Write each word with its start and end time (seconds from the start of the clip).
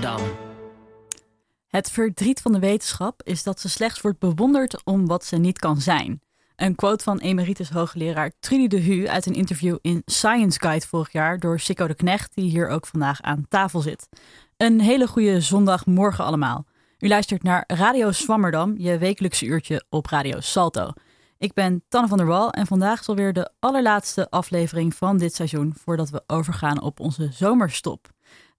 Swammerdam. 0.00 0.36
Het 1.68 1.90
verdriet 1.90 2.40
van 2.40 2.52
de 2.52 2.58
wetenschap 2.58 3.22
is 3.22 3.42
dat 3.42 3.60
ze 3.60 3.68
slechts 3.68 4.00
wordt 4.00 4.18
bewonderd 4.18 4.84
om 4.84 5.06
wat 5.06 5.24
ze 5.24 5.36
niet 5.36 5.58
kan 5.58 5.80
zijn. 5.80 6.20
Een 6.56 6.74
quote 6.74 7.04
van 7.04 7.18
emeritus 7.18 7.70
hoogleraar 7.70 8.32
Trudy 8.40 8.66
de 8.66 8.80
Hu 8.80 9.06
uit 9.06 9.26
een 9.26 9.34
interview 9.34 9.76
in 9.80 10.02
Science 10.04 10.58
Guide 10.60 10.86
vorig 10.86 11.12
jaar 11.12 11.38
door 11.38 11.60
Sikko 11.60 11.86
de 11.86 11.94
Knecht, 11.94 12.34
die 12.34 12.50
hier 12.50 12.68
ook 12.68 12.86
vandaag 12.86 13.22
aan 13.22 13.46
tafel 13.48 13.80
zit. 13.80 14.08
Een 14.56 14.80
hele 14.80 15.06
goede 15.06 15.40
zondagmorgen 15.40 16.24
allemaal. 16.24 16.64
U 16.98 17.08
luistert 17.08 17.42
naar 17.42 17.64
Radio 17.66 18.12
Swammerdam, 18.12 18.74
je 18.78 18.98
wekelijkse 18.98 19.46
uurtje 19.46 19.84
op 19.88 20.06
Radio 20.06 20.40
Salto. 20.40 20.92
Ik 21.38 21.52
ben 21.52 21.84
Tanne 21.88 22.08
van 22.08 22.18
der 22.18 22.26
Wal 22.26 22.50
en 22.50 22.66
vandaag 22.66 23.00
is 23.00 23.08
alweer 23.08 23.32
de 23.32 23.50
allerlaatste 23.60 24.30
aflevering 24.30 24.94
van 24.94 25.18
dit 25.18 25.34
seizoen 25.34 25.74
voordat 25.84 26.10
we 26.10 26.22
overgaan 26.26 26.82
op 26.82 27.00
onze 27.00 27.28
zomerstop. 27.32 28.13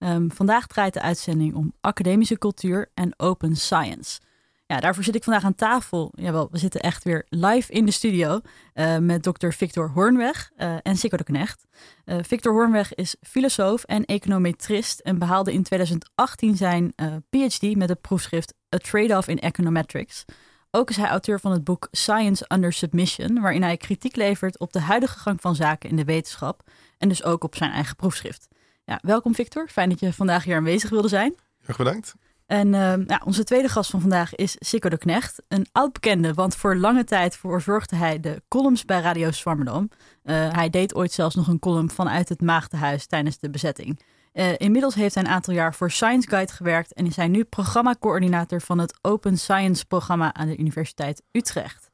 Ehm, 0.05 0.29
vandaag 0.29 0.67
draait 0.67 0.93
de 0.93 1.01
uitzending 1.01 1.53
om 1.53 1.73
academische 1.81 2.37
cultuur 2.37 2.91
en 2.93 3.13
open 3.17 3.55
science. 3.55 4.19
Ja, 4.65 4.79
daarvoor 4.79 5.03
zit 5.03 5.15
ik 5.15 5.23
vandaag 5.23 5.43
aan 5.43 5.55
tafel. 5.55 6.11
Jawel, 6.15 6.47
we 6.51 6.57
zitten 6.57 6.81
echt 6.81 7.03
weer 7.03 7.25
live 7.29 7.71
in 7.71 7.85
de 7.85 7.91
studio 7.91 8.39
uh, 8.73 8.97
met 8.97 9.23
dokter 9.23 9.53
Victor 9.53 9.89
Hoornweg 9.89 10.51
uh, 10.57 10.75
en 10.83 10.97
Sikko 10.97 11.17
de 11.17 11.23
Knecht. 11.23 11.65
Uh, 12.05 12.17
Victor 12.21 12.53
Hoornweg 12.53 12.95
is 12.95 13.15
filosoof 13.21 13.83
en 13.83 14.05
econometrist 14.05 14.99
en 14.99 15.19
behaalde 15.19 15.53
in 15.53 15.63
2018 15.63 16.57
zijn 16.57 16.93
PhD 17.29 17.75
met 17.75 17.89
het 17.89 18.01
proefschrift 18.01 18.53
A 18.75 18.77
Trade-off 18.77 19.27
in 19.27 19.39
Econometrics. 19.39 20.25
Ook 20.71 20.89
is 20.89 20.97
hij 20.97 21.07
auteur 21.07 21.39
van 21.39 21.51
het 21.51 21.63
boek 21.63 21.87
Science 21.91 22.45
Under 22.53 22.73
Submission, 22.73 23.41
waarin 23.41 23.63
hij 23.63 23.77
kritiek 23.77 24.15
levert 24.15 24.59
op 24.59 24.73
de 24.73 24.79
huidige 24.79 25.19
gang 25.19 25.41
van 25.41 25.55
zaken 25.55 25.89
in 25.89 25.95
de 25.95 26.05
wetenschap 26.05 26.61
en 26.97 27.09
dus 27.09 27.23
ook 27.23 27.43
op 27.43 27.55
zijn 27.55 27.71
eigen 27.71 27.95
proefschrift. 27.95 28.47
Ja, 28.85 28.99
welkom 29.01 29.35
Victor, 29.35 29.67
fijn 29.67 29.89
dat 29.89 29.99
je 29.99 30.13
vandaag 30.13 30.43
hier 30.43 30.55
aanwezig 30.55 30.89
wilde 30.89 31.07
zijn. 31.07 31.35
Erg 31.65 31.77
bedankt. 31.77 32.15
En 32.45 32.67
uh, 32.67 32.93
ja, 33.07 33.21
onze 33.25 33.43
tweede 33.43 33.69
gast 33.69 33.89
van 33.89 34.01
vandaag 34.01 34.35
is 34.35 34.55
Sikko 34.59 34.89
de 34.89 34.97
Knecht. 34.97 35.41
Een 35.47 35.67
oud-bekende, 35.71 36.33
want 36.33 36.55
voor 36.55 36.75
lange 36.75 37.03
tijd 37.03 37.37
verzorgde 37.37 37.95
hij 37.95 38.19
de 38.19 38.41
columns 38.47 38.85
bij 38.85 39.01
Radio 39.01 39.31
Zwammerdam. 39.31 39.89
Uh, 40.23 40.53
hij 40.53 40.69
deed 40.69 40.95
ooit 40.95 41.11
zelfs 41.11 41.35
nog 41.35 41.47
een 41.47 41.59
column 41.59 41.89
vanuit 41.89 42.29
het 42.29 42.41
Maagdenhuis 42.41 43.05
tijdens 43.05 43.39
de 43.39 43.49
bezetting. 43.49 43.99
Uh, 44.33 44.57
inmiddels 44.57 44.95
heeft 44.95 45.15
hij 45.15 45.23
een 45.23 45.29
aantal 45.29 45.53
jaar 45.53 45.73
voor 45.73 45.91
Science 45.91 46.29
Guide 46.29 46.51
gewerkt 46.51 46.93
en 46.93 47.05
is 47.05 47.15
hij 47.15 47.27
nu 47.27 47.43
programmacoördinator 47.43 48.61
van 48.61 48.77
het 48.77 48.97
Open 49.01 49.37
Science 49.37 49.85
programma 49.85 50.33
aan 50.33 50.47
de 50.47 50.57
Universiteit 50.57 51.21
Utrecht. 51.31 51.89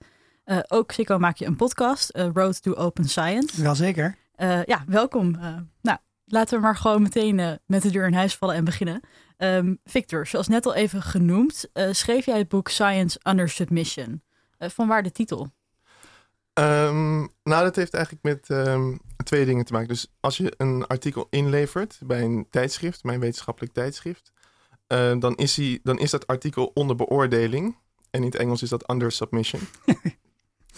ook 0.67 0.91
Sikko 0.91 1.17
maak 1.17 1.37
je 1.37 1.45
een 1.45 1.55
podcast, 1.55 2.17
Road 2.33 2.61
to 2.61 2.73
Open 2.73 3.09
Science. 3.09 3.61
Jazeker. 3.61 4.15
ja, 4.65 4.83
welkom. 4.87 5.31
nou, 5.81 5.97
laten 6.31 6.57
we 6.57 6.63
maar 6.63 6.75
gewoon 6.75 7.01
meteen 7.01 7.59
met 7.65 7.81
de 7.81 7.91
deur 7.91 8.07
in 8.07 8.13
huis 8.13 8.35
vallen 8.35 8.55
en 8.55 8.63
beginnen. 8.63 9.01
Um, 9.37 9.79
Victor, 9.83 10.27
zoals 10.27 10.47
net 10.47 10.65
al 10.65 10.73
even 10.73 11.01
genoemd, 11.01 11.69
uh, 11.73 11.87
schreef 11.91 12.25
jij 12.25 12.37
het 12.37 12.47
boek 12.47 12.69
Science 12.69 13.19
Under 13.23 13.49
Submission. 13.49 14.21
Uh, 14.59 14.69
van 14.69 14.87
waar 14.87 15.03
de 15.03 15.11
titel? 15.11 15.51
Um, 16.53 17.19
nou, 17.43 17.63
dat 17.63 17.75
heeft 17.75 17.93
eigenlijk 17.93 18.23
met 18.23 18.67
um, 18.67 18.99
twee 19.23 19.45
dingen 19.45 19.65
te 19.65 19.73
maken. 19.73 19.87
Dus 19.87 20.07
als 20.19 20.37
je 20.37 20.53
een 20.57 20.87
artikel 20.87 21.27
inlevert 21.29 21.99
bij 22.03 22.21
een 22.21 22.47
tijdschrift, 22.49 23.01
bij 23.01 23.13
een 23.13 23.19
wetenschappelijk 23.19 23.73
tijdschrift, 23.73 24.31
uh, 24.87 25.19
dan, 25.19 25.35
is 25.35 25.53
die, 25.53 25.79
dan 25.83 25.99
is 25.99 26.11
dat 26.11 26.27
artikel 26.27 26.71
onder 26.73 26.95
beoordeling. 26.95 27.77
En 28.09 28.19
in 28.19 28.25
het 28.25 28.35
Engels 28.35 28.61
is 28.61 28.69
dat 28.69 28.89
under 28.89 29.11
submission. 29.11 29.61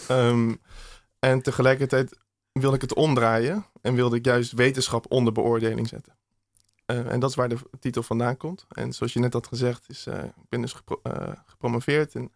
en 1.18 1.42
tegelijkertijd 1.42 2.18
wilde 2.60 2.76
ik 2.76 2.82
het 2.82 2.94
omdraaien 2.94 3.66
en 3.80 3.94
wilde 3.94 4.16
ik 4.16 4.24
juist 4.24 4.52
wetenschap 4.52 5.06
onder 5.08 5.32
beoordeling 5.32 5.88
zetten. 5.88 6.16
Uh, 6.86 7.12
en 7.12 7.20
dat 7.20 7.30
is 7.30 7.36
waar 7.36 7.48
de 7.48 7.58
titel 7.80 8.02
vandaan 8.02 8.36
komt. 8.36 8.66
En 8.68 8.92
zoals 8.92 9.12
je 9.12 9.18
net 9.18 9.32
had 9.32 9.46
gezegd, 9.46 9.88
is, 9.88 10.06
uh, 10.06 10.24
ik 10.24 10.48
ben 10.48 10.60
dus 10.60 10.74
uh, 11.02 11.32
gepromoveerd. 11.44 12.14
En 12.14 12.32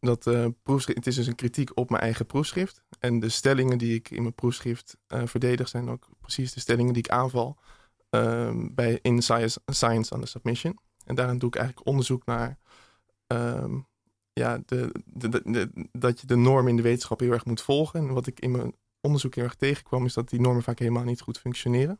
dat 0.00 0.30
proefschrift, 0.62 0.98
het 0.98 1.06
is 1.06 1.14
dus 1.14 1.26
een 1.26 1.34
kritiek 1.34 1.70
op 1.74 1.90
mijn 1.90 2.02
eigen 2.02 2.26
proefschrift. 2.26 2.82
En 2.98 3.20
de 3.20 3.28
stellingen 3.28 3.78
die 3.78 3.94
ik 3.94 4.10
in 4.10 4.22
mijn 4.22 4.34
proefschrift 4.34 4.96
verdedig, 5.06 5.68
zijn 5.68 5.90
ook 5.90 6.08
precies 6.20 6.52
de 6.52 6.60
stellingen 6.60 6.92
die 6.92 7.02
ik 7.02 7.10
aanval 7.10 7.56
ehm, 8.10 8.68
bij 8.74 8.98
in 9.02 9.22
science, 9.22 10.14
on 10.14 10.20
the 10.20 10.26
Submission. 10.26 10.78
En 11.04 11.14
daarin 11.14 11.38
doe 11.38 11.48
ik 11.48 11.56
eigenlijk 11.56 11.86
onderzoek 11.86 12.26
naar 12.26 12.58
um, 13.26 13.86
ja, 14.32 14.62
de, 14.66 14.92
dat 15.92 16.20
je 16.20 16.26
de 16.26 16.36
normen 16.36 16.70
in 16.70 16.76
de 16.76 16.82
wetenschap 16.82 17.20
heel 17.20 17.32
erg 17.32 17.44
moet 17.44 17.60
volgen. 17.60 18.00
En 18.00 18.12
wat 18.12 18.26
ik 18.26 18.40
in 18.40 18.50
mijn 18.50 18.74
onderzoek 19.06 19.34
heel 19.34 19.44
erg 19.44 19.54
tegenkwam, 19.54 20.04
is 20.04 20.14
dat 20.14 20.28
die 20.28 20.40
normen 20.40 20.62
vaak 20.62 20.78
helemaal 20.78 21.04
niet 21.04 21.20
goed 21.20 21.38
functioneren. 21.38 21.98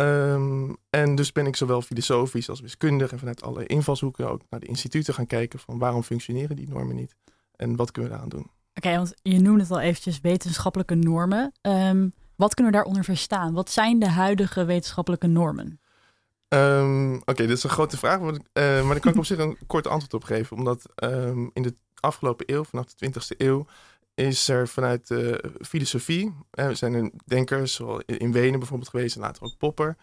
Um, 0.00 0.76
en 0.90 1.14
dus 1.14 1.32
ben 1.32 1.46
ik 1.46 1.56
zowel 1.56 1.82
filosofisch 1.82 2.48
als 2.48 2.60
wiskundig 2.60 3.12
en 3.12 3.18
vanuit 3.18 3.42
alle 3.42 3.66
invalshoeken 3.66 4.30
ook 4.30 4.42
naar 4.50 4.60
de 4.60 4.66
instituten 4.66 5.14
gaan 5.14 5.26
kijken 5.26 5.58
van 5.58 5.78
waarom 5.78 6.02
functioneren 6.02 6.56
die 6.56 6.68
normen 6.68 6.96
niet 6.96 7.16
en 7.56 7.76
wat 7.76 7.90
kunnen 7.90 8.10
we 8.10 8.16
daaraan 8.16 8.36
doen. 8.36 8.50
Oké, 8.50 8.50
okay, 8.74 8.96
want 8.96 9.14
je 9.22 9.40
noemde 9.40 9.62
het 9.62 9.70
al 9.70 9.80
eventjes 9.80 10.20
wetenschappelijke 10.20 10.94
normen. 10.94 11.52
Um, 11.62 12.14
wat 12.36 12.54
kunnen 12.54 12.72
we 12.72 12.78
daaronder 12.78 13.04
verstaan? 13.04 13.52
Wat 13.52 13.70
zijn 13.70 13.98
de 13.98 14.08
huidige 14.08 14.64
wetenschappelijke 14.64 15.26
normen? 15.26 15.80
Um, 16.48 17.14
Oké, 17.14 17.30
okay, 17.30 17.46
dit 17.46 17.56
is 17.56 17.64
een 17.64 17.70
grote 17.70 17.96
vraag, 17.96 18.20
maar, 18.20 18.32
uh, 18.32 18.38
maar 18.52 18.84
daar 18.84 19.00
kan 19.00 19.12
ik 19.12 19.18
op 19.18 19.26
zich 19.32 19.38
een 19.38 19.56
kort 19.66 19.86
antwoord 19.86 20.14
op 20.14 20.24
geven. 20.24 20.56
Omdat 20.56 20.82
in 21.52 21.62
de 21.62 21.74
afgelopen 22.00 22.52
eeuw, 22.54 22.64
vanaf 22.64 22.86
de 22.86 23.10
20e 23.10 23.36
eeuw, 23.36 23.66
is 24.20 24.48
er 24.48 24.68
vanuit 24.68 25.08
de 25.08 25.52
filosofie, 25.60 26.34
er 26.50 26.76
zijn 26.76 26.94
er 26.94 27.10
denkers, 27.24 27.80
in 28.06 28.32
Wenen 28.32 28.58
bijvoorbeeld 28.58 28.90
geweest 28.90 29.14
en 29.14 29.20
later 29.20 29.42
ook 29.42 29.56
Popper, 29.58 29.96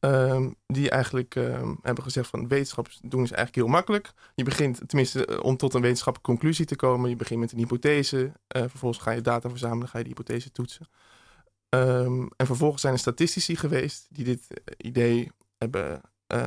um, 0.00 0.54
die 0.66 0.90
eigenlijk 0.90 1.34
um, 1.34 1.78
hebben 1.82 2.04
gezegd 2.04 2.28
van 2.28 2.48
wetenschap 2.48 2.88
doen 3.02 3.22
is 3.22 3.30
eigenlijk 3.30 3.54
heel 3.54 3.74
makkelijk. 3.74 4.12
Je 4.34 4.44
begint, 4.44 4.80
tenminste 4.86 5.26
eh, 5.26 5.42
om 5.42 5.56
tot 5.56 5.74
een 5.74 5.80
wetenschappelijke 5.80 6.32
conclusie 6.32 6.64
te 6.64 6.76
komen, 6.76 7.10
je 7.10 7.16
begint 7.16 7.40
met 7.40 7.52
een 7.52 7.58
hypothese, 7.58 8.16
uh, 8.16 8.32
vervolgens 8.48 9.02
ga 9.02 9.10
je 9.10 9.20
data 9.20 9.48
verzamelen, 9.48 9.88
ga 9.88 9.98
je 9.98 10.04
die 10.04 10.14
hypothese 10.16 10.52
toetsen. 10.52 10.88
Um, 11.68 12.30
en 12.36 12.46
vervolgens 12.46 12.80
zijn 12.80 12.92
er 12.92 12.98
statistici 12.98 13.56
geweest 13.56 14.06
die 14.10 14.24
dit 14.24 14.46
eh, 14.48 14.74
idee 14.76 15.30
hebben 15.58 16.00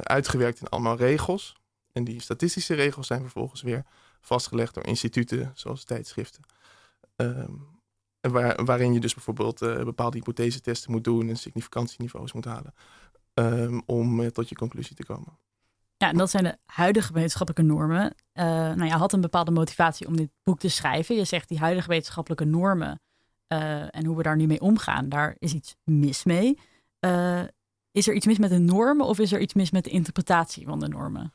uitgewerkt 0.03 0.59
in 0.59 0.67
allemaal 0.67 0.97
regels. 0.97 1.55
En 1.91 2.03
die 2.03 2.21
statistische 2.21 2.73
regels 2.73 3.07
zijn 3.07 3.21
vervolgens 3.21 3.61
weer 3.61 3.85
vastgelegd 4.21 4.73
door 4.73 4.85
instituten 4.85 5.51
zoals 5.53 5.83
tijdschriften. 5.83 6.43
Waar, 8.31 8.65
waarin 8.65 8.93
je 8.93 8.99
dus 8.99 9.13
bijvoorbeeld 9.13 9.61
uh, 9.61 9.83
bepaalde 9.83 10.17
hypothesetesten 10.17 10.91
moet 10.91 11.03
doen 11.03 11.29
en 11.29 11.37
significantieniveaus 11.37 12.33
moet 12.33 12.45
halen. 12.45 12.73
Um, 13.33 13.83
om 13.85 14.19
uh, 14.19 14.27
tot 14.27 14.49
je 14.49 14.55
conclusie 14.55 14.95
te 14.95 15.05
komen. 15.05 15.37
Ja, 15.97 16.09
en 16.09 16.17
dat 16.17 16.29
zijn 16.29 16.43
de 16.43 16.57
huidige 16.65 17.13
wetenschappelijke 17.13 17.73
normen. 17.73 18.15
Uh, 18.33 18.43
nou, 18.45 18.85
je 18.85 18.91
had 18.91 19.13
een 19.13 19.21
bepaalde 19.21 19.51
motivatie 19.51 20.07
om 20.07 20.17
dit 20.17 20.29
boek 20.43 20.59
te 20.59 20.69
schrijven. 20.69 21.15
Je 21.15 21.23
zegt 21.23 21.47
die 21.47 21.59
huidige 21.59 21.87
wetenschappelijke 21.87 22.45
normen 22.45 23.01
en 23.89 24.05
hoe 24.05 24.17
we 24.17 24.23
daar 24.23 24.35
nu 24.35 24.47
mee 24.47 24.61
omgaan, 24.61 25.09
daar 25.09 25.35
is 25.39 25.53
iets 25.53 25.75
mis 25.83 26.23
mee. 26.23 26.59
is 27.91 28.07
er 28.07 28.13
iets 28.13 28.25
mis 28.25 28.37
met 28.37 28.49
de 28.49 28.59
normen 28.59 29.05
of 29.05 29.19
is 29.19 29.31
er 29.31 29.39
iets 29.39 29.53
mis 29.53 29.71
met 29.71 29.83
de 29.83 29.89
interpretatie 29.89 30.65
van 30.65 30.79
de 30.79 30.87
normen? 30.87 31.33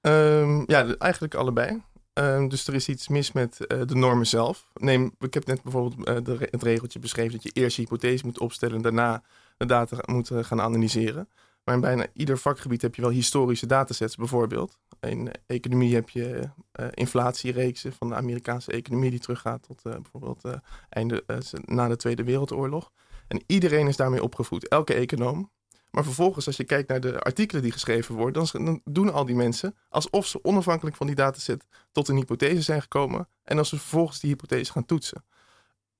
Um, 0.00 0.64
ja, 0.66 0.94
eigenlijk 0.96 1.34
allebei. 1.34 1.82
Uh, 2.18 2.48
dus 2.48 2.66
er 2.66 2.74
is 2.74 2.88
iets 2.88 3.08
mis 3.08 3.32
met 3.32 3.58
uh, 3.60 3.82
de 3.86 3.94
normen 3.94 4.26
zelf. 4.26 4.68
Neem, 4.74 5.14
ik 5.18 5.34
heb 5.34 5.46
net 5.46 5.62
bijvoorbeeld 5.62 6.24
de, 6.24 6.48
het 6.50 6.62
regeltje 6.62 6.98
beschreven 6.98 7.32
dat 7.32 7.42
je 7.42 7.50
eerst 7.60 7.76
je 7.76 7.82
hypothese 7.82 8.26
moet 8.26 8.38
opstellen 8.38 8.76
en 8.76 8.82
daarna 8.82 9.22
de 9.56 9.66
data 9.66 9.96
moet 10.06 10.30
gaan 10.32 10.60
analyseren. 10.60 11.28
Maar 11.64 11.74
in 11.74 11.80
bijna 11.80 12.06
ieder 12.12 12.38
vakgebied 12.38 12.82
heb 12.82 12.94
je 12.94 13.02
wel 13.02 13.10
historische 13.10 13.66
datasets 13.66 14.16
bijvoorbeeld. 14.16 14.78
In 15.00 15.30
economie 15.46 15.94
heb 15.94 16.08
je 16.08 16.48
inflatiereeksen 16.94 17.92
van 17.92 18.08
de 18.08 18.14
Amerikaanse 18.14 18.72
economie 18.72 19.10
die 19.10 19.20
teruggaat 19.20 19.62
tot 19.62 19.82
bijvoorbeeld 19.82 20.42
einde, 20.88 21.24
na 21.64 21.88
de 21.88 21.96
Tweede 21.96 22.24
Wereldoorlog. 22.24 22.90
En 23.28 23.42
iedereen 23.46 23.88
is 23.88 23.96
daarmee 23.96 24.22
opgevoed. 24.22 24.68
Elke 24.68 24.94
econoom 24.94 25.50
maar 25.98 26.06
vervolgens, 26.06 26.46
als 26.46 26.56
je 26.56 26.64
kijkt 26.64 26.88
naar 26.88 27.00
de 27.00 27.20
artikelen 27.20 27.62
die 27.62 27.72
geschreven 27.72 28.14
worden, 28.14 28.46
dan, 28.52 28.80
doen 28.84 29.12
al 29.12 29.24
die 29.24 29.34
mensen 29.34 29.76
alsof 29.88 30.26
ze 30.26 30.44
onafhankelijk 30.44 30.96
van 30.96 31.06
die 31.06 31.16
dataset 31.16 31.66
tot 31.92 32.08
een 32.08 32.16
hypothese 32.16 32.62
zijn 32.62 32.82
gekomen. 32.82 33.28
En 33.44 33.58
als 33.58 33.68
ze 33.68 33.78
vervolgens 33.78 34.20
die 34.20 34.30
hypothese 34.30 34.72
gaan 34.72 34.84
toetsen. 34.84 35.24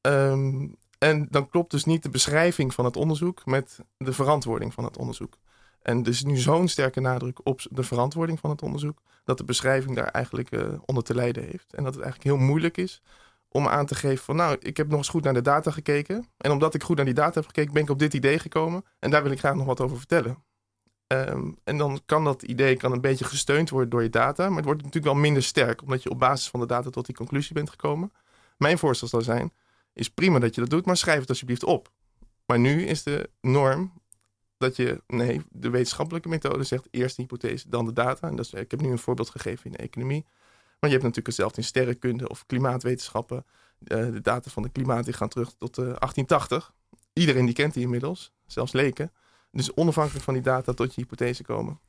Um, 0.00 0.76
en 0.98 1.26
dan 1.30 1.48
klopt 1.48 1.70
dus 1.70 1.84
niet 1.84 2.02
de 2.02 2.10
beschrijving 2.10 2.74
van 2.74 2.84
het 2.84 2.96
onderzoek 2.96 3.46
met 3.46 3.78
de 3.96 4.12
verantwoording 4.12 4.74
van 4.74 4.84
het 4.84 4.96
onderzoek. 4.96 5.38
En 5.82 6.00
er 6.00 6.08
is 6.08 6.24
nu 6.24 6.36
zo'n 6.36 6.68
sterke 6.68 7.00
nadruk 7.00 7.40
op 7.46 7.60
de 7.70 7.82
verantwoording 7.82 8.40
van 8.40 8.50
het 8.50 8.62
onderzoek, 8.62 9.02
dat 9.24 9.38
de 9.38 9.44
beschrijving 9.44 9.96
daar 9.96 10.08
eigenlijk 10.08 10.50
uh, 10.50 10.68
onder 10.84 11.04
te 11.04 11.14
lijden 11.14 11.44
heeft. 11.44 11.74
En 11.74 11.84
dat 11.84 11.94
het 11.94 12.02
eigenlijk 12.02 12.36
heel 12.36 12.46
moeilijk 12.46 12.76
is 12.76 13.02
om 13.48 13.68
aan 13.68 13.86
te 13.86 13.94
geven 13.94 14.24
van 14.24 14.36
nou, 14.36 14.56
ik 14.60 14.76
heb 14.76 14.88
nog 14.88 14.98
eens 14.98 15.08
goed 15.08 15.24
naar 15.24 15.34
de 15.34 15.42
data 15.42 15.70
gekeken. 15.70 16.26
En 16.36 16.50
omdat 16.50 16.74
ik 16.74 16.82
goed 16.82 16.96
naar 16.96 17.04
die 17.04 17.14
data 17.14 17.34
heb 17.34 17.46
gekeken, 17.46 17.72
ben 17.72 17.82
ik 17.82 17.90
op 17.90 17.98
dit 17.98 18.14
idee 18.14 18.38
gekomen. 18.38 18.84
En 18.98 19.10
daar 19.10 19.22
wil 19.22 19.32
ik 19.32 19.38
graag 19.38 19.54
nog 19.54 19.66
wat 19.66 19.80
over 19.80 19.96
vertellen. 19.96 20.44
Um, 21.12 21.58
en 21.64 21.78
dan 21.78 22.00
kan 22.06 22.24
dat 22.24 22.42
idee 22.42 22.76
kan 22.76 22.92
een 22.92 23.00
beetje 23.00 23.24
gesteund 23.24 23.70
worden 23.70 23.90
door 23.90 24.02
je 24.02 24.10
data. 24.10 24.48
Maar 24.48 24.56
het 24.56 24.64
wordt 24.64 24.82
natuurlijk 24.82 25.12
wel 25.12 25.22
minder 25.22 25.42
sterk, 25.42 25.82
omdat 25.82 26.02
je 26.02 26.10
op 26.10 26.18
basis 26.18 26.48
van 26.48 26.60
de 26.60 26.66
data 26.66 26.90
tot 26.90 27.06
die 27.06 27.14
conclusie 27.14 27.54
bent 27.54 27.70
gekomen. 27.70 28.12
Mijn 28.56 28.78
voorstel 28.78 29.08
zou 29.08 29.22
zijn, 29.22 29.52
is 29.92 30.10
prima 30.10 30.38
dat 30.38 30.54
je 30.54 30.60
dat 30.60 30.70
doet, 30.70 30.86
maar 30.86 30.96
schrijf 30.96 31.20
het 31.20 31.28
alsjeblieft 31.28 31.64
op. 31.64 31.92
Maar 32.46 32.58
nu 32.58 32.86
is 32.86 33.02
de 33.02 33.30
norm 33.40 33.92
dat 34.58 34.76
je, 34.76 35.02
nee, 35.06 35.42
de 35.50 35.70
wetenschappelijke 35.70 36.28
methode 36.28 36.64
zegt 36.64 36.88
eerst 36.90 37.16
de 37.16 37.22
hypothese, 37.22 37.68
dan 37.68 37.84
de 37.84 37.92
data. 37.92 38.28
En 38.28 38.36
dat 38.36 38.44
is, 38.44 38.52
ik 38.52 38.70
heb 38.70 38.80
nu 38.80 38.90
een 38.90 38.98
voorbeeld 38.98 39.30
gegeven 39.30 39.64
in 39.64 39.72
de 39.72 39.78
economie. 39.78 40.26
Maar 40.80 40.90
je 40.90 40.96
hebt 40.96 41.02
natuurlijk 41.02 41.26
hetzelfde 41.26 41.60
in 41.60 41.66
sterrenkunde 41.66 42.28
of 42.28 42.46
klimaatwetenschappen. 42.46 43.44
Uh, 43.78 44.12
de 44.12 44.20
data 44.20 44.50
van 44.50 44.62
de 44.62 44.68
klimaat 44.68 45.04
die 45.04 45.14
gaan 45.14 45.28
terug 45.28 45.52
tot 45.52 45.78
uh, 45.78 45.84
1880. 45.84 46.72
Iedereen 47.12 47.44
die 47.44 47.54
kent 47.54 47.74
die 47.74 47.82
inmiddels, 47.82 48.32
zelfs 48.46 48.72
leken. 48.72 49.12
Dus 49.50 49.74
onafhankelijk 49.74 50.24
van 50.24 50.34
die 50.34 50.42
data 50.42 50.72
tot 50.72 50.94
je 50.94 51.00
hypothese 51.00 51.42
komen. 51.42 51.80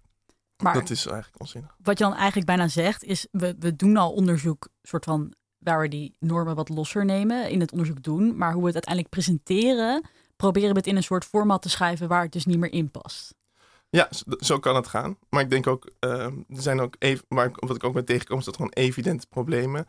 Maar 0.64 0.74
dat 0.74 0.90
is 0.90 1.06
eigenlijk 1.06 1.42
onzinnig. 1.42 1.76
Wat 1.84 1.98
je 1.98 2.04
dan 2.04 2.14
eigenlijk 2.14 2.46
bijna 2.46 2.68
zegt, 2.68 3.04
is 3.04 3.28
we, 3.32 3.56
we 3.60 3.76
doen 3.76 3.98
al 3.98 4.12
onderzoek, 4.14 4.68
soort 4.82 5.04
van 5.04 5.34
waar 5.58 5.80
we 5.80 5.88
die 5.88 6.16
normen 6.20 6.56
wat 6.56 6.70
losser 6.70 7.06
nemen, 7.06 7.50
in 7.50 7.60
het 7.60 7.72
onderzoek 7.72 8.04
doen. 8.04 8.38
Maar 8.38 8.52
hoe 8.52 8.62
we 8.62 8.68
het 8.68 8.86
uiteindelijk 8.86 9.14
presenteren, 9.14 10.10
proberen 10.36 10.70
we 10.70 10.78
het 10.78 10.88
in 10.88 10.96
een 10.96 11.04
soort 11.04 11.26
format 11.26 11.62
te 11.62 11.70
schrijven 11.70 12.08
waar 12.08 12.24
het 12.24 12.32
dus 12.32 12.46
niet 12.46 12.60
meer 12.60 12.72
in 12.72 12.92
past. 12.92 13.34
Ja, 13.90 14.10
zo 14.40 14.60
kan 14.60 14.76
het 14.76 14.88
gaan. 14.88 15.18
Maar 15.30 15.42
ik 15.42 15.50
denk 15.50 15.68
ook, 15.68 15.90
uh, 16.00 16.26
er 16.26 16.34
zijn 16.48 16.80
ook 16.80 16.96
even, 17.00 17.26
waar, 17.28 17.52
wat 17.54 17.76
ik 17.76 17.84
ook 17.84 17.94
ben 17.94 18.06
tegenkom, 18.06 18.40
is 18.40 18.46
dat 18.46 18.56
gewoon 18.56 18.72
evidente 18.72 19.28
problemen 19.28 19.88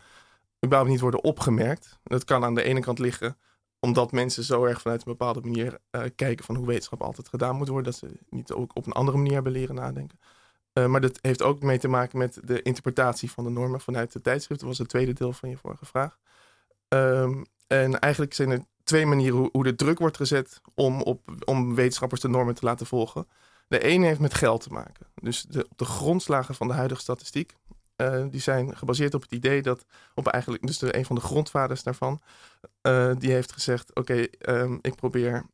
überhaupt 0.64 0.91
niet 0.91 1.00
worden 1.00 1.25
opgemerkt. 1.25 1.99
Dat 2.02 2.25
kan 2.25 2.44
aan 2.44 2.55
de 2.55 2.62
ene 2.62 2.81
kant 2.81 2.99
liggen 2.99 3.37
omdat 3.81 4.12
mensen 4.12 4.44
zo 4.44 4.64
erg 4.64 4.81
vanuit 4.81 5.00
een 5.00 5.12
bepaalde 5.12 5.41
manier 5.41 5.79
uh, 5.91 6.02
kijken 6.17 6.44
van 6.44 6.55
hoe 6.56 6.67
wetenschap 6.67 7.02
altijd 7.02 7.29
gedaan 7.29 7.56
moet 7.56 7.69
worden, 7.69 7.93
dat 7.93 8.00
ze 8.00 8.19
niet 8.31 8.52
ook 8.52 8.76
op 8.76 8.87
een 8.87 8.93
andere 8.93 9.17
manier 9.17 9.32
hebben 9.32 9.52
leren 9.52 9.75
nadenken. 9.75 10.19
Uh, 10.75 10.87
maar 10.87 11.00
dat 11.00 11.19
heeft 11.20 11.43
ook 11.43 11.62
mee 11.62 11.79
te 11.79 11.88
maken 11.88 12.19
met 12.19 12.41
de 12.44 12.62
interpretatie 12.62 13.31
van 13.31 13.44
de 13.44 13.50
normen 13.50 13.81
vanuit 13.81 14.12
de 14.12 14.20
tijdschrift. 14.20 14.61
Dat 14.61 14.69
was 14.69 14.79
het 14.79 14.88
tweede 14.88 15.12
deel 15.12 15.32
van 15.32 15.49
je 15.49 15.56
vorige 15.56 15.87
vraag. 15.87 16.19
Um, 16.88 17.44
en 17.67 17.99
eigenlijk 17.99 18.35
zijn 18.35 18.50
er 18.50 18.64
twee 18.85 19.06
manieren 19.06 19.38
hoe, 19.38 19.49
hoe 19.53 19.64
de 19.64 19.75
druk 19.75 19.99
wordt 19.99 20.17
gezet 20.17 20.61
om, 20.75 21.03
op, 21.03 21.20
om 21.44 21.75
wetenschappers 21.75 22.20
de 22.20 22.29
normen 22.29 22.55
te 22.55 22.64
laten 22.64 22.87
volgen. 22.87 23.26
De 23.70 23.78
ene 23.78 24.06
heeft 24.06 24.20
met 24.20 24.34
geld 24.34 24.62
te 24.62 24.72
maken. 24.72 25.06
Dus 25.14 25.43
de, 25.43 25.67
op 25.70 25.78
de 25.78 25.84
grondslagen 25.84 26.55
van 26.55 26.69
de 26.69 26.75
huidige 26.75 27.00
statistiek. 27.00 27.55
Uh, 27.96 28.25
die 28.31 28.40
zijn 28.40 28.76
gebaseerd 28.76 29.14
op 29.14 29.22
het 29.22 29.32
idee 29.32 29.62
dat, 29.62 29.84
op 30.14 30.26
eigenlijk, 30.26 30.67
dus 30.67 30.78
de, 30.78 30.96
een 30.96 31.05
van 31.05 31.17
de 31.17 31.22
grondvaders 31.22 31.82
daarvan, 31.82 32.20
uh, 32.82 33.12
die 33.19 33.32
heeft 33.32 33.52
gezegd: 33.52 33.88
Oké, 33.94 34.00
okay, 34.00 34.58
um, 34.61 34.78
ik 34.82 34.94
probeer 34.94 35.46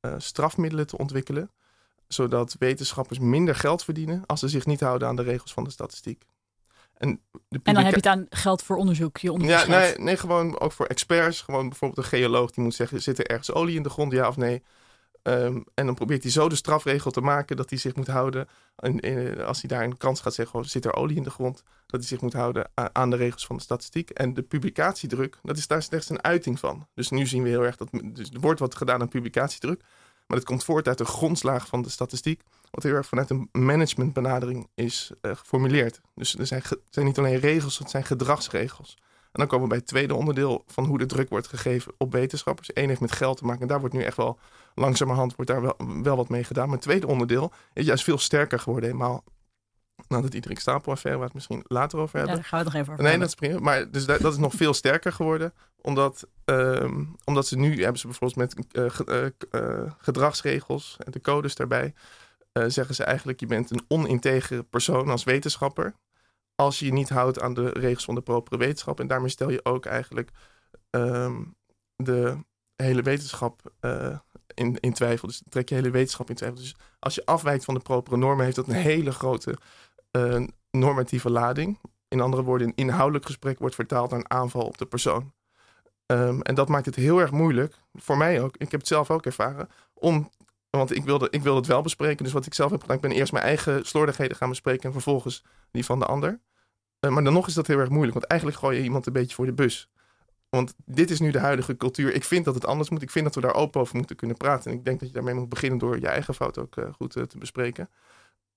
uh, 0.00 0.14
strafmiddelen 0.18 0.86
te 0.86 0.98
ontwikkelen, 0.98 1.50
zodat 2.06 2.56
wetenschappers 2.58 3.18
minder 3.18 3.54
geld 3.54 3.84
verdienen 3.84 4.22
als 4.26 4.40
ze 4.40 4.48
zich 4.48 4.66
niet 4.66 4.80
houden 4.80 5.08
aan 5.08 5.16
de 5.16 5.22
regels 5.22 5.52
van 5.52 5.64
de 5.64 5.70
statistiek. 5.70 6.24
En, 6.94 7.20
de 7.48 7.60
en 7.62 7.74
dan 7.74 7.84
heb 7.84 7.90
je 7.90 7.96
het 7.96 8.06
aan 8.06 8.26
geld 8.28 8.62
voor 8.62 8.76
onderzoek. 8.76 9.16
Je 9.16 9.32
onderzoek 9.32 9.66
ja, 9.66 9.78
nee, 9.78 9.98
nee, 9.98 10.16
gewoon 10.16 10.60
ook 10.60 10.72
voor 10.72 10.86
experts. 10.86 11.40
Gewoon 11.40 11.68
bijvoorbeeld 11.68 12.04
een 12.04 12.18
geoloog 12.18 12.50
die 12.50 12.64
moet 12.64 12.74
zeggen: 12.74 13.02
zit 13.02 13.18
er 13.18 13.26
ergens 13.26 13.52
olie 13.52 13.76
in 13.76 13.82
de 13.82 13.90
grond, 13.90 14.12
ja 14.12 14.28
of 14.28 14.36
nee? 14.36 14.62
Um, 15.28 15.64
en 15.74 15.86
dan 15.86 15.94
probeert 15.94 16.22
hij 16.22 16.32
zo 16.32 16.48
de 16.48 16.54
strafregel 16.54 17.10
te 17.10 17.20
maken 17.20 17.56
dat 17.56 17.70
hij 17.70 17.78
zich 17.78 17.94
moet 17.94 18.06
houden. 18.06 18.48
En, 18.76 19.44
als 19.44 19.60
hij 19.60 19.68
daar 19.68 19.84
een 19.84 19.96
kans 19.96 20.20
gaat 20.20 20.34
zeggen: 20.34 20.58
oh, 20.58 20.64
zit 20.64 20.84
er 20.84 20.94
olie 20.94 21.16
in 21.16 21.22
de 21.22 21.30
grond? 21.30 21.62
Dat 21.86 22.00
hij 22.00 22.08
zich 22.08 22.20
moet 22.20 22.32
houden 22.32 22.70
aan 22.92 23.10
de 23.10 23.16
regels 23.16 23.46
van 23.46 23.56
de 23.56 23.62
statistiek. 23.62 24.10
En 24.10 24.34
de 24.34 24.42
publicatiedruk, 24.42 25.38
dat 25.42 25.56
is 25.56 25.66
daar 25.66 25.82
slechts 25.82 26.08
een 26.08 26.22
uiting 26.22 26.58
van. 26.58 26.86
Dus 26.94 27.10
nu 27.10 27.26
zien 27.26 27.42
we 27.42 27.48
heel 27.48 27.64
erg 27.64 27.76
dat 27.76 27.88
dus 27.92 28.30
er 28.30 28.40
wordt 28.40 28.60
wat 28.60 28.74
gedaan 28.74 29.00
aan 29.00 29.08
publicatiedruk. 29.08 29.82
Maar 30.26 30.36
dat 30.36 30.46
komt 30.46 30.64
voort 30.64 30.88
uit 30.88 30.98
de 30.98 31.04
grondslag 31.04 31.66
van 31.66 31.82
de 31.82 31.88
statistiek. 31.88 32.42
Wat 32.70 32.82
heel 32.82 32.94
erg 32.94 33.06
vanuit 33.06 33.30
een 33.30 33.48
managementbenadering 33.52 34.68
is 34.74 35.10
uh, 35.22 35.36
geformuleerd. 35.36 36.00
Dus 36.14 36.38
er 36.38 36.46
zijn, 36.46 36.62
zijn 36.90 37.06
niet 37.06 37.18
alleen 37.18 37.38
regels, 37.38 37.78
het 37.78 37.90
zijn 37.90 38.04
gedragsregels. 38.04 38.96
En 39.32 39.44
dan 39.44 39.46
komen 39.46 39.62
we 39.62 39.68
bij 39.68 39.78
het 39.78 39.86
tweede 39.86 40.14
onderdeel 40.14 40.64
van 40.66 40.84
hoe 40.84 40.98
de 40.98 41.06
druk 41.06 41.28
wordt 41.28 41.46
gegeven 41.46 41.92
op 41.98 42.12
wetenschappers. 42.12 42.70
Eén 42.74 42.88
heeft 42.88 43.00
met 43.00 43.12
geld 43.12 43.36
te 43.36 43.44
maken. 43.44 43.62
En 43.62 43.68
daar 43.68 43.80
wordt 43.80 43.94
nu 43.94 44.02
echt 44.02 44.16
wel 44.16 44.38
langzamerhand 44.78 45.36
wordt 45.36 45.50
daar 45.50 45.62
wel, 45.62 45.76
wel 46.02 46.16
wat 46.16 46.28
mee 46.28 46.44
gedaan. 46.44 46.64
Maar 46.64 46.76
het 46.76 46.82
tweede 46.82 47.06
onderdeel 47.06 47.52
is 47.72 47.86
juist 47.86 48.04
veel 48.04 48.18
sterker 48.18 48.58
geworden. 48.58 48.90
Eenmaal 48.90 49.24
nou, 50.08 50.22
dat 50.22 50.34
Iedereen 50.34 50.56
Stapel-affaire, 50.56 51.20
waar 51.20 51.30
we 51.30 51.38
het 51.38 51.48
misschien 51.48 51.64
later 51.76 51.98
over 51.98 52.16
hebben. 52.16 52.34
Ja, 52.34 52.40
daar 52.40 52.48
gaan 52.48 52.58
we 52.58 52.64
het 52.64 52.74
nog 52.74 52.82
even 52.82 52.92
over 52.92 53.04
Nee, 53.04 53.18
dat 53.18 53.28
is 53.28 53.34
prima. 53.34 53.58
Maar 53.58 53.90
dus 53.90 54.06
dat, 54.06 54.20
dat, 54.20 54.32
is 54.32 54.38
nog 54.38 54.52
veel 54.52 54.74
sterker 54.74 55.12
geworden. 55.12 55.52
Omdat, 55.80 56.26
um, 56.44 57.16
omdat 57.24 57.46
ze 57.46 57.56
nu 57.56 57.82
hebben 57.82 58.00
ze 58.00 58.06
bijvoorbeeld 58.06 58.56
met 58.56 58.66
uh, 58.72 59.28
uh, 59.50 59.92
gedragsregels 59.98 60.96
en 61.04 61.12
de 61.12 61.20
codes 61.20 61.54
daarbij. 61.54 61.94
Uh, 62.52 62.64
zeggen 62.66 62.94
ze 62.94 63.04
eigenlijk, 63.04 63.40
je 63.40 63.46
bent 63.46 63.70
een 63.70 63.84
onintegere 63.88 64.62
persoon 64.62 65.08
als 65.08 65.24
wetenschapper. 65.24 65.94
Als 66.54 66.78
je 66.78 66.84
je 66.84 66.92
niet 66.92 67.08
houdt 67.08 67.40
aan 67.40 67.54
de 67.54 67.68
regels 67.68 68.04
van 68.04 68.14
de 68.14 68.20
propere 68.20 68.56
wetenschap. 68.56 69.00
En 69.00 69.06
daarmee 69.06 69.30
stel 69.30 69.50
je 69.50 69.64
ook 69.64 69.86
eigenlijk 69.86 70.30
um, 70.90 71.56
de 71.96 72.36
hele 72.76 73.02
wetenschap 73.02 73.72
in, 74.58 74.80
in 74.80 74.92
twijfel. 74.92 75.28
Dus 75.28 75.42
trek 75.48 75.68
je 75.68 75.74
hele 75.74 75.90
wetenschap 75.90 76.28
in 76.28 76.34
twijfel. 76.34 76.58
Dus 76.58 76.76
als 76.98 77.14
je 77.14 77.26
afwijkt 77.26 77.64
van 77.64 77.74
de 77.74 77.80
propere 77.80 78.16
normen, 78.16 78.44
heeft 78.44 78.56
dat 78.56 78.68
een 78.68 78.74
hele 78.74 79.12
grote 79.12 79.58
uh, 80.12 80.46
normatieve 80.70 81.30
lading. 81.30 81.78
In 82.08 82.20
andere 82.20 82.42
woorden, 82.42 82.66
een 82.66 82.74
inhoudelijk 82.76 83.26
gesprek 83.26 83.58
wordt 83.58 83.74
vertaald 83.74 84.10
naar 84.10 84.18
een 84.18 84.30
aanval 84.30 84.62
op 84.62 84.78
de 84.78 84.86
persoon. 84.86 85.32
Um, 86.06 86.42
en 86.42 86.54
dat 86.54 86.68
maakt 86.68 86.86
het 86.86 86.94
heel 86.94 87.18
erg 87.18 87.30
moeilijk, 87.30 87.74
voor 87.94 88.16
mij 88.16 88.42
ook. 88.42 88.56
Ik 88.56 88.70
heb 88.70 88.80
het 88.80 88.88
zelf 88.88 89.10
ook 89.10 89.26
ervaren, 89.26 89.68
om, 89.94 90.30
want 90.70 90.96
ik 90.96 91.04
wilde, 91.04 91.28
ik 91.30 91.42
wilde 91.42 91.58
het 91.58 91.68
wel 91.68 91.82
bespreken. 91.82 92.24
Dus 92.24 92.32
wat 92.32 92.46
ik 92.46 92.54
zelf 92.54 92.70
heb 92.70 92.80
gedaan, 92.80 92.96
ik 92.96 93.02
ben 93.02 93.12
eerst 93.12 93.32
mijn 93.32 93.44
eigen 93.44 93.86
slordigheden 93.86 94.36
gaan 94.36 94.48
bespreken 94.48 94.84
en 94.84 94.92
vervolgens 94.92 95.44
die 95.70 95.84
van 95.84 95.98
de 95.98 96.06
ander. 96.06 96.40
Uh, 97.00 97.10
maar 97.10 97.24
dan 97.24 97.32
nog 97.32 97.46
is 97.46 97.54
dat 97.54 97.66
heel 97.66 97.78
erg 97.78 97.88
moeilijk, 97.88 98.12
want 98.12 98.26
eigenlijk 98.26 98.60
gooi 98.60 98.76
je 98.76 98.82
iemand 98.82 99.06
een 99.06 99.12
beetje 99.12 99.34
voor 99.34 99.46
de 99.46 99.52
bus. 99.52 99.88
Want 100.48 100.74
dit 100.84 101.10
is 101.10 101.20
nu 101.20 101.30
de 101.30 101.38
huidige 101.38 101.76
cultuur. 101.76 102.14
Ik 102.14 102.24
vind 102.24 102.44
dat 102.44 102.54
het 102.54 102.66
anders 102.66 102.90
moet. 102.90 103.02
Ik 103.02 103.10
vind 103.10 103.24
dat 103.24 103.34
we 103.34 103.40
daar 103.40 103.54
open 103.54 103.80
over 103.80 103.96
moeten 103.96 104.16
kunnen 104.16 104.36
praten. 104.36 104.70
En 104.70 104.76
ik 104.76 104.84
denk 104.84 105.00
dat 105.00 105.08
je 105.08 105.14
daarmee 105.14 105.34
moet 105.34 105.48
beginnen 105.48 105.78
door 105.78 106.00
je 106.00 106.08
eigen 106.08 106.34
fout 106.34 106.58
ook 106.58 106.76
uh, 106.76 106.84
goed 106.92 107.16
uh, 107.16 107.22
te 107.22 107.38
bespreken. 107.38 107.88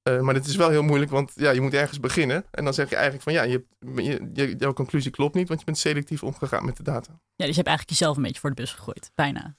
Uh, 0.09 0.19
maar 0.19 0.33
dit 0.33 0.45
is 0.45 0.55
wel 0.55 0.69
heel 0.69 0.83
moeilijk, 0.83 1.11
want 1.11 1.31
ja, 1.35 1.51
je 1.51 1.61
moet 1.61 1.73
ergens 1.73 1.99
beginnen. 1.99 2.45
En 2.51 2.63
dan 2.63 2.73
zeg 2.73 2.89
je 2.89 2.95
eigenlijk 2.95 3.23
van 3.23 3.33
ja, 3.33 3.43
je, 3.43 3.65
je, 3.95 4.29
je, 4.33 4.55
jouw 4.57 4.73
conclusie 4.73 5.11
klopt 5.11 5.35
niet, 5.35 5.47
want 5.47 5.59
je 5.59 5.65
bent 5.65 5.77
selectief 5.77 6.23
omgegaan 6.23 6.65
met 6.65 6.77
de 6.77 6.83
data. 6.83 7.11
Ja, 7.11 7.45
dus 7.45 7.55
je 7.55 7.61
hebt 7.61 7.67
eigenlijk 7.67 7.89
jezelf 7.89 8.15
een 8.17 8.23
beetje 8.23 8.39
voor 8.39 8.49
de 8.49 8.55
bus 8.55 8.73
gegooid, 8.73 9.11
bijna. 9.15 9.55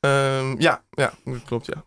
Um, 0.00 0.60
ja, 0.60 0.82
ja, 0.90 1.12
klopt, 1.44 1.66
ja. 1.66 1.84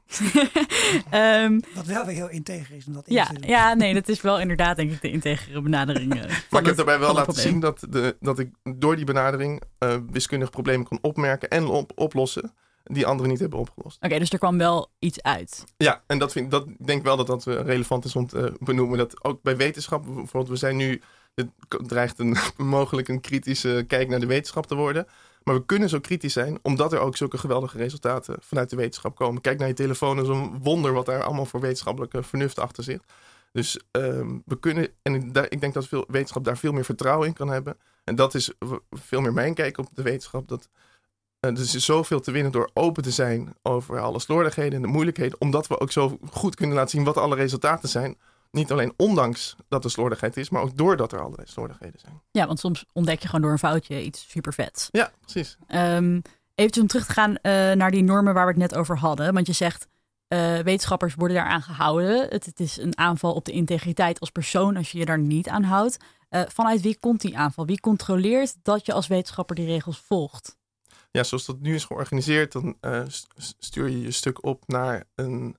um, 1.43 1.62
Wat 1.75 1.86
wel 1.86 2.05
weer 2.05 2.15
heel 2.15 2.29
integer 2.29 2.75
is. 2.75 2.86
Omdat 2.86 3.03
ja, 3.05 3.32
ja, 3.39 3.74
nee, 3.74 3.93
dat 3.93 4.08
is 4.08 4.22
wel 4.22 4.39
inderdaad 4.39 4.75
denk 4.75 4.91
ik 4.91 5.01
de 5.01 5.12
integere 5.12 5.62
benadering. 5.62 6.13
Uh, 6.24 6.24
maar 6.50 6.62
ik 6.62 6.67
heb 6.67 6.75
daarbij 6.75 7.00
wel 7.00 7.13
laten 7.13 7.34
zien 7.34 7.60
dat, 7.60 7.86
de, 7.89 8.15
dat 8.20 8.39
ik 8.39 8.51
door 8.63 8.96
die 8.96 9.05
benadering 9.05 9.62
uh, 9.79 9.96
wiskundige 10.12 10.51
problemen 10.51 10.86
kon 10.88 10.98
opmerken 11.01 11.50
en 11.50 11.65
op, 11.65 11.91
oplossen 11.96 12.53
die 12.84 13.05
anderen 13.05 13.32
niet 13.32 13.39
hebben 13.39 13.60
opgelost. 13.60 13.98
Oké, 14.01 14.20
dus 14.20 14.29
er 14.29 14.38
kwam 14.38 14.58
wel 14.58 14.91
iets 15.00 15.22
uit. 15.22 15.63
Ja, 15.77 16.03
en 16.08 16.17
dat 16.17 16.32
vind 16.32 16.51
dat 16.51 16.65
denk 16.86 17.03
wel 17.03 17.17
dat 17.17 17.27
dat 17.27 17.48
eh, 17.48 17.62
relevant 17.62 18.05
is 18.05 18.15
om 18.15 18.27
te 18.27 18.53
benoemen. 18.60 18.98
Dat 18.98 19.24
ook 19.24 19.41
bij 19.41 19.58
wetenschap, 19.58 20.05
bijvoorbeeld, 20.05 20.48
we 20.48 20.55
zijn 20.55 20.75
nu, 20.75 21.01
het 21.36 21.50
dreigt 21.70 22.20
een, 22.20 22.38
mogelijk 22.58 23.08
een 23.08 23.22
kritische 23.22 23.84
kijk 23.88 24.10
naar 24.10 24.20
de 24.20 24.25
wetenschap 24.25 24.65
te 24.65 24.75
worden. 24.75 25.08
Maar 25.43 25.55
we 25.55 25.65
kunnen 25.65 25.89
zo 25.89 26.00
kritisch 26.00 26.33
zijn, 26.33 26.59
omdat 26.62 26.93
er 26.93 27.00
ook 27.00 27.17
zulke 27.17 27.38
geweldige 27.38 27.77
resultaten 27.77 28.35
vanuit 28.39 28.69
de 28.69 28.75
wetenschap 28.75 29.15
komen. 29.15 29.41
Kijk 29.41 29.59
naar 29.59 29.67
je 29.67 29.73
telefoon, 29.73 30.19
is 30.19 30.27
een 30.27 30.59
wonder 30.62 30.93
wat 30.93 31.05
daar 31.05 31.23
allemaal 31.23 31.45
voor 31.45 31.59
wetenschappelijke 31.59 32.23
vernuft 32.23 32.59
achter 32.59 32.83
zit. 32.83 33.03
Dus 33.51 33.79
um, 33.91 34.41
we 34.45 34.59
kunnen, 34.59 34.88
en 35.01 35.31
ik 35.50 35.62
denk 35.62 35.73
dat 35.73 35.88
veel 35.88 36.05
wetenschap 36.07 36.43
daar 36.43 36.57
veel 36.57 36.71
meer 36.71 36.85
vertrouwen 36.85 37.27
in 37.27 37.33
kan 37.33 37.50
hebben. 37.50 37.77
En 38.03 38.15
dat 38.15 38.33
is 38.33 38.51
veel 38.91 39.21
meer 39.21 39.33
mijn 39.33 39.53
kijk 39.53 39.77
op 39.77 39.88
de 39.93 40.01
wetenschap. 40.01 40.47
Dat 40.47 40.69
uh, 41.45 41.51
er 41.51 41.59
is 41.59 41.71
zoveel 41.71 42.19
te 42.19 42.31
winnen 42.31 42.51
door 42.51 42.69
open 42.73 43.03
te 43.03 43.12
zijn 43.12 43.55
over 43.62 44.00
alle 44.00 44.19
slordigheden 44.19 44.73
en 44.73 44.81
de 44.81 44.88
moeilijkheden. 44.88 45.41
Omdat 45.41 45.67
we 45.67 45.79
ook 45.79 45.91
zo 45.91 46.17
goed 46.31 46.55
kunnen 46.55 46.75
laten 46.75 46.91
zien 46.91 47.03
wat 47.03 47.17
alle 47.17 47.35
resultaten 47.35 47.89
zijn. 47.89 48.17
Niet 48.53 48.72
alleen 48.72 48.93
ondanks 48.98 49.55
dat 49.67 49.83
er 49.83 49.91
slordigheid 49.91 50.38
is, 50.38 50.50
maar 50.50 50.62
ook 50.62 50.77
doordat 50.77 51.12
er 51.12 51.19
allerlei 51.19 51.48
slordigheden 51.48 52.00
zijn. 52.00 52.22
Ja, 52.31 52.48
want 52.48 52.60
soms 52.60 52.86
ontdek 52.91 53.19
je 53.19 53.25
gewoon 53.25 53.41
door 53.41 53.51
een 53.51 53.57
foutje 53.60 54.03
iets 54.03 54.29
super 54.29 54.53
vets. 54.53 54.88
Ja, 54.91 55.12
precies. 55.22 55.57
Um, 55.67 56.22
even 56.55 56.81
om 56.81 56.88
terug 56.88 57.05
te 57.05 57.12
gaan 57.12 57.29
uh, 57.29 57.38
naar 57.72 57.91
die 57.91 58.03
normen 58.03 58.33
waar 58.33 58.45
we 58.45 58.51
het 58.51 58.60
net 58.60 58.75
over 58.75 58.98
hadden. 58.98 59.33
Want 59.33 59.48
je 59.48 59.53
zegt, 59.53 59.88
uh, 60.27 60.60
wetenschappers 60.60 61.15
worden 61.15 61.38
daaraan 61.38 61.62
gehouden. 61.62 62.27
Het, 62.29 62.45
het, 62.45 62.60
is 62.60 62.77
een 62.77 62.98
aanval 62.98 63.33
op 63.33 63.45
de 63.45 63.51
integriteit 63.51 64.19
als 64.19 64.29
persoon 64.29 64.77
als 64.77 64.91
je 64.91 64.98
je 64.98 65.05
daar 65.05 65.19
niet 65.19 65.48
aan 65.48 65.63
houdt. 65.63 65.98
Uh, 66.29 66.41
vanuit 66.48 66.81
wie 66.81 66.98
komt 67.00 67.22
die 67.22 67.38
aanval? 67.38 67.65
Wie 67.65 67.79
controleert 67.79 68.55
dat 68.63 68.86
je 68.86 68.93
als 68.93 69.07
wetenschapper 69.07 69.55
die 69.55 69.65
regels 69.65 69.98
volgt? 69.98 70.57
Ja, 71.12 71.24
zoals 71.24 71.45
dat 71.45 71.60
nu 71.60 71.75
is 71.75 71.86
georganiseerd, 71.86 72.51
dan 72.51 72.75
stuur 73.38 73.89
je 73.89 74.01
je 74.01 74.12
stuk 74.12 74.45
op 74.45 74.63
naar 74.67 75.03
een 75.15 75.57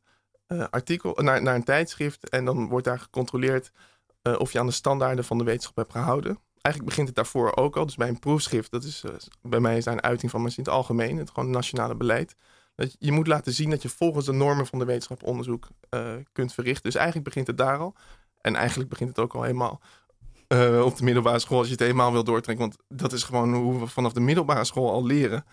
uh, 0.48 0.64
artikel, 0.70 1.12
naar, 1.22 1.42
naar 1.42 1.54
een 1.54 1.64
tijdschrift. 1.64 2.28
En 2.28 2.44
dan 2.44 2.68
wordt 2.68 2.86
daar 2.86 2.98
gecontroleerd 2.98 3.70
uh, 4.22 4.38
of 4.38 4.52
je 4.52 4.58
aan 4.58 4.66
de 4.66 4.72
standaarden 4.72 5.24
van 5.24 5.38
de 5.38 5.44
wetenschap 5.44 5.76
hebt 5.76 5.92
gehouden. 5.92 6.38
Eigenlijk 6.60 6.94
begint 6.94 7.06
het 7.06 7.16
daarvoor 7.16 7.56
ook 7.56 7.76
al. 7.76 7.86
Dus 7.86 7.96
bij 7.96 8.08
een 8.08 8.18
proefschrift, 8.18 8.70
dat 8.70 8.84
is 8.84 9.02
uh, 9.06 9.12
bij 9.42 9.60
mij 9.60 9.76
is 9.76 9.84
daar 9.84 9.94
een 9.94 10.02
uiting 10.02 10.30
van, 10.30 10.42
maar 10.42 10.50
in 10.50 10.56
het 10.56 10.68
algemeen, 10.68 11.16
het 11.16 11.30
gewoon 11.30 11.50
nationale 11.50 11.94
beleid. 11.94 12.36
Dat 12.74 12.96
je, 12.98 13.12
moet 13.12 13.26
laten 13.26 13.52
zien 13.52 13.70
dat 13.70 13.82
je 13.82 13.88
volgens 13.88 14.26
de 14.26 14.32
normen 14.32 14.66
van 14.66 14.78
de 14.78 14.84
wetenschap 14.84 15.22
onderzoek 15.22 15.68
kunt 16.32 16.54
verrichten. 16.54 16.82
Dus 16.82 16.94
eigenlijk 16.94 17.24
begint 17.24 17.46
het 17.46 17.56
daar 17.58 17.78
al. 17.78 17.94
En 18.40 18.54
eigenlijk 18.54 18.90
begint 18.90 19.08
het 19.08 19.18
ook 19.18 19.34
al 19.34 19.42
helemaal 19.42 19.80
op 20.82 20.96
de 20.96 21.04
middelbare 21.04 21.38
school 21.38 21.58
als 21.58 21.66
je 21.66 21.72
het 21.72 21.82
helemaal 21.82 22.12
wil 22.12 22.24
doortrekken. 22.24 22.68
Want 22.68 23.00
dat 23.00 23.12
is 23.12 23.22
gewoon 23.22 23.54
hoe 23.54 23.80
we 23.80 23.86
vanaf 23.86 24.12
de 24.12 24.20
middelbare 24.20 24.64
school 24.64 24.90
al 24.90 25.06
leren 25.06 25.44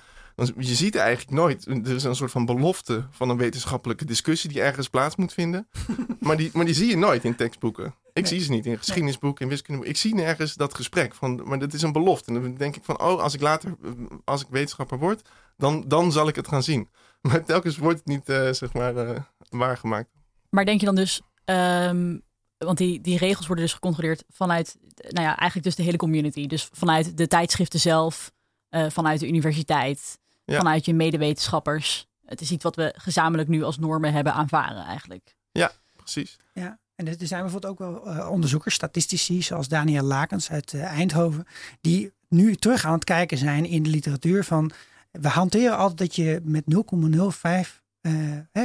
Want 0.41 0.67
je 0.67 0.75
ziet 0.75 0.95
eigenlijk 0.95 1.31
nooit, 1.31 1.65
er 1.65 1.95
is 1.95 2.03
een 2.03 2.15
soort 2.15 2.31
van 2.31 2.45
belofte 2.45 3.07
van 3.11 3.29
een 3.29 3.37
wetenschappelijke 3.37 4.05
discussie 4.05 4.49
die 4.49 4.61
ergens 4.61 4.89
plaats 4.89 5.15
moet 5.15 5.33
vinden. 5.33 5.67
maar, 6.19 6.37
die, 6.37 6.49
maar 6.53 6.65
die 6.65 6.73
zie 6.73 6.87
je 6.87 6.97
nooit 6.97 7.23
in 7.23 7.35
tekstboeken. 7.35 7.95
Ik 8.13 8.27
zie 8.27 8.39
ze 8.39 8.51
niet 8.51 8.65
in 8.65 8.77
geschiedenisboeken, 8.77 9.43
in 9.43 9.49
wiskundeboeken. 9.49 9.95
Ik 9.95 10.01
zie 10.01 10.15
nergens 10.15 10.53
dat 10.53 10.73
gesprek. 10.73 11.15
Van, 11.15 11.41
maar 11.43 11.59
dat 11.59 11.73
is 11.73 11.81
een 11.81 11.91
belofte. 11.91 12.33
En 12.33 12.41
dan 12.41 12.55
denk 12.55 12.75
ik 12.75 12.83
van, 12.83 13.01
oh, 13.01 13.21
als 13.21 13.33
ik 13.33 13.41
later, 13.41 13.77
als 14.23 14.41
ik 14.41 14.47
wetenschapper 14.49 14.99
word, 14.99 15.29
dan, 15.57 15.83
dan 15.87 16.11
zal 16.11 16.27
ik 16.27 16.35
het 16.35 16.47
gaan 16.47 16.63
zien. 16.63 16.89
Maar 17.21 17.43
telkens 17.45 17.77
wordt 17.77 17.97
het 17.97 18.07
niet, 18.07 18.29
uh, 18.29 18.51
zeg 18.51 18.73
maar, 18.73 18.95
uh, 18.95 19.19
waargemaakt. 19.49 20.09
Maar 20.49 20.65
denk 20.65 20.79
je 20.79 20.85
dan 20.85 20.95
dus, 20.95 21.21
um, 21.45 22.21
want 22.57 22.77
die, 22.77 23.01
die 23.01 23.17
regels 23.17 23.47
worden 23.47 23.65
dus 23.65 23.73
gecontroleerd 23.73 24.23
vanuit, 24.29 24.77
nou 24.95 25.25
ja, 25.25 25.37
eigenlijk 25.37 25.63
dus 25.63 25.75
de 25.75 25.83
hele 25.83 25.97
community. 25.97 26.47
Dus 26.47 26.69
vanuit 26.71 27.17
de 27.17 27.27
tijdschriften 27.27 27.79
zelf, 27.79 28.31
uh, 28.69 28.89
vanuit 28.89 29.19
de 29.19 29.27
universiteit, 29.27 30.19
ja. 30.51 30.57
vanuit 30.57 30.85
je 30.85 30.93
medewetenschappers. 30.93 32.07
Het 32.25 32.41
is 32.41 32.51
iets 32.51 32.63
wat 32.63 32.75
we 32.75 32.93
gezamenlijk 32.97 33.49
nu 33.49 33.63
als 33.63 33.77
normen 33.77 34.13
hebben 34.13 34.33
aanvaren 34.33 34.85
eigenlijk. 34.85 35.35
Ja, 35.51 35.71
precies. 35.95 36.37
Ja, 36.53 36.79
en 36.95 37.07
er 37.07 37.27
zijn 37.27 37.41
bijvoorbeeld 37.41 37.71
ook 37.71 37.79
wel 37.79 38.07
uh, 38.07 38.29
onderzoekers, 38.29 38.75
statistici, 38.75 39.41
zoals 39.41 39.67
Daniel 39.67 40.03
Lakens 40.03 40.51
uit 40.51 40.73
uh, 40.73 40.83
Eindhoven, 40.83 41.47
die 41.81 42.11
nu 42.27 42.55
terug 42.55 42.85
aan 42.85 42.93
het 42.93 43.03
kijken 43.03 43.37
zijn 43.37 43.65
in 43.65 43.83
de 43.83 43.89
literatuur 43.89 44.43
van 44.43 44.71
we 45.11 45.27
hanteren 45.27 45.77
altijd 45.77 45.97
dat 45.97 46.15
je 46.15 46.41
met 46.43 46.63
0,05 46.63 47.81
uh, 48.01 48.13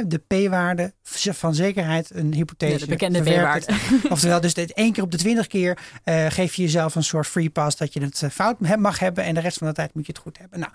de 0.07 0.17
p-waarde 0.27 0.93
van 1.03 1.55
zekerheid 1.55 2.15
een 2.15 2.33
hypothese. 2.33 2.73
Ja, 2.73 2.79
de 2.79 2.85
bekende 2.85 3.21
p-waarde. 3.21 3.65
Oftewel, 4.09 4.41
dus 4.41 4.53
dit 4.53 4.73
één 4.73 4.93
keer 4.93 5.03
op 5.03 5.11
de 5.11 5.17
twintig 5.17 5.47
keer 5.47 5.77
uh, 6.05 6.25
geef 6.29 6.55
je 6.55 6.61
jezelf 6.61 6.95
een 6.95 7.03
soort 7.03 7.27
free 7.27 7.49
pass 7.49 7.77
dat 7.77 7.93
je 7.93 8.01
het 8.01 8.23
fout 8.31 8.77
mag 8.77 8.99
hebben 8.99 9.23
en 9.23 9.33
de 9.33 9.39
rest 9.39 9.57
van 9.57 9.67
de 9.67 9.73
tijd 9.73 9.93
moet 9.93 10.05
je 10.05 10.11
het 10.11 10.21
goed 10.21 10.37
hebben. 10.37 10.59
Nou, 10.59 10.71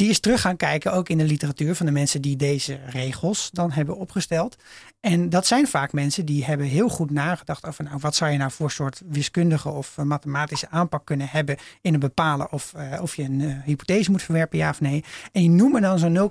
die 0.00 0.08
is 0.08 0.20
terug 0.20 0.40
gaan 0.40 0.56
kijken, 0.56 0.92
ook 0.92 1.08
in 1.08 1.18
de 1.18 1.24
literatuur 1.24 1.74
van 1.74 1.86
de 1.86 1.92
mensen 1.92 2.22
die 2.22 2.36
deze 2.36 2.78
regels 2.86 3.50
dan 3.52 3.72
hebben 3.72 3.96
opgesteld. 3.96 4.56
En 5.00 5.28
dat 5.28 5.46
zijn 5.46 5.66
vaak 5.66 5.92
mensen 5.92 6.24
die 6.24 6.44
hebben 6.44 6.66
heel 6.66 6.88
goed 6.88 7.10
nagedacht 7.10 7.66
over 7.66 7.84
nou, 7.84 7.98
wat 8.00 8.14
zou 8.14 8.30
je 8.30 8.38
nou 8.38 8.50
voor 8.50 8.70
soort 8.70 9.02
wiskundige 9.06 9.68
of 9.68 9.96
mathematische 9.96 10.70
aanpak 10.70 11.04
kunnen 11.04 11.28
hebben 11.28 11.56
in 11.80 11.94
een 11.94 12.00
bepalen 12.00 12.52
of, 12.52 12.72
uh, 12.76 13.02
of 13.02 13.16
je 13.16 13.22
een 13.22 13.40
uh, 13.40 13.56
hypothese 13.64 14.10
moet 14.10 14.22
verwerpen, 14.22 14.58
ja 14.58 14.70
of 14.70 14.80
nee. 14.80 15.04
En 15.32 15.40
die 15.40 15.50
noemen 15.50 15.82
dan 15.82 15.98
zo'n 15.98 16.30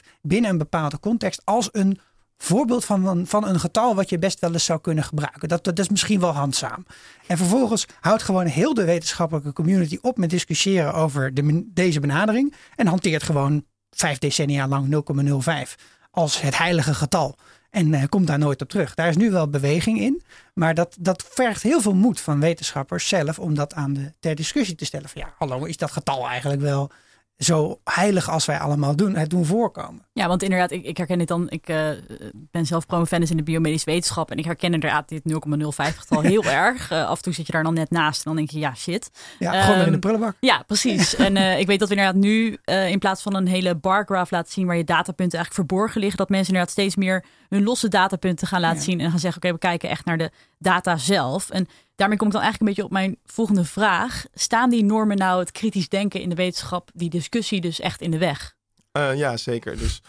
0,05 0.00 0.06
binnen 0.22 0.50
een 0.50 0.58
bepaalde 0.58 1.00
context 1.00 1.40
als 1.44 1.68
een 1.72 2.00
voorbeeld 2.36 2.84
van 2.84 3.06
een, 3.06 3.26
van 3.26 3.46
een 3.46 3.60
getal 3.60 3.94
wat 3.94 4.08
je 4.08 4.18
best 4.18 4.40
wel 4.40 4.52
eens 4.52 4.64
zou 4.64 4.80
kunnen 4.80 5.04
gebruiken. 5.04 5.48
Dat, 5.48 5.64
dat 5.64 5.78
is 5.78 5.88
misschien 5.88 6.20
wel 6.20 6.32
handzaam. 6.32 6.86
En 7.26 7.36
vervolgens 7.36 7.86
houdt 8.00 8.22
gewoon 8.22 8.46
heel 8.46 8.74
de 8.74 8.84
wetenschappelijke 8.84 9.52
community 9.52 9.98
op 10.00 10.16
met 10.18 10.30
discussiëren 10.30 10.94
over 10.94 11.34
de, 11.34 11.62
deze 11.66 12.00
benadering. 12.00 12.54
En 12.76 12.86
hanteert 12.86 13.22
gewoon 13.22 13.64
vijf 13.90 14.18
decennia 14.18 14.68
lang 14.68 15.04
0,05 15.68 15.74
als 16.10 16.40
het 16.40 16.58
heilige 16.58 16.94
getal. 16.94 17.36
En 17.70 17.92
uh, 17.92 18.02
komt 18.08 18.26
daar 18.26 18.38
nooit 18.38 18.62
op 18.62 18.68
terug. 18.68 18.94
Daar 18.94 19.08
is 19.08 19.16
nu 19.16 19.30
wel 19.30 19.48
beweging 19.48 20.00
in. 20.00 20.22
Maar 20.54 20.74
dat, 20.74 20.96
dat 21.00 21.24
vergt 21.30 21.62
heel 21.62 21.80
veel 21.80 21.94
moed 21.94 22.20
van 22.20 22.40
wetenschappers 22.40 23.08
zelf 23.08 23.38
om 23.38 23.54
dat 23.54 23.74
aan 23.74 23.92
de 23.92 24.12
ter 24.20 24.34
discussie 24.34 24.74
te 24.74 24.84
stellen. 24.84 25.08
Van 25.08 25.20
ja, 25.20 25.34
hallo, 25.38 25.64
is 25.64 25.76
dat 25.76 25.90
getal 25.90 26.28
eigenlijk 26.28 26.60
wel 26.60 26.90
zo 27.38 27.80
heilig 27.84 28.30
als 28.30 28.44
wij 28.44 28.58
allemaal 28.58 28.96
doen, 28.96 29.16
het 29.16 29.30
doen 29.30 29.44
voorkomen. 29.44 30.04
Ja, 30.12 30.28
want 30.28 30.42
inderdaad, 30.42 30.70
ik, 30.70 30.84
ik 30.84 30.96
herken 30.96 31.18
dit 31.18 31.28
dan. 31.28 31.50
Ik 31.50 31.68
uh, 31.68 31.88
ben 32.32 32.66
zelf 32.66 32.86
promovendus 32.86 33.30
in 33.30 33.36
de 33.36 33.42
biomedische 33.42 33.90
wetenschap. 33.90 34.30
En 34.30 34.38
ik 34.38 34.44
herken 34.44 34.74
inderdaad 34.74 35.08
dit 35.08 35.22
0,05 35.28 35.96
getal 35.96 36.20
heel 36.32 36.44
erg. 36.44 36.92
Uh, 36.92 37.08
af 37.08 37.16
en 37.16 37.22
toe 37.22 37.32
zit 37.32 37.46
je 37.46 37.52
daar 37.52 37.62
dan 37.62 37.74
net 37.74 37.90
naast 37.90 38.16
en 38.16 38.24
dan 38.24 38.36
denk 38.36 38.50
je, 38.50 38.58
ja, 38.58 38.74
shit. 38.74 39.10
Ja, 39.38 39.56
um, 39.56 39.60
gewoon 39.60 39.78
in 39.78 39.84
de 39.84 39.90
ehm, 39.90 40.00
prullenbak. 40.00 40.36
Ja, 40.40 40.62
precies. 40.66 41.16
en 41.26 41.36
uh, 41.36 41.58
ik 41.58 41.66
weet 41.66 41.78
dat 41.78 41.88
we 41.88 41.94
inderdaad 41.94 42.22
nu 42.22 42.58
in 42.64 42.98
plaats 42.98 43.22
van 43.22 43.34
een 43.34 43.46
hele 43.46 43.74
bargraph 43.74 44.30
laten 44.30 44.52
zien 44.52 44.66
waar 44.66 44.76
je 44.76 44.84
datapunten 44.84 45.38
eigenlijk 45.38 45.68
verborgen 45.68 46.00
liggen, 46.00 46.18
dat 46.18 46.28
mensen 46.28 46.48
inderdaad 46.48 46.72
steeds 46.72 46.96
meer 46.96 47.24
hun 47.48 47.62
losse 47.62 47.88
datapunten 47.88 48.46
gaan 48.46 48.60
laten 48.60 48.78
ja. 48.78 48.84
zien 48.84 49.00
en 49.00 49.10
gaan 49.10 49.18
zeggen, 49.18 49.42
oké, 49.42 49.54
okay, 49.54 49.70
we 49.70 49.78
kijken 49.78 49.88
echt 49.88 50.04
naar 50.04 50.18
de 50.18 50.30
data 50.58 50.96
zelf. 50.96 51.50
En 51.50 51.68
daarmee 51.96 52.18
kom 52.18 52.26
ik 52.26 52.32
dan 52.32 52.42
eigenlijk 52.42 52.60
een 52.60 52.66
beetje 52.66 52.84
op 52.84 52.90
mijn 52.90 53.18
volgende 53.24 53.64
vraag. 53.64 54.24
Staan 54.32 54.70
die 54.70 54.84
normen 54.84 55.16
nou 55.16 55.40
het 55.40 55.52
kritisch 55.52 55.88
denken 55.88 56.20
in 56.20 56.28
de 56.28 56.34
wetenschap, 56.34 56.90
die 56.94 57.10
discussie 57.10 57.60
dus 57.60 57.80
echt 57.80 58.00
in 58.00 58.10
de 58.10 58.18
weg? 58.18 58.54
Uh, 58.92 59.16
ja, 59.16 59.36
zeker. 59.36 59.78
Dus 59.78 60.02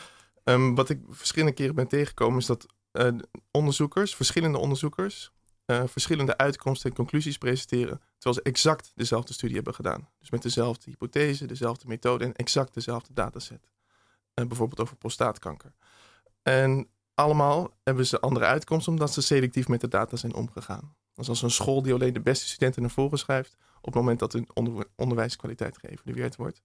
um, 0.44 0.76
wat 0.76 0.90
ik 0.90 1.00
verschillende 1.10 1.54
keren 1.54 1.76
ben 1.76 1.88
tegengekomen 1.88 2.40
is 2.40 2.46
dat 2.46 2.66
uh, 2.92 3.08
onderzoekers, 3.52 4.16
verschillende 4.16 4.58
onderzoekers, 4.58 5.32
uh, 5.66 5.84
verschillende 5.86 6.38
uitkomsten 6.38 6.90
en 6.90 6.96
conclusies 6.96 7.38
presenteren, 7.38 8.02
terwijl 8.18 8.36
ze 8.36 8.42
exact 8.42 8.92
dezelfde 8.96 9.34
studie 9.34 9.56
hebben 9.56 9.74
gedaan. 9.74 10.10
Dus 10.20 10.30
met 10.30 10.42
dezelfde 10.42 10.90
hypothese, 10.90 11.46
dezelfde 11.46 11.88
methode 11.88 12.26
en 12.26 12.34
exact 12.34 12.74
dezelfde 12.74 13.14
dataset. 13.14 13.70
bijvoorbeeld 14.34 14.80
over 14.80 14.96
prostaatkanker. 14.96 15.74
En 16.44 16.88
allemaal 17.14 17.78
hebben 17.84 18.06
ze 18.06 18.20
andere 18.20 18.46
uitkomsten 18.46 18.92
omdat 18.92 19.14
ze 19.14 19.22
selectief 19.22 19.68
met 19.68 19.82
de 19.82 19.88
data 19.88 20.16
zijn 20.16 20.34
omgegaan. 20.34 20.96
Dus 21.18 21.30
als 21.30 21.42
een 21.42 21.52
school 21.52 21.82
die 21.82 21.94
alleen 21.94 22.14
de 22.14 22.20
beste 22.20 22.48
studenten 22.48 22.82
naar 22.82 22.92
voren 22.92 23.18
schrijft 23.18 23.58
op 23.78 23.86
het 23.86 23.96
moment 23.96 24.20
dat 24.20 24.34
hun 24.34 24.48
onder, 24.54 24.88
onderwijskwaliteit 24.96 25.78
geëvalueerd 25.78 26.36
wordt. 26.36 26.62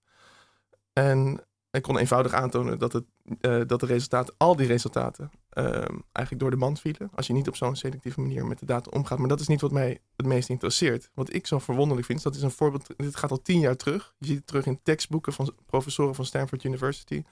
En 0.93 1.45
ik 1.71 1.81
kon 1.81 1.97
eenvoudig 1.97 2.33
aantonen 2.33 2.79
dat, 2.79 2.93
het, 2.93 3.03
uh, 3.41 3.61
dat 3.67 3.79
de 3.79 3.85
resultaten, 3.85 4.33
al 4.37 4.55
die 4.55 4.67
resultaten, 4.67 5.31
uh, 5.53 5.65
eigenlijk 6.11 6.39
door 6.39 6.49
de 6.49 6.55
mand 6.55 6.79
vielen. 6.79 7.11
Als 7.15 7.27
je 7.27 7.33
niet 7.33 7.47
op 7.47 7.55
zo'n 7.55 7.75
selectieve 7.75 8.21
manier 8.21 8.45
met 8.45 8.59
de 8.59 8.65
data 8.65 8.89
omgaat. 8.89 9.17
Maar 9.17 9.27
dat 9.27 9.39
is 9.39 9.47
niet 9.47 9.61
wat 9.61 9.71
mij 9.71 9.99
het 10.15 10.25
meest 10.25 10.49
interesseert. 10.49 11.09
Wat 11.13 11.33
ik 11.33 11.47
zo 11.47 11.59
verwonderlijk 11.59 12.07
vind, 12.07 12.23
dat 12.23 12.35
is 12.35 12.41
een 12.41 12.51
voorbeeld. 12.51 12.87
Dit 12.97 13.15
gaat 13.15 13.31
al 13.31 13.41
tien 13.41 13.59
jaar 13.59 13.75
terug. 13.75 14.15
Je 14.17 14.25
ziet 14.25 14.37
het 14.37 14.47
terug 14.47 14.65
in 14.65 14.79
tekstboeken 14.83 15.33
van 15.33 15.53
professoren 15.65 16.15
van 16.15 16.25
Stanford 16.25 16.63
University. 16.63 17.23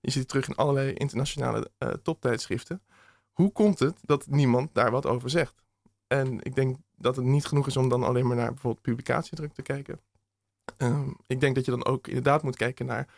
Je 0.00 0.10
ziet 0.10 0.20
het 0.20 0.28
terug 0.28 0.48
in 0.48 0.56
allerlei 0.56 0.92
internationale 0.92 1.70
uh, 1.78 1.88
toptijdschriften. 1.88 2.82
Hoe 3.32 3.52
komt 3.52 3.78
het 3.78 3.98
dat 4.02 4.26
niemand 4.26 4.74
daar 4.74 4.90
wat 4.90 5.06
over 5.06 5.30
zegt? 5.30 5.62
En 6.12 6.38
ik 6.42 6.54
denk 6.54 6.76
dat 6.96 7.16
het 7.16 7.24
niet 7.24 7.46
genoeg 7.46 7.66
is 7.66 7.76
om 7.76 7.88
dan 7.88 8.04
alleen 8.04 8.26
maar 8.26 8.36
naar 8.36 8.50
bijvoorbeeld 8.52 8.82
publicatiedruk 8.82 9.52
te 9.52 9.62
kijken. 9.62 10.00
Um, 10.78 11.16
ik 11.26 11.40
denk 11.40 11.54
dat 11.54 11.64
je 11.64 11.70
dan 11.70 11.84
ook 11.84 12.06
inderdaad 12.06 12.42
moet 12.42 12.56
kijken 12.56 12.86
naar 12.86 13.08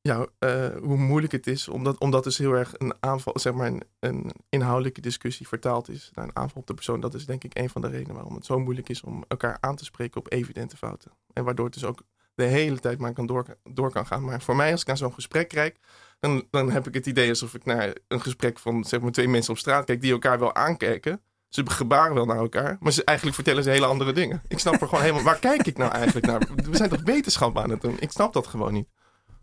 ja, 0.00 0.26
uh, 0.38 0.76
hoe 0.82 0.96
moeilijk 0.96 1.32
het 1.32 1.46
is, 1.46 1.68
omdat, 1.68 1.98
omdat 1.98 2.24
dus 2.24 2.38
heel 2.38 2.52
erg 2.52 2.72
een 2.78 2.94
aanval, 3.00 3.38
zeg 3.38 3.52
maar, 3.52 3.66
een, 3.66 3.82
een, 4.00 4.32
inhoudelijke 4.48 5.00
discussie 5.00 5.48
vertaald 5.48 5.88
is 5.88 6.10
naar 6.14 6.24
een 6.24 6.36
aanval 6.36 6.60
op 6.60 6.66
de 6.66 6.74
persoon. 6.74 7.00
Dat 7.00 7.14
is 7.14 7.26
denk 7.26 7.44
ik 7.44 7.58
een 7.58 7.70
van 7.70 7.80
de 7.80 7.88
redenen 7.88 8.14
waarom 8.14 8.34
het 8.34 8.46
zo 8.46 8.58
moeilijk 8.58 8.88
is 8.88 9.02
om 9.02 9.24
elkaar 9.28 9.56
aan 9.60 9.76
te 9.76 9.84
spreken 9.84 10.20
op 10.20 10.32
evidente 10.32 10.76
fouten. 10.76 11.12
En 11.32 11.44
waardoor 11.44 11.64
het 11.64 11.74
dus 11.74 11.84
ook 11.84 12.02
de 12.34 12.44
hele 12.44 12.78
tijd 12.78 12.98
maar 12.98 13.12
kan 13.12 13.26
door, 13.26 13.56
door 13.62 13.90
kan 13.90 14.06
gaan. 14.06 14.24
Maar 14.24 14.42
voor 14.42 14.56
mij, 14.56 14.72
als 14.72 14.80
ik 14.80 14.86
naar 14.86 14.96
zo'n 14.96 15.12
gesprek 15.12 15.48
kijk, 15.48 15.78
dan, 16.20 16.46
dan 16.50 16.70
heb 16.70 16.86
ik 16.86 16.94
het 16.94 17.06
idee 17.06 17.28
alsof 17.28 17.54
ik 17.54 17.64
naar 17.64 17.96
een 18.08 18.20
gesprek 18.20 18.58
van 18.58 18.84
zeg 18.84 19.00
maar, 19.00 19.12
twee 19.12 19.28
mensen 19.28 19.52
op 19.52 19.58
straat 19.58 19.84
kijk 19.84 20.00
die 20.00 20.12
elkaar 20.12 20.38
wel 20.38 20.54
aankijken. 20.54 21.22
Ze 21.54 21.62
gebaren 21.64 22.14
wel 22.14 22.24
naar 22.24 22.36
elkaar, 22.36 22.76
maar 22.80 22.92
ze, 22.92 23.04
eigenlijk 23.04 23.36
vertellen 23.36 23.62
ze 23.62 23.70
hele 23.70 23.86
andere 23.86 24.12
dingen. 24.12 24.42
Ik 24.48 24.58
snap 24.58 24.80
er 24.80 24.88
gewoon 24.88 25.00
helemaal. 25.00 25.22
Waar 25.32 25.38
kijk 25.38 25.66
ik 25.66 25.76
nou 25.76 25.92
eigenlijk 25.92 26.26
naar? 26.26 26.40
We 26.54 26.76
zijn 26.76 26.88
toch 26.88 27.02
wetenschap 27.02 27.58
aan 27.58 27.70
het 27.70 27.80
doen? 27.80 27.96
Ik 27.98 28.10
snap 28.10 28.32
dat 28.32 28.46
gewoon 28.46 28.72
niet. 28.72 28.88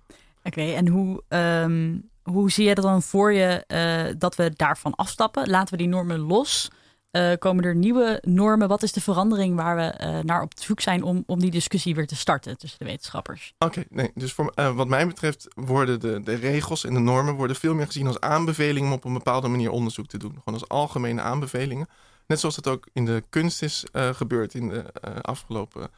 Oké, 0.07 0.17
okay, 0.43 0.75
en 0.75 0.87
hoe, 0.87 1.23
um, 1.29 2.09
hoe 2.23 2.51
zie 2.51 2.67
je 2.67 2.75
dat 2.75 2.83
dan 2.83 3.01
voor 3.01 3.33
je 3.33 3.63
uh, 3.67 4.15
dat 4.17 4.35
we 4.35 4.51
daarvan 4.55 4.95
afstappen? 4.95 5.49
Laten 5.49 5.71
we 5.71 5.77
die 5.77 5.87
normen 5.87 6.19
los? 6.19 6.71
Uh, 7.11 7.33
komen 7.39 7.63
er 7.63 7.75
nieuwe 7.75 8.23
normen? 8.25 8.67
Wat 8.67 8.83
is 8.83 8.91
de 8.91 9.01
verandering 9.01 9.55
waar 9.55 9.75
we 9.75 10.05
uh, 10.05 10.19
naar 10.19 10.41
op 10.41 10.51
zoek 10.55 10.81
zijn 10.81 11.03
om, 11.03 11.23
om 11.25 11.39
die 11.39 11.51
discussie 11.51 11.95
weer 11.95 12.07
te 12.07 12.15
starten 12.15 12.57
tussen 12.57 12.79
de 12.79 12.85
wetenschappers? 12.85 13.53
Oké, 13.57 13.83
nee, 13.89 14.11
dus 14.15 14.33
voor, 14.33 14.53
uh, 14.55 14.75
wat 14.75 14.87
mij 14.87 15.07
betreft 15.07 15.47
worden 15.55 15.99
de, 15.99 16.21
de 16.23 16.33
regels 16.33 16.85
en 16.85 16.93
de 16.93 16.99
normen 16.99 17.33
worden 17.33 17.55
veel 17.55 17.73
meer 17.73 17.85
gezien 17.85 18.07
als 18.07 18.19
aanbevelingen 18.19 18.89
om 18.89 18.95
op 18.95 19.05
een 19.05 19.13
bepaalde 19.13 19.47
manier 19.47 19.71
onderzoek 19.71 20.07
te 20.07 20.17
doen. 20.17 20.31
Gewoon 20.31 20.59
als 20.59 20.67
algemene 20.67 21.21
aanbevelingen. 21.21 21.87
Net 22.27 22.39
zoals 22.39 22.55
het 22.55 22.67
ook 22.67 22.87
in 22.93 23.05
de 23.05 23.23
kunst 23.29 23.61
is 23.61 23.83
gebeurd 23.91 24.53
in 24.53 24.69
de 24.69 24.93
afgelopen 25.21 25.89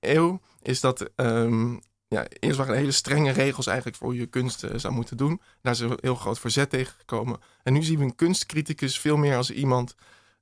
eeuw, 0.00 0.40
is 0.62 0.80
dat 0.80 1.10
um, 1.16 1.80
ja, 2.08 2.26
eerst 2.28 2.58
waren 2.58 2.76
hele 2.76 2.90
strenge 2.90 3.30
regels 3.30 3.66
eigenlijk 3.66 3.96
voor 3.96 4.06
hoe 4.08 4.18
je 4.18 4.26
kunst 4.26 4.66
zou 4.74 4.94
moeten 4.94 5.16
doen. 5.16 5.40
Daar 5.62 5.72
is 5.72 5.80
een 5.80 5.98
heel 6.00 6.14
groot 6.14 6.38
verzet 6.38 6.70
tegen 6.70 6.94
gekomen. 6.98 7.38
En 7.62 7.72
nu 7.72 7.82
zien 7.82 7.98
we 7.98 8.04
een 8.04 8.14
kunstcriticus 8.14 8.98
veel 8.98 9.16
meer 9.16 9.36
als 9.36 9.50
iemand 9.50 9.94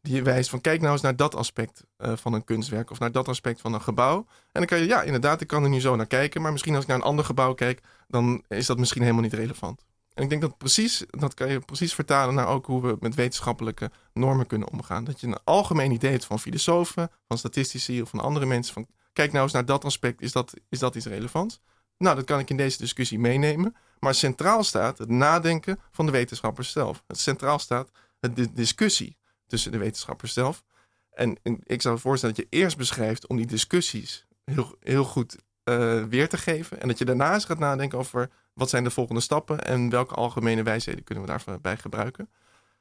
die 0.04 0.22
wijst 0.22 0.50
van 0.50 0.60
kijk 0.60 0.80
nou 0.80 0.92
eens 0.92 1.02
naar 1.02 1.16
dat 1.16 1.34
aspect 1.34 1.84
uh, 1.98 2.12
van 2.16 2.32
een 2.32 2.44
kunstwerk 2.44 2.90
of 2.90 2.98
naar 2.98 3.12
dat 3.12 3.28
aspect 3.28 3.60
van 3.60 3.74
een 3.74 3.82
gebouw. 3.82 4.16
En 4.16 4.26
dan 4.52 4.66
kan 4.66 4.78
je, 4.78 4.86
ja 4.86 5.02
inderdaad, 5.02 5.40
ik 5.40 5.46
kan 5.46 5.62
er 5.62 5.68
nu 5.68 5.80
zo 5.80 5.96
naar 5.96 6.06
kijken, 6.06 6.42
maar 6.42 6.52
misschien 6.52 6.74
als 6.74 6.82
ik 6.82 6.88
naar 6.88 6.96
een 6.96 7.02
ander 7.02 7.24
gebouw 7.24 7.54
kijk, 7.54 7.80
dan 8.08 8.44
is 8.48 8.66
dat 8.66 8.78
misschien 8.78 9.02
helemaal 9.02 9.22
niet 9.22 9.32
relevant. 9.32 9.84
En 10.14 10.22
ik 10.22 10.28
denk 10.28 10.40
dat 10.40 10.58
precies, 10.58 11.04
dat 11.10 11.34
kan 11.34 11.48
je 11.48 11.60
precies 11.60 11.94
vertalen 11.94 12.34
naar 12.34 12.46
ook 12.46 12.66
hoe 12.66 12.82
we 12.82 12.96
met 13.00 13.14
wetenschappelijke 13.14 13.90
normen 14.12 14.46
kunnen 14.46 14.70
omgaan. 14.70 15.04
Dat 15.04 15.20
je 15.20 15.26
een 15.26 15.38
algemeen 15.44 15.90
idee 15.90 16.10
hebt 16.10 16.24
van 16.24 16.38
filosofen, 16.38 17.10
van 17.28 17.38
statistici 17.38 18.02
of 18.02 18.10
van 18.10 18.20
andere 18.20 18.46
mensen. 18.46 18.74
Van 18.74 18.86
kijk 19.12 19.32
nou 19.32 19.44
eens 19.44 19.52
naar 19.52 19.64
dat 19.64 19.84
aspect, 19.84 20.20
is 20.20 20.32
dat, 20.32 20.54
is 20.68 20.78
dat 20.78 20.94
iets 20.94 21.06
relevants? 21.06 21.60
Nou, 21.98 22.16
dat 22.16 22.24
kan 22.24 22.38
ik 22.38 22.50
in 22.50 22.56
deze 22.56 22.78
discussie 22.78 23.18
meenemen. 23.18 23.76
Maar 23.98 24.14
centraal 24.14 24.64
staat 24.64 24.98
het 24.98 25.08
nadenken 25.08 25.80
van 25.90 26.06
de 26.06 26.12
wetenschappers 26.12 26.72
zelf. 26.72 27.04
Het 27.06 27.18
centraal 27.18 27.58
staat 27.58 27.90
de 28.20 28.52
discussie 28.52 29.16
tussen 29.54 29.72
de 29.72 29.78
wetenschappers 29.78 30.32
zelf. 30.32 30.64
En 31.10 31.38
ik 31.62 31.82
zou 31.82 31.98
voorstellen 31.98 32.34
dat 32.34 32.44
je 32.44 32.58
eerst 32.58 32.76
beschrijft 32.76 33.26
om 33.26 33.36
die 33.36 33.46
discussies 33.46 34.26
heel, 34.44 34.76
heel 34.80 35.04
goed 35.04 35.36
eh, 35.64 36.04
weer 36.04 36.28
te 36.28 36.36
geven. 36.36 36.80
En 36.80 36.88
dat 36.88 36.98
je 36.98 37.04
daarna 37.04 37.34
eens 37.34 37.44
gaat 37.44 37.58
nadenken 37.58 37.98
over 37.98 38.30
wat 38.52 38.70
zijn 38.70 38.84
de 38.84 38.90
volgende 38.90 39.20
stappen 39.20 39.64
en 39.64 39.90
welke 39.90 40.14
algemene 40.14 40.62
wijsheden 40.62 41.04
kunnen 41.04 41.24
we 41.24 41.42
daarbij 41.44 41.76
gebruiken. 41.76 42.30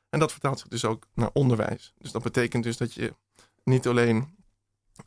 En 0.09 0.19
dat 0.19 0.31
vertaalt 0.31 0.59
zich 0.59 0.67
dus 0.67 0.85
ook 0.85 1.07
naar 1.13 1.29
onderwijs. 1.33 1.93
Dus 1.97 2.11
dat 2.11 2.23
betekent 2.23 2.63
dus 2.63 2.77
dat 2.77 2.93
je 2.93 3.13
niet 3.63 3.87
alleen 3.87 4.35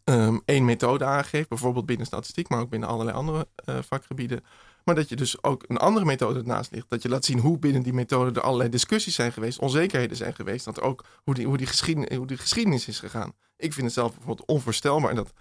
um, 0.05 0.43
één 0.45 0.65
methode 0.65 1.05
aangeeft, 1.05 1.49
bijvoorbeeld 1.49 1.87
binnen 1.87 2.07
statistiek, 2.07 2.49
maar 2.49 2.61
ook 2.61 2.71
binnen 2.71 2.89
allerlei 2.89 3.17
andere 3.17 3.49
uh, 3.65 3.79
vakgebieden. 3.83 4.45
Maar 4.87 4.95
dat 4.95 5.09
je 5.09 5.17
dus 5.17 5.43
ook 5.43 5.65
een 5.67 5.77
andere 5.77 6.07
methode 6.07 6.39
ernaast 6.39 6.71
ligt. 6.71 6.91
Dat 6.91 7.03
je 7.03 7.09
laat 7.09 7.25
zien 7.25 7.39
hoe 7.39 7.59
binnen 7.59 7.83
die 7.83 7.93
methode 7.93 8.41
er 8.41 8.47
allerlei 8.47 8.71
discussies 8.71 9.15
zijn 9.15 9.33
geweest, 9.33 9.59
onzekerheden 9.59 10.17
zijn 10.17 10.35
geweest. 10.35 10.65
Dat 10.65 10.81
ook 10.81 11.05
hoe 11.25 11.35
die, 11.35 11.47
hoe 11.47 11.57
die, 11.57 11.67
geschiedenis, 11.67 12.17
hoe 12.17 12.27
die 12.27 12.37
geschiedenis 12.37 12.89
is 12.89 12.99
gegaan. 12.99 13.33
Ik 13.57 13.73
vind 13.73 13.87
het 13.87 13.95
zelf 13.95 14.15
bijvoorbeeld 14.15 14.49
onvoorstelbaar 14.49 15.15
dat 15.15 15.33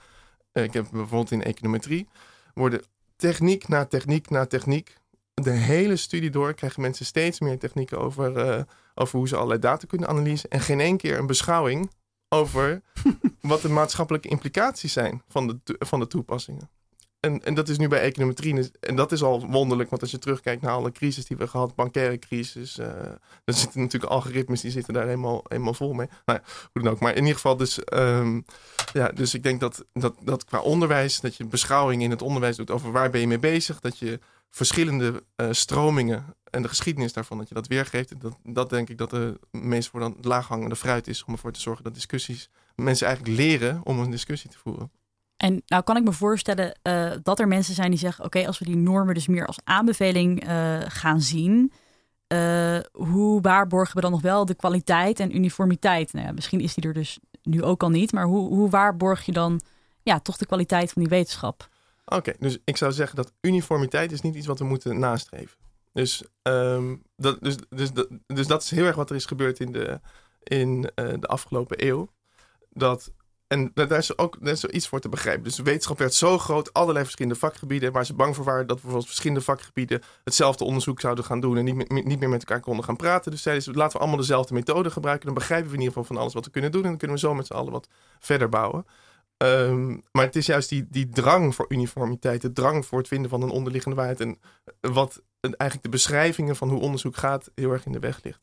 uh, 0.53 0.63
ik 0.63 0.73
heb 0.73 0.87
bijvoorbeeld 0.91 1.31
in 1.31 1.43
econometrie 1.43 2.07
worden 2.53 2.81
techniek 3.15 3.67
na 3.67 3.85
techniek 3.85 4.29
na 4.29 4.45
techniek 4.45 4.95
de 5.33 5.51
hele 5.51 5.95
studie 5.95 6.29
door 6.29 6.53
krijgen 6.53 6.81
mensen 6.81 7.05
steeds 7.05 7.39
meer 7.39 7.59
technieken 7.59 7.99
over, 7.99 8.57
uh, 8.57 8.63
over 8.95 9.17
hoe 9.17 9.27
ze 9.27 9.35
allerlei 9.35 9.59
data 9.59 9.87
kunnen 9.87 10.07
analyseren. 10.07 10.51
En 10.51 10.59
geen 10.59 10.79
één 10.79 10.97
keer 10.97 11.17
een 11.17 11.27
beschouwing 11.27 11.91
over 12.29 12.81
wat 13.41 13.61
de 13.61 13.69
maatschappelijke 13.69 14.29
implicaties 14.29 14.93
zijn 14.93 15.23
van 15.27 15.47
de, 15.47 15.75
van 15.79 15.99
de 15.99 16.07
toepassingen. 16.07 16.69
En, 17.25 17.43
en 17.43 17.53
dat 17.53 17.69
is 17.69 17.77
nu 17.77 17.87
bij 17.87 18.01
econometrie. 18.01 18.71
En 18.79 18.95
dat 18.95 19.11
is 19.11 19.23
al 19.23 19.47
wonderlijk, 19.47 19.89
want 19.89 20.01
als 20.01 20.11
je 20.11 20.19
terugkijkt 20.19 20.61
naar 20.61 20.71
alle 20.71 20.91
crisis 20.91 21.25
die 21.25 21.37
we 21.37 21.47
gehad, 21.47 21.75
bankaire 21.75 22.19
crisis, 22.19 22.79
uh, 22.79 22.85
er 23.45 23.53
zitten 23.53 23.81
natuurlijk 23.81 24.11
algoritmes 24.11 24.61
die 24.61 24.71
zitten 24.71 24.93
daar 24.93 25.05
helemaal, 25.05 25.43
helemaal 25.47 25.73
vol 25.73 25.93
mee. 25.93 26.07
Nou 26.25 26.39
ja, 26.39 26.51
hoe 26.73 26.83
dan 26.83 26.91
ook. 26.91 26.99
Maar 26.99 27.11
in 27.11 27.21
ieder 27.21 27.35
geval, 27.35 27.57
dus, 27.57 27.79
um, 27.93 28.45
ja, 28.93 29.07
dus 29.07 29.33
ik 29.33 29.43
denk 29.43 29.59
dat, 29.59 29.85
dat, 29.93 30.15
dat 30.23 30.45
qua 30.45 30.59
onderwijs, 30.59 31.19
dat 31.19 31.35
je 31.35 31.45
beschouwing 31.45 32.01
in 32.01 32.09
het 32.09 32.21
onderwijs 32.21 32.55
doet 32.55 32.71
over 32.71 32.91
waar 32.91 33.09
ben 33.09 33.21
je 33.21 33.27
mee 33.27 33.39
bezig, 33.39 33.79
dat 33.79 33.97
je 33.97 34.19
verschillende 34.49 35.23
uh, 35.35 35.47
stromingen 35.51 36.35
en 36.43 36.61
de 36.61 36.67
geschiedenis 36.67 37.13
daarvan, 37.13 37.37
dat 37.37 37.47
je 37.47 37.53
dat 37.53 37.67
weergeeft. 37.67 38.21
Dat, 38.21 38.37
dat 38.43 38.69
denk 38.69 38.89
ik 38.89 38.97
dat 38.97 39.09
de 39.09 39.39
meest 39.51 39.89
voor 39.89 39.99
dan 39.99 40.17
laaghangende 40.21 40.75
fruit 40.75 41.07
is 41.07 41.23
om 41.23 41.33
ervoor 41.33 41.51
te 41.51 41.61
zorgen 41.61 41.83
dat 41.83 41.93
discussies 41.93 42.49
mensen 42.75 43.07
eigenlijk 43.07 43.37
leren 43.37 43.81
om 43.83 43.99
een 43.99 44.11
discussie 44.11 44.49
te 44.49 44.57
voeren. 44.57 44.91
En 45.45 45.61
nou 45.65 45.83
kan 45.83 45.97
ik 45.97 46.03
me 46.03 46.11
voorstellen 46.11 46.79
uh, 46.83 47.11
dat 47.23 47.39
er 47.39 47.47
mensen 47.47 47.73
zijn 47.73 47.89
die 47.89 47.99
zeggen: 47.99 48.25
oké, 48.25 48.47
als 48.47 48.59
we 48.59 48.65
die 48.65 48.75
normen 48.75 49.13
dus 49.13 49.27
meer 49.27 49.45
als 49.45 49.59
aanbeveling 49.63 50.47
uh, 50.47 50.77
gaan 50.87 51.21
zien, 51.21 51.71
uh, 52.33 52.79
hoe 52.91 53.41
waarborgen 53.41 53.95
we 53.95 54.01
dan 54.01 54.11
nog 54.11 54.21
wel 54.21 54.45
de 54.45 54.55
kwaliteit 54.55 55.19
en 55.19 55.35
uniformiteit? 55.35 56.13
Nou 56.13 56.33
misschien 56.33 56.59
is 56.59 56.73
die 56.73 56.83
er 56.83 56.93
dus 56.93 57.19
nu 57.43 57.63
ook 57.63 57.83
al 57.83 57.89
niet, 57.89 58.11
maar 58.11 58.25
hoe, 58.25 58.47
hoe 58.47 58.69
waarborg 58.69 59.25
je 59.25 59.31
dan 59.31 59.61
ja, 60.03 60.19
toch 60.19 60.37
de 60.37 60.45
kwaliteit 60.45 60.91
van 60.91 61.01
die 61.01 61.11
wetenschap? 61.11 61.69
Oké, 62.05 62.33
dus 62.39 62.57
ik 62.63 62.77
zou 62.77 62.91
zeggen 62.91 63.15
dat 63.15 63.33
uniformiteit 63.41 64.11
is 64.11 64.21
niet 64.21 64.35
iets 64.35 64.47
wat 64.47 64.59
we 64.59 64.65
moeten 64.65 64.99
nastreven. 64.99 65.57
Dus, 65.93 66.23
um, 66.41 67.03
dat, 67.15 67.37
dus, 67.41 67.55
dus, 67.69 67.91
dus, 67.91 68.05
dus 68.27 68.47
dat 68.47 68.63
is 68.63 68.69
heel 68.69 68.85
erg 68.85 68.95
wat 68.95 69.09
er 69.09 69.15
is 69.15 69.25
gebeurd 69.25 69.59
in 69.59 69.71
de, 69.71 69.99
in, 70.43 70.81
de 70.95 71.27
afgelopen 71.27 71.87
eeuw. 71.87 72.07
Dat 72.69 73.11
en 73.47 73.71
daar 73.73 73.91
is 73.91 74.17
ook 74.17 74.37
daar 74.41 74.53
is 74.53 74.65
iets 74.65 74.87
voor 74.87 74.99
te 74.99 75.09
begrijpen. 75.09 75.43
Dus 75.43 75.57
wetenschap 75.59 75.97
werd 75.97 76.13
zo 76.13 76.37
groot, 76.37 76.73
allerlei 76.73 77.03
verschillende 77.03 77.39
vakgebieden, 77.39 77.91
waar 77.91 78.05
ze 78.05 78.13
bang 78.13 78.35
voor 78.35 78.45
waren 78.45 78.67
dat 78.67 78.75
bijvoorbeeld 78.75 79.05
verschillende 79.05 79.41
vakgebieden 79.41 80.01
hetzelfde 80.23 80.63
onderzoek 80.63 80.99
zouden 80.99 81.25
gaan 81.25 81.39
doen 81.39 81.57
en 81.57 81.63
niet, 81.63 82.05
niet 82.05 82.19
meer 82.19 82.29
met 82.29 82.39
elkaar 82.39 82.59
konden 82.59 82.85
gaan 82.85 82.95
praten. 82.95 83.31
Dus 83.31 83.41
zeiden 83.41 83.63
ze, 83.63 83.73
laten 83.73 83.93
we 83.93 83.99
allemaal 83.99 84.19
dezelfde 84.19 84.53
methode 84.53 84.89
gebruiken. 84.89 85.25
Dan 85.25 85.35
begrijpen 85.35 85.67
we 85.67 85.73
in 85.73 85.81
ieder 85.81 85.93
geval 85.93 86.13
van 86.13 86.21
alles 86.21 86.33
wat 86.33 86.45
we 86.45 86.51
kunnen 86.51 86.71
doen 86.71 86.83
en 86.83 86.89
dan 86.89 86.97
kunnen 86.97 87.17
we 87.17 87.21
zo 87.21 87.33
met 87.33 87.45
z'n 87.45 87.53
allen 87.53 87.71
wat 87.71 87.87
verder 88.19 88.49
bouwen. 88.49 88.85
Um, 89.37 90.01
maar 90.11 90.25
het 90.25 90.35
is 90.35 90.45
juist 90.45 90.69
die, 90.69 90.87
die 90.89 91.09
drang 91.09 91.55
voor 91.55 91.65
uniformiteit, 91.69 92.41
de 92.41 92.51
drang 92.51 92.85
voor 92.85 92.97
het 92.97 93.07
vinden 93.07 93.29
van 93.29 93.41
een 93.41 93.49
onderliggende 93.49 93.95
waarheid 93.95 94.19
en 94.19 94.39
wat 94.91 95.21
eigenlijk 95.39 95.81
de 95.81 95.89
beschrijvingen 95.89 96.55
van 96.55 96.69
hoe 96.69 96.79
onderzoek 96.79 97.17
gaat 97.17 97.51
heel 97.55 97.71
erg 97.71 97.85
in 97.85 97.91
de 97.91 97.99
weg 97.99 98.23
ligt. 98.23 98.41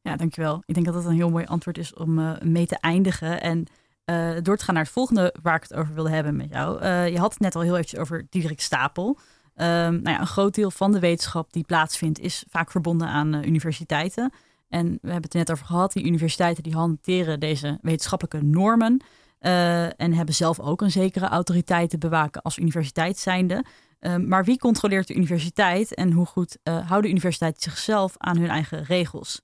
Ja, 0.00 0.16
dankjewel. 0.16 0.62
Ik 0.66 0.74
denk 0.74 0.86
dat 0.86 0.94
dat 0.94 1.04
een 1.04 1.16
heel 1.16 1.30
mooi 1.30 1.44
antwoord 1.44 1.78
is 1.78 1.94
om 1.94 2.18
uh, 2.18 2.40
mee 2.40 2.66
te 2.66 2.76
eindigen. 2.76 3.40
En 3.40 3.66
uh, 4.06 4.36
door 4.42 4.56
te 4.56 4.64
gaan 4.64 4.74
naar 4.74 4.82
het 4.82 4.92
volgende 4.92 5.34
waar 5.42 5.56
ik 5.56 5.62
het 5.62 5.74
over 5.74 5.94
wilde 5.94 6.10
hebben 6.10 6.36
met 6.36 6.50
jou. 6.50 6.82
Uh, 6.82 7.08
je 7.08 7.18
had 7.18 7.32
het 7.32 7.40
net 7.40 7.54
al 7.54 7.60
heel 7.60 7.74
eventjes 7.74 8.00
over 8.00 8.26
Diederik 8.30 8.60
Stapel. 8.60 9.18
Um, 9.56 9.66
nou 10.02 10.10
ja, 10.10 10.20
een 10.20 10.26
groot 10.26 10.54
deel 10.54 10.70
van 10.70 10.92
de 10.92 10.98
wetenschap 10.98 11.52
die 11.52 11.64
plaatsvindt 11.64 12.18
is 12.18 12.44
vaak 12.48 12.70
verbonden 12.70 13.08
aan 13.08 13.34
uh, 13.34 13.42
universiteiten. 13.42 14.32
En 14.68 14.86
we 14.86 15.10
hebben 15.10 15.22
het 15.22 15.32
er 15.32 15.38
net 15.38 15.50
over 15.50 15.66
gehad. 15.66 15.92
Die 15.92 16.04
universiteiten 16.04 16.62
die 16.62 16.74
hanteren 16.74 17.40
deze 17.40 17.78
wetenschappelijke 17.82 18.46
normen. 18.46 19.02
en 19.96 20.12
hebben 20.12 20.34
zelf 20.34 20.60
ook 20.60 20.80
een 20.80 20.90
zekere 20.90 21.26
autoriteit 21.26 21.90
te 21.90 21.98
bewaken 21.98 22.42
als 22.42 22.58
universiteit 22.58 23.18
zijnde. 23.18 23.64
Um, 24.00 24.28
maar 24.28 24.44
wie 24.44 24.58
controleert 24.58 25.06
de 25.06 25.14
universiteit 25.14 25.94
en 25.94 26.12
hoe 26.12 26.26
goed 26.26 26.58
houden 26.64 27.10
universiteiten 27.10 27.62
zichzelf 27.62 28.14
aan 28.18 28.36
hun 28.36 28.48
eigen 28.48 28.84
regels? 28.84 29.42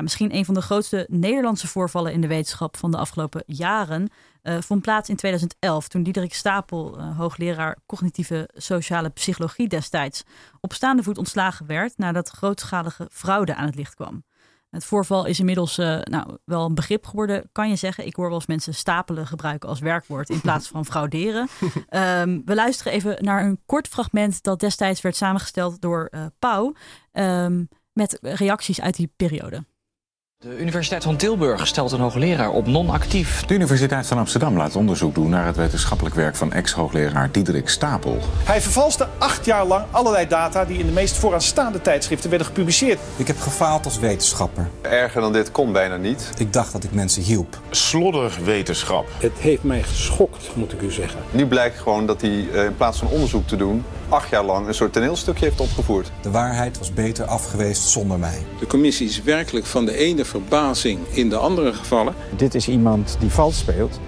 Nou, 0.00 0.12
misschien 0.12 0.38
een 0.38 0.44
van 0.44 0.54
de 0.54 0.62
grootste 0.62 1.06
Nederlandse 1.10 1.68
voorvallen 1.68 2.12
in 2.12 2.20
de 2.20 2.26
wetenschap 2.26 2.76
van 2.76 2.90
de 2.90 2.96
afgelopen 2.96 3.42
jaren 3.46 4.08
uh, 4.42 4.60
vond 4.60 4.82
plaats 4.82 5.08
in 5.08 5.16
2011 5.16 5.88
toen 5.88 6.02
Diederik 6.02 6.34
Stapel, 6.34 6.98
uh, 6.98 7.16
hoogleraar 7.18 7.78
cognitieve 7.86 8.48
sociale 8.54 9.08
psychologie 9.08 9.68
destijds, 9.68 10.22
op 10.60 10.72
staande 10.72 11.02
voet 11.02 11.18
ontslagen 11.18 11.66
werd 11.66 11.98
nadat 11.98 12.28
grootschalige 12.28 13.08
fraude 13.12 13.54
aan 13.54 13.66
het 13.66 13.74
licht 13.74 13.94
kwam. 13.94 14.24
Het 14.70 14.84
voorval 14.84 15.24
is 15.24 15.38
inmiddels 15.38 15.78
uh, 15.78 16.00
nou, 16.00 16.36
wel 16.44 16.64
een 16.64 16.74
begrip 16.74 17.06
geworden, 17.06 17.48
kan 17.52 17.68
je 17.68 17.76
zeggen. 17.76 18.06
Ik 18.06 18.14
hoor 18.14 18.26
wel 18.26 18.34
eens 18.34 18.46
mensen 18.46 18.74
stapelen 18.74 19.26
gebruiken 19.26 19.68
als 19.68 19.80
werkwoord 19.80 20.30
in 20.30 20.40
plaats 20.40 20.68
van 20.68 20.84
frauderen. 20.84 21.48
Um, 21.90 22.42
we 22.50 22.54
luisteren 22.54 22.92
even 22.92 23.16
naar 23.24 23.44
een 23.44 23.60
kort 23.66 23.88
fragment 23.88 24.42
dat 24.42 24.60
destijds 24.60 25.00
werd 25.00 25.16
samengesteld 25.16 25.80
door 25.80 26.10
Pauw. 26.38 26.72
Um, 27.12 27.68
met 27.92 28.18
reacties 28.20 28.80
uit 28.80 28.96
die 28.96 29.12
periode. 29.16 29.64
De 30.48 30.58
Universiteit 30.58 31.04
van 31.04 31.16
Tilburg 31.16 31.66
stelt 31.66 31.92
een 31.92 32.00
hoogleraar 32.00 32.50
op 32.50 32.66
non-actief. 32.66 33.44
De 33.46 33.54
Universiteit 33.54 34.06
van 34.06 34.18
Amsterdam 34.18 34.56
laat 34.56 34.76
onderzoek 34.76 35.14
doen 35.14 35.30
naar 35.30 35.46
het 35.46 35.56
wetenschappelijk 35.56 36.14
werk 36.14 36.36
van 36.36 36.52
ex-hoogleraar 36.52 37.30
Diederik 37.30 37.68
Stapel. 37.68 38.18
Hij 38.44 38.60
vervalste 38.60 39.08
acht 39.18 39.44
jaar 39.44 39.64
lang 39.64 39.84
allerlei 39.90 40.28
data 40.28 40.64
die 40.64 40.78
in 40.78 40.86
de 40.86 40.92
meest 40.92 41.16
vooraanstaande 41.16 41.80
tijdschriften 41.80 42.30
werden 42.30 42.46
gepubliceerd. 42.46 42.98
Ik 43.16 43.26
heb 43.26 43.40
gefaald 43.40 43.84
als 43.84 43.98
wetenschapper. 43.98 44.68
Erger 44.80 45.20
dan 45.20 45.32
dit 45.32 45.50
kon 45.50 45.72
bijna 45.72 45.96
niet. 45.96 46.32
Ik 46.38 46.52
dacht 46.52 46.72
dat 46.72 46.84
ik 46.84 46.92
mensen 46.92 47.22
hielp. 47.22 47.60
Slodder 47.70 48.38
wetenschap. 48.44 49.08
Het 49.18 49.38
heeft 49.38 49.62
mij 49.62 49.82
geschokt, 49.82 50.50
moet 50.54 50.72
ik 50.72 50.80
u 50.80 50.90
zeggen. 50.90 51.20
Nu 51.30 51.46
blijkt 51.46 51.78
gewoon 51.78 52.06
dat 52.06 52.20
hij 52.20 52.30
in 52.40 52.76
plaats 52.76 52.98
van 52.98 53.08
onderzoek 53.08 53.46
te 53.46 53.56
doen 53.56 53.84
acht 54.10 54.30
jaar 54.30 54.44
lang 54.44 54.66
een 54.66 54.74
soort 54.74 54.92
toneelstukje 54.92 55.44
heeft 55.44 55.60
opgevoerd. 55.60 56.10
De 56.20 56.30
waarheid 56.30 56.78
was 56.78 56.92
beter 56.92 57.24
afgeweest 57.24 57.82
zonder 57.88 58.18
mij. 58.18 58.38
De 58.58 58.66
commissie 58.66 59.08
is 59.08 59.22
werkelijk 59.22 59.66
van 59.66 59.84
de 59.84 59.96
ene 59.96 60.24
verbazing 60.24 60.98
in 61.10 61.28
de 61.28 61.36
andere 61.36 61.72
gevallen. 61.72 62.14
Dit 62.36 62.54
is 62.54 62.68
iemand 62.68 63.16
die 63.20 63.30
vals 63.30 63.58
speelt. 63.58 64.00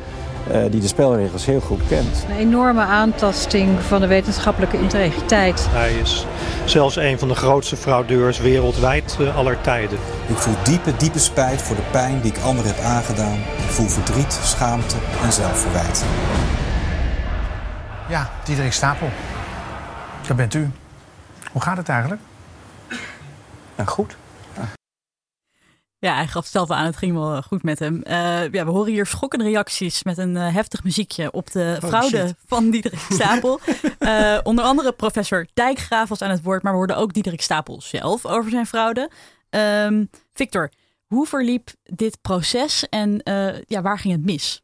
Uh, 0.52 0.62
die 0.70 0.80
de 0.80 0.86
spelregels 0.86 1.46
heel 1.46 1.60
goed 1.60 1.80
kent. 1.88 2.24
Een 2.28 2.36
enorme 2.36 2.80
aantasting 2.80 3.80
van 3.80 4.00
de 4.00 4.06
wetenschappelijke 4.06 4.78
integriteit. 4.78 5.66
Hij 5.70 5.92
is 5.92 6.26
zelfs 6.64 6.96
een 6.96 7.18
van 7.18 7.28
de 7.28 7.34
grootste 7.34 7.76
fraudeurs 7.76 8.38
wereldwijd 8.38 9.16
uh, 9.20 9.36
aller 9.36 9.60
tijden. 9.60 9.98
Ik 10.28 10.36
voel 10.36 10.54
diepe, 10.62 10.96
diepe 10.96 11.18
spijt 11.18 11.62
voor 11.62 11.76
de 11.76 11.82
pijn 11.90 12.20
die 12.20 12.32
ik 12.32 12.38
anderen 12.38 12.74
heb 12.74 12.84
aangedaan. 12.84 13.38
Ik 13.38 13.70
voel 13.70 13.88
verdriet, 13.88 14.40
schaamte 14.42 14.94
en 15.22 15.32
zelfverwijt. 15.32 16.04
Ja, 18.08 18.30
Diederik 18.44 18.72
Stapel. 18.72 19.08
Daar 20.26 20.36
bent 20.36 20.54
u. 20.54 20.70
Hoe 21.52 21.62
gaat 21.62 21.76
het 21.76 21.88
eigenlijk? 21.88 22.20
Ja, 23.76 23.84
goed. 23.84 24.16
Ja, 25.98 26.14
hij 26.14 26.26
gaf 26.26 26.46
zelf 26.46 26.70
aan, 26.70 26.84
het 26.84 26.96
ging 26.96 27.14
wel 27.14 27.42
goed 27.42 27.62
met 27.62 27.78
hem. 27.78 27.94
Uh, 27.94 28.48
ja, 28.50 28.64
we 28.64 28.70
horen 28.70 28.92
hier 28.92 29.06
schokkende 29.06 29.44
reacties 29.44 30.02
met 30.02 30.18
een 30.18 30.34
uh, 30.34 30.54
heftig 30.54 30.84
muziekje 30.84 31.32
op 31.32 31.50
de 31.50 31.78
oh, 31.82 31.88
fraude 31.88 32.26
shit. 32.26 32.34
van 32.46 32.70
Diederik 32.70 32.98
Stapel. 33.10 33.60
uh, 33.98 34.38
onder 34.42 34.64
andere 34.64 34.92
professor 34.92 35.46
Dijkgraaf 35.54 36.08
was 36.08 36.22
aan 36.22 36.30
het 36.30 36.42
woord, 36.42 36.62
maar 36.62 36.72
we 36.72 36.78
hoorden 36.78 36.96
ook 36.96 37.12
Diederik 37.12 37.42
Stapel 37.42 37.80
zelf 37.80 38.26
over 38.26 38.50
zijn 38.50 38.66
fraude. 38.66 39.10
Um, 39.50 40.10
Victor, 40.32 40.70
hoe 41.06 41.26
verliep 41.26 41.70
dit 41.82 42.18
proces 42.20 42.88
en 42.88 43.20
ja, 43.66 43.82
waar 43.82 43.98
ging 43.98 44.14
het 44.14 44.24
mis? 44.24 44.62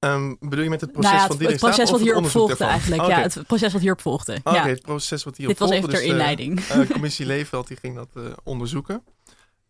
Um, 0.00 0.36
bedoel 0.40 0.64
je 0.64 0.70
met 0.70 0.80
het 0.80 0.92
proces 0.92 1.10
nou 1.10 1.22
ja, 1.22 1.26
van 1.26 1.36
Diederik 1.36 1.60
Het 1.60 1.70
proces 1.70 1.90
wat 1.90 2.00
hierop 2.00 2.26
volgde 2.26 2.64
eigenlijk. 2.64 3.02
Okay. 3.02 3.16
Ja, 3.16 3.22
het 3.22 3.46
proces 3.46 3.72
wat 3.72 3.82
hierop 3.82 4.00
volgde. 4.00 4.32
Oké, 4.32 4.50
ja. 4.50 4.56
okay, 4.56 4.70
het 4.70 4.82
proces 4.82 5.24
wat 5.24 5.36
hierop 5.36 5.58
Dit 5.58 5.68
was 5.68 5.76
even 5.76 5.88
ter 5.88 5.98
dus, 5.98 6.08
inleiding. 6.08 6.66
De 6.66 6.74
uh, 6.74 6.90
commissie 6.90 7.26
Leefveld 7.26 7.68
die 7.68 7.76
ging 7.76 7.94
dat 7.94 8.08
uh, 8.14 8.24
onderzoeken. 8.44 9.04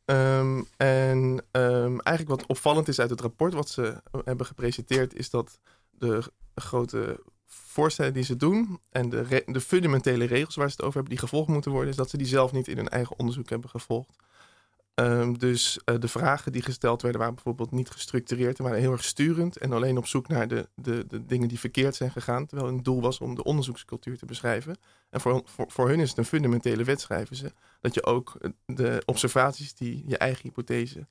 Um, 0.04 0.66
en 0.76 1.44
um, 1.52 2.00
eigenlijk 2.00 2.40
wat 2.40 2.46
opvallend 2.46 2.88
is 2.88 3.00
uit 3.00 3.10
het 3.10 3.20
rapport 3.20 3.54
wat 3.54 3.70
ze 3.70 4.02
hebben 4.24 4.46
gepresenteerd... 4.46 5.14
is 5.14 5.30
dat 5.30 5.58
de 5.90 6.22
grote 6.54 7.20
voorstellen 7.46 8.12
die 8.12 8.24
ze 8.24 8.36
doen... 8.36 8.80
en 8.90 9.08
de, 9.08 9.42
de 9.46 9.60
fundamentele 9.60 10.24
regels 10.24 10.54
waar 10.54 10.68
ze 10.68 10.74
het 10.76 10.82
over 10.82 10.94
hebben... 10.94 11.12
die 11.12 11.22
gevolgd 11.22 11.48
moeten 11.48 11.70
worden... 11.70 11.90
is 11.90 11.96
dat 11.96 12.10
ze 12.10 12.16
die 12.16 12.26
zelf 12.26 12.52
niet 12.52 12.68
in 12.68 12.76
hun 12.76 12.88
eigen 12.88 13.18
onderzoek 13.18 13.48
hebben 13.48 13.70
gevolgd. 13.70 14.16
Ehm, 14.98 15.32
dus 15.32 15.78
eh, 15.84 15.94
de 15.98 16.08
vragen 16.08 16.52
die 16.52 16.62
gesteld 16.62 17.02
werden 17.02 17.20
waren 17.20 17.34
bijvoorbeeld 17.34 17.70
niet 17.70 17.90
gestructureerd 17.90 18.58
en 18.58 18.64
waren 18.64 18.80
heel 18.80 18.92
erg 18.92 19.04
sturend 19.04 19.56
en 19.56 19.72
alleen 19.72 19.98
op 19.98 20.06
zoek 20.06 20.28
naar 20.28 20.48
de, 20.48 20.68
de, 20.74 21.04
de 21.08 21.26
dingen 21.26 21.48
die 21.48 21.58
verkeerd 21.58 21.94
zijn 21.94 22.10
gegaan, 22.10 22.46
terwijl 22.46 22.70
hun 22.70 22.82
doel 22.82 23.00
was 23.00 23.18
om 23.18 23.34
de 23.34 23.44
onderzoekscultuur 23.44 24.18
te 24.18 24.26
beschrijven. 24.26 24.76
En 25.10 25.20
voor, 25.20 25.42
voor, 25.44 25.70
voor 25.70 25.88
hun 25.88 26.00
is 26.00 26.08
het 26.08 26.18
een 26.18 26.24
fundamentele 26.24 26.84
wet, 26.84 27.00
schrijven 27.00 27.36
ze, 27.36 27.52
dat 27.80 27.94
je 27.94 28.04
ook 28.04 28.36
de 28.66 29.02
observaties 29.04 29.74
die 29.74 30.04
je 30.06 30.18
eigen 30.18 30.42
hypothese 30.42 31.06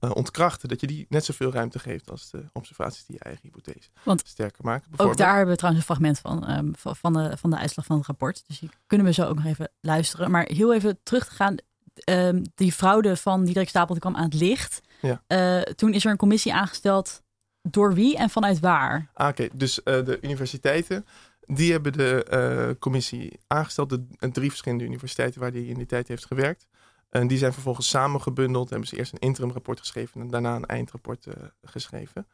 uh, 0.00 0.10
ontkrachten, 0.14 0.68
dat 0.68 0.80
je 0.80 0.86
die 0.86 1.06
net 1.08 1.24
zoveel 1.24 1.52
ruimte 1.52 1.78
geeft 1.78 2.10
als 2.10 2.30
de 2.30 2.44
observaties 2.52 3.06
die 3.06 3.16
je 3.16 3.24
eigen 3.24 3.42
hypothese 3.42 3.88
Want 4.02 4.22
sterker 4.26 4.64
maken. 4.64 4.90
Ook 4.96 5.16
daar 5.16 5.36
hebben 5.36 5.54
we 5.54 5.56
trouwens 5.56 5.86
een 5.86 5.94
fragment 5.94 6.18
van, 6.18 6.50
um, 6.50 6.72
van, 6.76 7.12
de, 7.12 7.36
van 7.36 7.50
de 7.50 7.56
uitslag 7.56 7.86
van 7.86 7.96
het 7.96 8.06
rapport. 8.06 8.44
Dus 8.46 8.58
die 8.58 8.70
kunnen 8.86 9.06
we 9.06 9.12
zo 9.12 9.24
ook 9.24 9.34
nog 9.34 9.44
even 9.44 9.70
luisteren. 9.80 10.30
Maar 10.30 10.48
heel 10.48 10.74
even 10.74 10.98
terug 11.02 11.28
te 11.28 11.34
gaan 11.34 11.56
um, 12.04 12.42
die 12.54 12.72
fraude 12.72 13.16
van 13.16 13.44
Diederik 13.44 13.68
Stapel 13.68 13.98
kwam 13.98 14.16
aan 14.16 14.24
het 14.24 14.34
licht. 14.34 14.80
Ja. 15.00 15.22
Uh, 15.28 15.62
toen 15.62 15.94
is 15.94 16.04
er 16.04 16.10
een 16.10 16.16
commissie 16.16 16.54
aangesteld. 16.54 17.22
Door 17.62 17.94
wie 17.94 18.16
en 18.16 18.30
vanuit 18.30 18.60
waar? 18.60 19.10
Ah, 19.14 19.28
Oké, 19.28 19.42
okay. 19.42 19.58
dus 19.58 19.78
uh, 19.78 19.84
de 19.84 20.18
universiteiten. 20.20 21.06
Die 21.40 21.72
hebben 21.72 21.92
de 21.92 22.26
uh, 22.70 22.80
commissie 22.80 23.38
aangesteld. 23.46 23.90
De, 23.90 24.30
drie 24.30 24.48
verschillende 24.48 24.84
universiteiten 24.84 25.40
waar 25.40 25.52
die 25.52 25.68
in 25.68 25.76
die 25.76 25.86
tijd 25.86 26.08
heeft 26.08 26.26
gewerkt. 26.26 26.66
En 27.08 27.26
die 27.26 27.38
zijn 27.38 27.52
vervolgens 27.52 27.88
samengebundeld. 27.88 28.70
Hebben 28.70 28.88
ze 28.88 28.96
eerst 28.96 29.12
een 29.12 29.18
interimrapport 29.18 29.78
geschreven. 29.78 30.20
En 30.20 30.28
daarna 30.28 30.56
een 30.56 30.66
eindrapport 30.66 31.26
geschreven. 31.62 32.26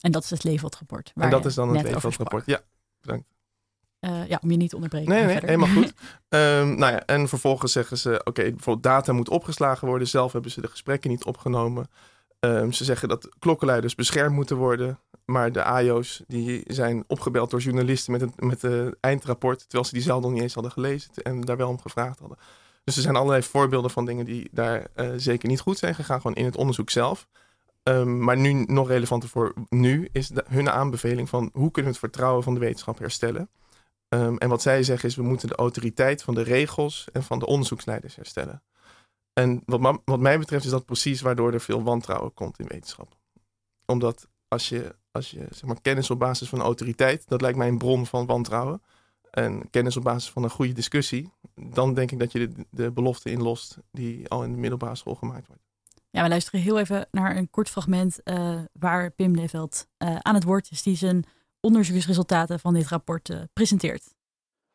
En 0.00 0.12
dat 0.12 0.24
is 0.24 0.30
het 0.30 0.44
Leefwat-rapport. 0.44 1.12
En 1.14 1.30
dat 1.30 1.44
is 1.44 1.54
dan 1.54 1.76
het 1.76 1.82
Leefwat-rapport. 1.82 2.46
Ja, 2.46 2.60
bedankt. 3.00 3.28
Uh, 4.00 4.28
ja, 4.28 4.38
om 4.42 4.50
je 4.50 4.56
niet 4.56 4.68
te 4.70 4.74
onderbreken. 4.74 5.10
Nee, 5.10 5.24
nee, 5.24 5.38
helemaal 5.40 5.68
goed. 5.68 5.92
um, 6.28 6.74
nou 6.82 6.92
ja, 6.92 7.06
en 7.06 7.28
vervolgens 7.28 7.72
zeggen 7.72 7.98
ze, 7.98 8.10
oké, 8.10 8.28
okay, 8.28 8.50
bijvoorbeeld 8.50 8.82
data 8.84 9.12
moet 9.12 9.28
opgeslagen 9.28 9.88
worden. 9.88 10.08
Zelf 10.08 10.32
hebben 10.32 10.50
ze 10.50 10.60
de 10.60 10.68
gesprekken 10.68 11.10
niet 11.10 11.24
opgenomen. 11.24 11.90
Um, 12.40 12.72
ze 12.72 12.84
zeggen 12.84 13.08
dat 13.08 13.28
klokkenluiders 13.38 13.94
beschermd 13.94 14.34
moeten 14.34 14.56
worden. 14.56 14.98
Maar 15.24 15.52
de 15.52 15.62
AIO's 15.62 16.22
die 16.26 16.62
zijn 16.66 17.04
opgebeld 17.06 17.50
door 17.50 17.60
journalisten 17.60 18.12
met 18.12 18.20
het 18.20 18.40
met 18.40 18.60
de 18.60 18.96
eindrapport. 19.00 19.60
Terwijl 19.60 19.84
ze 19.84 19.94
die 19.94 20.02
zelf 20.02 20.22
nog 20.22 20.32
niet 20.32 20.42
eens 20.42 20.54
hadden 20.54 20.72
gelezen 20.72 21.10
en 21.14 21.40
daar 21.40 21.56
wel 21.56 21.68
om 21.68 21.80
gevraagd 21.80 22.18
hadden. 22.18 22.38
Dus 22.84 22.96
er 22.96 23.02
zijn 23.02 23.16
allerlei 23.16 23.42
voorbeelden 23.42 23.90
van 23.90 24.04
dingen 24.04 24.24
die 24.24 24.48
daar 24.52 24.86
uh, 24.96 25.10
zeker 25.16 25.48
niet 25.48 25.60
goed 25.60 25.78
zijn 25.78 25.94
gegaan. 25.94 26.20
Gewoon 26.20 26.36
in 26.36 26.44
het 26.44 26.56
onderzoek 26.56 26.90
zelf. 26.90 27.28
Um, 27.82 28.24
maar 28.24 28.36
nu 28.36 28.52
nog 28.52 28.88
relevanter 28.88 29.28
voor 29.28 29.54
nu 29.68 30.08
is 30.12 30.28
de, 30.28 30.44
hun 30.48 30.70
aanbeveling 30.70 31.28
van 31.28 31.50
hoe 31.52 31.70
kunnen 31.70 31.92
we 31.92 31.98
het 31.98 32.10
vertrouwen 32.10 32.42
van 32.42 32.54
de 32.54 32.60
wetenschap 32.60 32.98
herstellen. 32.98 33.48
Um, 34.14 34.38
en 34.38 34.48
wat 34.48 34.62
zij 34.62 34.82
zeggen 34.82 35.08
is, 35.08 35.14
we 35.14 35.22
moeten 35.22 35.48
de 35.48 35.54
autoriteit 35.54 36.22
van 36.22 36.34
de 36.34 36.42
regels 36.42 37.08
en 37.12 37.22
van 37.22 37.38
de 37.38 37.46
onderzoeksleiders 37.46 38.16
herstellen. 38.16 38.62
En 39.32 39.62
wat, 39.64 40.00
wat 40.04 40.20
mij 40.20 40.38
betreft 40.38 40.64
is 40.64 40.70
dat 40.70 40.84
precies 40.84 41.20
waardoor 41.20 41.52
er 41.52 41.60
veel 41.60 41.82
wantrouwen 41.82 42.34
komt 42.34 42.58
in 42.58 42.66
wetenschap. 42.66 43.16
Omdat 43.86 44.28
als 44.48 44.68
je, 44.68 44.94
als 45.10 45.30
je 45.30 45.46
zeg 45.50 45.64
maar, 45.64 45.80
kennis 45.80 46.10
op 46.10 46.18
basis 46.18 46.48
van 46.48 46.60
autoriteit, 46.60 47.28
dat 47.28 47.40
lijkt 47.40 47.58
mij 47.58 47.68
een 47.68 47.78
bron 47.78 48.06
van 48.06 48.26
wantrouwen. 48.26 48.82
En 49.30 49.70
kennis 49.70 49.96
op 49.96 50.02
basis 50.02 50.30
van 50.30 50.42
een 50.42 50.50
goede 50.50 50.72
discussie, 50.72 51.32
dan 51.54 51.94
denk 51.94 52.10
ik 52.10 52.18
dat 52.18 52.32
je 52.32 52.50
de, 52.70 52.90
belofte 52.90 53.30
inlost 53.30 53.78
die 53.92 54.28
al 54.28 54.44
in 54.44 54.52
de 54.52 54.58
middelbare 54.58 54.94
school 54.94 55.14
gemaakt 55.14 55.46
wordt. 55.46 55.62
Ja, 56.10 56.22
we 56.22 56.28
luisteren 56.28 56.60
heel 56.60 56.78
even 56.78 57.08
naar 57.10 57.36
een 57.36 57.50
kort 57.50 57.68
fragment 57.68 58.20
uh, 58.24 58.60
waar 58.72 59.10
Pim 59.10 59.34
Leveld 59.34 59.86
uh, 59.98 60.16
aan 60.16 60.34
het 60.34 60.44
woord 60.44 60.70
is, 60.70 60.82
die 60.82 60.96
zijn 60.96 61.24
onderzoeksresultaten 61.60 62.60
van 62.60 62.74
dit 62.74 62.88
rapport 62.88 63.28
uh, 63.28 63.36
presenteert. 63.52 64.02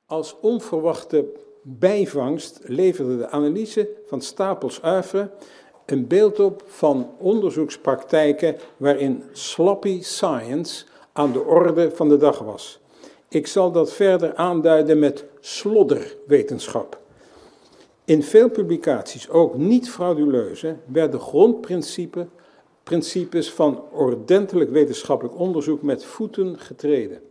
Als 0.06 0.36
onverwachte 0.42 1.26
bijvangst 1.62 2.60
leverde 2.64 3.18
de 3.18 3.30
analyse 3.30 3.90
van 4.08 4.22
Stapels 4.22 4.82
Uivre 4.82 5.32
een 5.86 6.08
beeld 6.08 6.40
op 6.40 6.64
van 6.66 7.10
onderzoekspraktijken 7.18 8.56
waarin 8.78 9.24
sloppy 9.32 10.02
science 10.02 10.86
aan 11.14 11.32
de 11.32 11.44
orde 11.44 11.92
van 11.92 12.10
de 12.10 12.18
dag 12.18 12.40
was. 12.40 12.80
Ik 13.30 13.48
zal 13.48 13.72
dat 13.72 13.94
verder 13.94 14.36
aanduiden 14.36 15.00
met 15.00 15.26
slodderwetenschap. 15.40 17.00
In 18.06 18.24
veel 18.24 18.50
publicaties, 18.50 19.30
ook 19.30 19.58
niet 19.58 19.90
frauduleuze, 19.90 20.76
werden 20.86 21.20
grondprincipes 21.20 22.26
principes 22.86 23.52
van 23.52 23.84
ordentelijk 23.92 24.70
wetenschappelijk 24.70 25.40
onderzoek 25.40 25.82
met 25.82 26.06
voeten 26.06 26.60
getreden. 26.60 27.22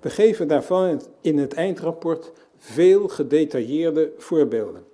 We 0.00 0.10
geven 0.10 0.48
daarvan 0.48 1.02
in 1.20 1.38
het 1.38 1.52
eindrapport 1.52 2.32
veel 2.58 3.08
gedetailleerde 3.08 4.12
voorbeelden. 4.18 4.84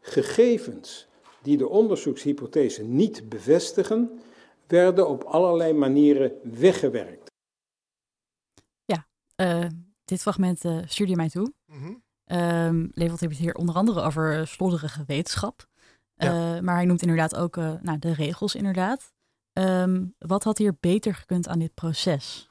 Gegevens 0.00 1.08
die 1.42 1.56
de 1.56 1.68
onderzoekshypothese 1.68 2.82
niet 2.82 3.28
bevestigen, 3.28 4.20
werden 4.66 5.08
op 5.08 5.22
allerlei 5.22 5.72
manieren 5.72 6.32
weggewerkt. 6.42 7.30
Ja, 8.84 9.06
uh, 9.36 9.68
dit 10.04 10.20
fragment 10.20 10.64
uh, 10.64 10.78
stuurde 10.84 11.12
je 11.12 11.18
mij 11.18 11.28
toe. 11.28 11.52
Mm 11.66 11.82
-hmm. 11.82 12.02
um, 12.38 12.90
Levelt 12.94 13.20
heeft 13.20 13.32
het 13.32 13.42
hier 13.42 13.54
onder 13.54 13.74
andere 13.74 14.00
over 14.00 14.46
slodderige 14.46 15.04
wetenschap. 15.06 15.66
Ja. 16.14 16.56
Uh, 16.56 16.62
maar 16.62 16.74
hij 16.74 16.84
noemt 16.84 17.02
inderdaad 17.02 17.36
ook 17.36 17.56
nou, 17.56 17.98
de 17.98 18.12
regels 18.12 18.54
inderdaad. 18.54 19.12
Um, 19.52 20.14
wat 20.18 20.44
had 20.44 20.58
hier 20.58 20.76
beter 20.80 21.14
gekund 21.14 21.48
aan 21.48 21.58
dit 21.58 21.74
proces? 21.74 22.48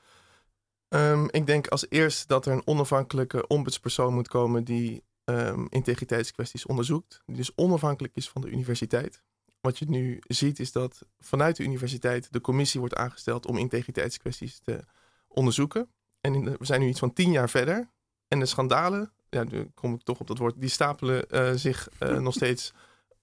Um, 0.90 1.28
ik 1.32 1.46
denk 1.46 1.68
als 1.68 1.86
eerst 1.90 2.28
dat 2.28 2.46
er 2.46 2.54
een 2.54 2.68
onafhankelijke 2.68 3.48
ombudspersoon 3.48 4.14
moet 4.14 4.28
komen 4.28 4.64
die 4.64 5.04
um, 5.26 5.68
integriteitskwesties 5.70 6.66
onderzoekt. 6.66 7.22
Die 7.26 7.36
dus 7.36 7.56
onafhankelijk 7.56 8.16
is 8.16 8.30
van 8.30 8.42
de 8.42 8.50
universiteit. 8.50 9.24
Wat 9.62 9.78
je 9.80 9.86
nu 9.90 10.20
ziet 10.28 10.60
is 10.60 10.72
dat 10.72 11.02
vanuit 11.20 11.56
de 11.56 11.64
universiteit 11.64 12.34
de 12.34 12.42
commissie 12.42 12.80
wordt 12.80 12.96
aangesteld 12.96 13.46
om 13.46 13.58
integriteitskwesties 13.58 14.60
te 14.60 14.84
onderzoeken. 15.28 15.90
En 16.22 16.44
we 16.44 16.66
zijn 16.66 16.82
nu 16.82 16.88
iets 16.88 17.00
van 17.00 17.14
tien 17.14 17.32
jaar 17.32 17.50
verder. 17.50 17.90
En 18.28 18.40
de 18.40 18.46
schandalen, 18.46 19.12
ja, 19.30 19.44
nu 19.44 19.72
kom 19.74 19.94
ik 19.94 20.02
toch 20.02 20.20
op 20.20 20.28
dat 20.28 20.38
woord, 20.38 20.62
die 20.62 20.70
stapelen 20.70 21.26
uh, 21.30 21.52
zich 21.54 21.90
uh, 22.00 22.20
nog 22.20 22.34
steeds 22.34 22.74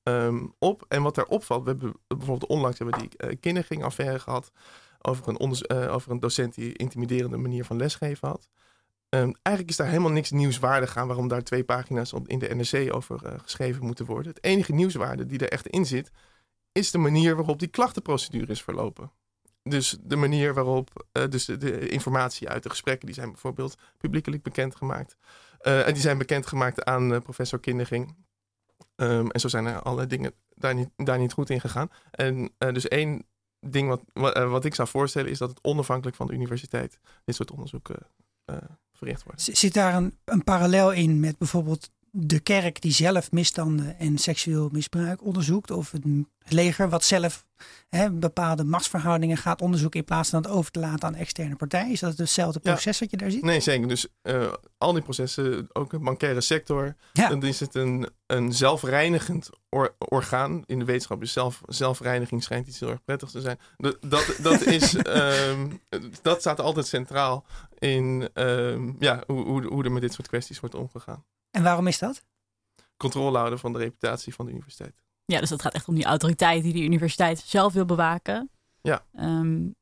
um, 0.08 0.54
op. 0.58 0.84
En 0.88 1.02
wat 1.02 1.14
daar 1.14 1.24
opvalt, 1.24 1.62
we 1.64 1.70
hebben 1.70 1.94
bijvoorbeeld 2.06 2.50
onlangs 2.50 2.78
hebben 2.78 2.98
die 2.98 3.10
uh, 3.18 3.36
kindergingaffaire 3.40 4.18
gehad 4.18 4.52
over 5.02 5.28
een, 5.28 5.56
uh, 5.72 5.94
over 5.94 6.10
een 6.10 6.20
docent 6.20 6.54
die 6.54 6.72
intimiderende 6.72 7.36
manier 7.36 7.64
van 7.64 7.76
lesgeven 7.76 8.28
had. 8.28 8.48
Um, 9.08 9.34
eigenlijk 9.42 9.68
is 9.68 9.76
daar 9.76 9.88
helemaal 9.88 10.10
niks 10.10 10.30
nieuwswaardig 10.30 10.96
aan 10.96 11.06
waarom 11.06 11.28
daar 11.28 11.42
twee 11.42 11.64
pagina's 11.64 12.12
in 12.24 12.38
de 12.38 12.54
NRC 12.54 12.94
over 12.94 13.20
uh, 13.24 13.32
geschreven 13.42 13.86
moeten 13.86 14.06
worden. 14.06 14.32
Het 14.32 14.44
enige 14.44 14.72
nieuwswaarde 14.72 15.26
die 15.26 15.38
er 15.38 15.52
echt 15.52 15.66
in 15.66 15.86
zit, 15.86 16.10
is 16.72 16.90
de 16.90 16.98
manier 16.98 17.36
waarop 17.36 17.58
die 17.58 17.68
klachtenprocedure 17.68 18.52
is 18.52 18.62
verlopen. 18.62 19.12
Dus 19.62 19.96
de 20.02 20.16
manier 20.16 20.54
waarop, 20.54 21.06
dus 21.30 21.44
de, 21.44 21.88
informatie 21.88 22.48
uit 22.48 22.62
de 22.62 22.70
gesprekken, 22.70 23.06
die 23.06 23.14
zijn 23.14 23.30
bijvoorbeeld 23.30 23.78
publiekelijk 23.98 24.42
bekendgemaakt. 24.42 25.16
En 25.58 25.92
die 25.92 26.02
zijn 26.02 26.18
bekendgemaakt 26.18 26.84
aan 26.84 27.22
professor 27.22 27.60
Kinderging. 27.60 28.25
Um, 28.96 29.30
en 29.30 29.40
zo 29.40 29.48
zijn 29.48 29.66
er 29.66 29.82
alle 29.82 30.06
dingen 30.06 30.32
daar 30.54 30.74
niet, 30.74 30.88
daar 30.96 31.18
niet 31.18 31.32
goed 31.32 31.50
in 31.50 31.60
gegaan. 31.60 31.90
En 32.10 32.52
dus 32.58 32.88
één 32.88 33.26
ding 33.60 33.88
wat, 33.88 34.02
wat, 34.12 34.48
wat, 34.48 34.64
ik 34.64 34.74
zou 34.74 34.88
voorstellen 34.88 35.30
is 35.30 35.38
dat 35.38 35.48
het 35.48 35.58
onafhankelijk 35.62 36.16
van 36.16 36.26
de 36.26 36.32
universiteit 36.32 36.98
dit 37.24 37.34
soort 37.34 37.50
onderzoeken 37.50 37.98
verricht 38.92 39.22
wordt. 39.22 39.42
Zit 39.42 39.74
daar 39.74 39.94
een, 39.94 40.18
een 40.24 40.44
parallel 40.44 40.92
in 40.92 41.20
met 41.20 41.38
bijvoorbeeld 41.38 41.90
de 42.18 42.40
kerk 42.40 42.80
die 42.80 42.92
zelf 42.92 43.32
misstanden 43.32 43.98
en 43.98 44.18
seksueel 44.18 44.68
misbruik 44.72 45.24
onderzoekt, 45.24 45.70
of 45.70 45.92
het 45.92 46.04
leger 46.52 46.88
wat 46.88 47.04
zelf 47.04 47.44
hè, 47.88 48.10
bepaalde 48.10 48.64
machtsverhoudingen 48.64 49.36
gaat 49.36 49.60
onderzoeken 49.60 50.00
in 50.00 50.06
plaats 50.06 50.30
van 50.30 50.42
het 50.42 50.50
over 50.50 50.70
te 50.70 50.80
laten 50.80 51.08
aan 51.08 51.14
externe 51.14 51.56
partijen? 51.56 51.92
Is 51.92 52.00
dat 52.00 52.18
hetzelfde 52.18 52.60
proces 52.60 52.98
ja. 52.98 53.00
wat 53.00 53.10
je 53.10 53.16
daar 53.16 53.30
ziet? 53.30 53.42
Nee, 53.42 53.60
zeker. 53.60 53.88
Dus 53.88 54.06
uh, 54.22 54.52
al 54.78 54.92
die 54.92 55.02
processen, 55.02 55.68
ook 55.72 55.90
de 55.90 55.98
bankaire 55.98 56.40
sector, 56.40 56.94
ja. 57.12 57.28
dan 57.28 57.42
is 57.42 57.60
het 57.60 57.74
een, 57.74 58.08
een 58.26 58.52
zelfreinigend 58.52 59.50
or, 59.68 59.94
orgaan. 59.98 60.62
In 60.66 60.78
de 60.78 60.84
wetenschap 60.84 61.22
is 61.22 61.32
zelf, 61.32 61.62
zelfreiniging 61.66 62.42
schijnt 62.42 62.66
iets 62.66 62.80
heel 62.80 62.90
erg 62.90 63.04
prettigs 63.04 63.32
te 63.32 63.40
zijn. 63.40 63.58
Dat, 63.76 63.96
dat, 64.00 64.36
dat, 64.42 64.62
is, 64.76 64.96
um, 65.06 65.80
dat 66.22 66.40
staat 66.40 66.60
altijd 66.60 66.86
centraal 66.86 67.46
in 67.78 68.28
um, 68.34 68.96
ja, 68.98 69.22
hoe, 69.26 69.44
hoe, 69.44 69.66
hoe 69.66 69.84
er 69.84 69.92
met 69.92 70.02
dit 70.02 70.12
soort 70.12 70.28
kwesties 70.28 70.60
wordt 70.60 70.74
omgegaan. 70.74 71.24
En 71.56 71.62
waarom 71.62 71.86
is 71.86 71.98
dat? 71.98 72.22
Controle 72.96 73.36
houden 73.36 73.58
van 73.58 73.72
de 73.72 73.78
reputatie 73.78 74.34
van 74.34 74.46
de 74.46 74.52
universiteit. 74.52 75.02
Ja, 75.24 75.40
dus 75.40 75.48
dat 75.48 75.62
gaat 75.62 75.74
echt 75.74 75.88
om 75.88 75.94
die 75.94 76.04
autoriteit 76.04 76.62
die 76.62 76.72
de 76.72 76.82
universiteit 76.82 77.38
zelf 77.38 77.72
wil 77.72 77.84
bewaken. 77.84 78.50
Ja. 78.82 79.04
Um, 79.20 79.74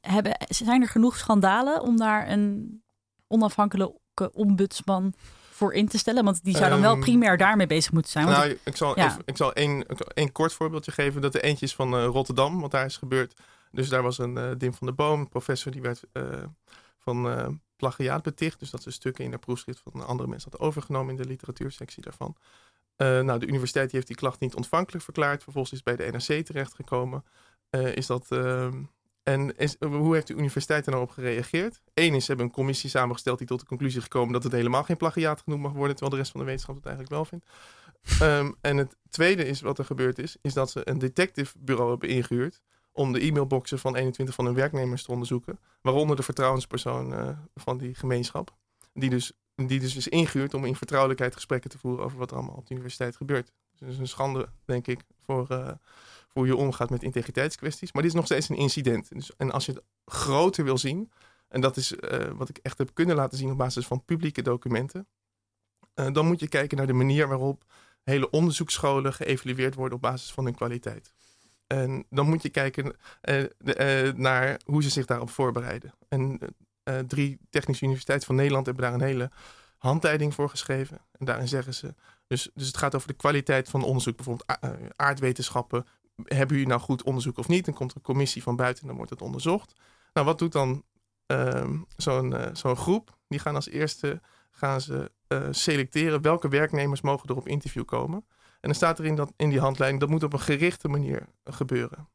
hebben, 0.00 0.36
zijn 0.48 0.82
er 0.82 0.88
genoeg 0.88 1.16
schandalen 1.16 1.82
om 1.82 1.96
daar 1.96 2.30
een 2.30 2.82
onafhankelijke 3.26 4.32
ombudsman 4.32 5.14
voor 5.50 5.74
in 5.74 5.88
te 5.88 5.98
stellen? 5.98 6.24
Want 6.24 6.44
die 6.44 6.56
zou 6.56 6.70
dan 6.70 6.80
wel 6.80 6.98
primair 6.98 7.36
daarmee 7.36 7.66
bezig 7.66 7.92
moeten 7.92 8.10
zijn. 8.10 8.24
Want 8.24 8.36
nou, 8.36 8.58
ik 8.64 8.76
zal, 8.76 8.98
ja. 8.98 9.06
even, 9.06 9.22
ik 9.24 9.36
zal 9.36 9.52
één, 9.52 9.86
één 10.14 10.32
kort 10.32 10.52
voorbeeldje 10.52 10.92
geven. 10.92 11.20
Dat 11.20 11.34
er 11.34 11.42
eentje 11.42 11.66
is 11.66 11.74
van 11.74 11.94
uh, 11.94 12.04
Rotterdam, 12.04 12.60
wat 12.60 12.70
daar 12.70 12.84
is 12.84 12.96
gebeurd. 12.96 13.40
Dus 13.70 13.88
daar 13.88 14.02
was 14.02 14.18
een 14.18 14.36
uh, 14.36 14.50
Dim 14.58 14.74
van 14.74 14.86
der 14.86 14.96
Boom, 14.96 15.28
professor, 15.28 15.72
die 15.72 15.82
werd 15.82 16.02
uh, 16.12 16.24
van 16.98 17.60
plagiaat 17.88 18.22
beticht. 18.22 18.58
Dus 18.58 18.70
dat 18.70 18.82
ze 18.82 18.90
stukken 18.90 19.24
in 19.24 19.30
de 19.30 19.38
proefschrift 19.38 19.82
van 19.84 20.06
andere 20.06 20.28
mensen 20.28 20.50
had 20.50 20.60
overgenomen 20.60 21.10
in 21.10 21.22
de 21.22 21.28
literatuursectie 21.28 22.02
daarvan. 22.02 22.36
Uh, 22.96 23.20
nou, 23.20 23.38
de 23.38 23.46
universiteit 23.46 23.92
heeft 23.92 24.06
die 24.06 24.16
klacht 24.16 24.40
niet 24.40 24.54
ontvankelijk 24.54 25.04
verklaard. 25.04 25.42
Vervolgens 25.42 25.72
is 25.72 25.80
het 25.84 25.96
bij 25.96 26.06
de 26.06 26.12
NRC 26.12 26.44
terechtgekomen. 26.44 27.24
Uh, 27.70 27.96
is 27.96 28.06
dat, 28.06 28.26
uh, 28.30 28.74
en 29.22 29.56
is, 29.56 29.76
hoe 29.78 30.14
heeft 30.14 30.26
de 30.26 30.34
universiteit 30.34 30.86
er 30.86 30.92
nou 30.92 31.04
op 31.04 31.10
gereageerd? 31.10 31.80
Eén 31.94 32.14
is, 32.14 32.24
ze 32.24 32.28
hebben 32.28 32.46
een 32.46 32.52
commissie 32.52 32.90
samengesteld 32.90 33.38
die 33.38 33.46
tot 33.46 33.60
de 33.60 33.66
conclusie 33.66 34.00
gekomen 34.00 34.32
dat 34.32 34.42
het 34.42 34.52
helemaal 34.52 34.84
geen 34.84 34.96
plagiaat 34.96 35.40
genoemd 35.40 35.62
mag 35.62 35.72
worden, 35.72 35.96
terwijl 35.96 36.10
de 36.10 36.16
rest 36.16 36.30
van 36.30 36.40
de 36.40 36.46
wetenschap 36.46 36.74
het 36.74 36.86
eigenlijk 36.86 37.14
wel 37.14 37.24
vindt. 37.24 37.46
Um, 38.22 38.56
en 38.60 38.76
het 38.76 38.96
tweede 39.10 39.46
is, 39.46 39.60
wat 39.60 39.78
er 39.78 39.84
gebeurd 39.84 40.18
is, 40.18 40.36
is 40.40 40.54
dat 40.54 40.70
ze 40.70 40.80
een 40.88 40.98
detective 40.98 41.54
bureau 41.58 41.90
hebben 41.90 42.08
ingehuurd 42.08 42.62
om 42.92 43.12
de 43.12 43.20
e-mailboxen 43.20 43.78
van 43.78 43.96
21 43.96 44.34
van 44.34 44.44
hun 44.44 44.54
werknemers 44.54 45.02
te 45.02 45.10
onderzoeken. 45.10 45.58
Waaronder 45.80 46.16
de 46.16 46.22
vertrouwenspersoon 46.22 47.12
uh, 47.12 47.28
van 47.54 47.78
die 47.78 47.94
gemeenschap. 47.94 48.56
Die 48.92 49.10
dus, 49.10 49.32
die 49.54 49.80
dus 49.80 49.96
is 49.96 50.08
ingehuurd 50.08 50.54
om 50.54 50.64
in 50.64 50.76
vertrouwelijkheid 50.76 51.34
gesprekken 51.34 51.70
te 51.70 51.78
voeren 51.78 52.04
over 52.04 52.18
wat 52.18 52.30
er 52.30 52.36
allemaal 52.36 52.56
op 52.56 52.66
de 52.66 52.74
universiteit 52.74 53.16
gebeurt. 53.16 53.52
Dus 53.70 53.80
het 53.80 53.88
is 53.88 53.98
een 53.98 54.08
schande, 54.08 54.48
denk 54.64 54.86
ik, 54.86 55.00
voor, 55.20 55.46
uh, 55.50 55.66
voor 55.66 55.76
hoe 56.32 56.46
je 56.46 56.56
omgaat 56.56 56.90
met 56.90 57.02
integriteitskwesties. 57.02 57.92
Maar 57.92 58.02
dit 58.02 58.10
is 58.10 58.16
nog 58.16 58.26
steeds 58.26 58.48
een 58.48 58.56
incident. 58.56 59.08
Dus, 59.14 59.36
en 59.36 59.50
als 59.50 59.66
je 59.66 59.72
het 59.72 59.82
groter 60.04 60.64
wil 60.64 60.78
zien, 60.78 61.12
en 61.48 61.60
dat 61.60 61.76
is 61.76 61.92
uh, 61.92 62.30
wat 62.34 62.48
ik 62.48 62.58
echt 62.58 62.78
heb 62.78 62.90
kunnen 62.94 63.16
laten 63.16 63.38
zien 63.38 63.50
op 63.50 63.58
basis 63.58 63.86
van 63.86 64.04
publieke 64.04 64.42
documenten, 64.42 65.06
dan 65.94 66.26
moet 66.26 66.40
je 66.40 66.48
kijken 66.48 66.76
naar 66.76 66.86
de 66.86 66.92
manier 66.92 67.28
waarop 67.28 67.64
hele 68.02 68.30
onderzoeksscholen 68.30 69.12
geëvalueerd 69.12 69.74
worden 69.74 69.96
op 69.96 70.02
basis 70.02 70.32
van 70.32 70.44
hun 70.44 70.54
kwaliteit. 70.54 71.14
En 71.72 72.06
dan 72.10 72.28
moet 72.28 72.42
je 72.42 72.48
kijken 72.48 72.96
uh, 73.22 73.40
uh, 73.40 74.12
naar 74.14 74.60
hoe 74.64 74.82
ze 74.82 74.90
zich 74.90 75.06
daarop 75.06 75.30
voorbereiden. 75.30 75.94
En 76.08 76.38
uh, 76.84 76.98
drie 76.98 77.38
technische 77.50 77.84
universiteiten 77.84 78.26
van 78.26 78.36
Nederland 78.36 78.66
hebben 78.66 78.84
daar 78.84 78.94
een 78.94 79.00
hele 79.00 79.30
handleiding 79.78 80.34
voor 80.34 80.48
geschreven. 80.48 81.00
En 81.18 81.26
daarin 81.26 81.48
zeggen 81.48 81.74
ze, 81.74 81.94
dus, 82.26 82.50
dus 82.54 82.66
het 82.66 82.76
gaat 82.76 82.94
over 82.94 83.08
de 83.08 83.14
kwaliteit 83.14 83.68
van 83.68 83.82
onderzoek, 83.82 84.16
bijvoorbeeld 84.16 84.58
aardwetenschappen. 84.96 85.86
Hebben 86.24 86.56
jullie 86.56 86.70
nou 86.70 86.80
goed 86.80 87.02
onderzoek 87.02 87.38
of 87.38 87.48
niet? 87.48 87.64
Dan 87.64 87.74
komt 87.74 87.90
er 87.90 87.96
een 87.96 88.02
commissie 88.02 88.42
van 88.42 88.56
buiten 88.56 88.82
en 88.82 88.88
dan 88.88 88.96
wordt 88.96 89.10
het 89.10 89.22
onderzocht. 89.22 89.72
Nou, 90.12 90.26
wat 90.26 90.38
doet 90.38 90.52
dan 90.52 90.84
ehm, 91.26 91.78
zo'n 91.96 92.34
zo'n 92.52 92.76
groep? 92.76 93.18
Die 93.28 93.38
gaan 93.38 93.54
als 93.54 93.68
eerste 93.68 94.20
gaan 94.50 94.80
ze 94.80 95.10
selecteren 95.50 96.22
welke 96.22 96.48
werknemers 96.48 97.00
mogen 97.00 97.28
er 97.28 97.36
op 97.36 97.48
interview 97.48 97.84
komen. 97.84 98.24
En 98.62 98.68
dan 98.68 98.74
staat 98.74 98.98
er 98.98 99.04
in, 99.04 99.16
dat, 99.16 99.32
in 99.36 99.50
die 99.50 99.60
handleiding, 99.60 100.00
dat 100.00 100.10
moet 100.10 100.22
op 100.22 100.32
een 100.32 100.40
gerichte 100.40 100.88
manier 100.88 101.28
gebeuren. 101.44 102.08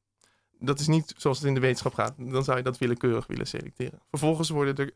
Dat 0.60 0.80
is 0.80 0.88
niet 0.88 1.14
zoals 1.18 1.38
het 1.38 1.48
in 1.48 1.54
de 1.54 1.60
wetenschap 1.60 1.94
gaat. 1.94 2.14
Dan 2.18 2.44
zou 2.44 2.58
je 2.58 2.64
dat 2.64 2.78
willekeurig 2.78 3.28
willen 3.28 3.48
selecteren. 3.48 4.02
Vervolgens 4.10 4.50
worden 4.50 4.76
er 4.76 4.94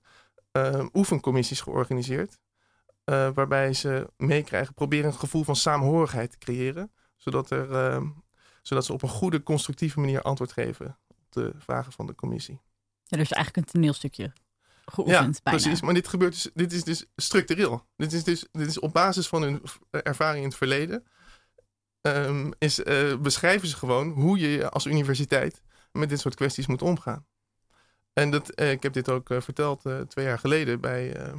uh, 0.78 0.86
oefencommissies 0.94 1.62
georganiseerd. 1.62 2.40
Uh, 3.06 3.30
waarbij 3.34 3.74
ze 3.74 4.10
meekrijgen, 4.18 4.74
proberen 4.74 5.06
een 5.06 5.20
gevoel 5.20 5.44
van 5.44 5.56
saamhorigheid 5.56 6.32
te 6.32 6.38
creëren. 6.38 6.92
Zodat, 7.16 7.50
er, 7.50 7.70
uh, 7.70 8.02
zodat 8.62 8.86
ze 8.86 8.94
op 8.94 9.02
een 9.02 9.10
goede, 9.10 9.44
constructieve 9.44 10.00
manier 10.00 10.22
antwoord 10.22 10.52
geven 10.52 10.98
op 11.08 11.18
de 11.30 11.54
vragen 11.58 11.92
van 11.92 12.06
de 12.08 12.16
commissie. 12.16 12.62
Ja, 13.04 13.18
dus 13.18 13.32
eigenlijk 13.32 13.68
een 13.68 13.74
toneelstukje 13.74 14.34
geoefend 14.86 15.36
ja, 15.36 15.42
bijna. 15.44 15.60
precies. 15.60 15.82
Maar 15.82 15.94
dit, 15.94 16.08
gebeurt 16.08 16.34
dus, 16.34 16.50
dit 16.54 16.74
is 16.74 16.84
dus 16.84 17.06
structureel. 17.16 17.86
Dit 17.96 18.14
is, 18.14 18.24
dus, 18.24 18.48
dit 18.52 18.68
is 18.68 18.80
op 18.80 18.94
basis 18.94 19.28
van 19.28 19.42
hun 19.42 19.62
ervaring 19.90 20.44
in 20.44 20.50
het 20.50 20.58
verleden 20.58 21.04
um, 22.02 22.54
is, 22.58 22.80
uh, 22.80 23.18
beschrijven 23.18 23.68
ze 23.68 23.76
gewoon 23.76 24.10
hoe 24.10 24.40
je 24.40 24.70
als 24.70 24.86
universiteit 24.86 25.62
met 25.92 26.10
dit 26.10 26.20
soort 26.20 26.36
kwesties 26.36 26.68
moet 26.68 26.82
omgaan. 26.82 27.26
En 28.14 28.32
dat, 28.32 28.60
uh, 28.60 28.72
ik 28.72 28.84
heb 28.84 28.94
dit 28.94 29.10
ook 29.10 29.30
uh, 29.30 29.42
verteld 29.42 29.82
twee 30.08 30.26
jaar 30.26 30.40
geleden 30.40 30.82
bij, 30.82 31.34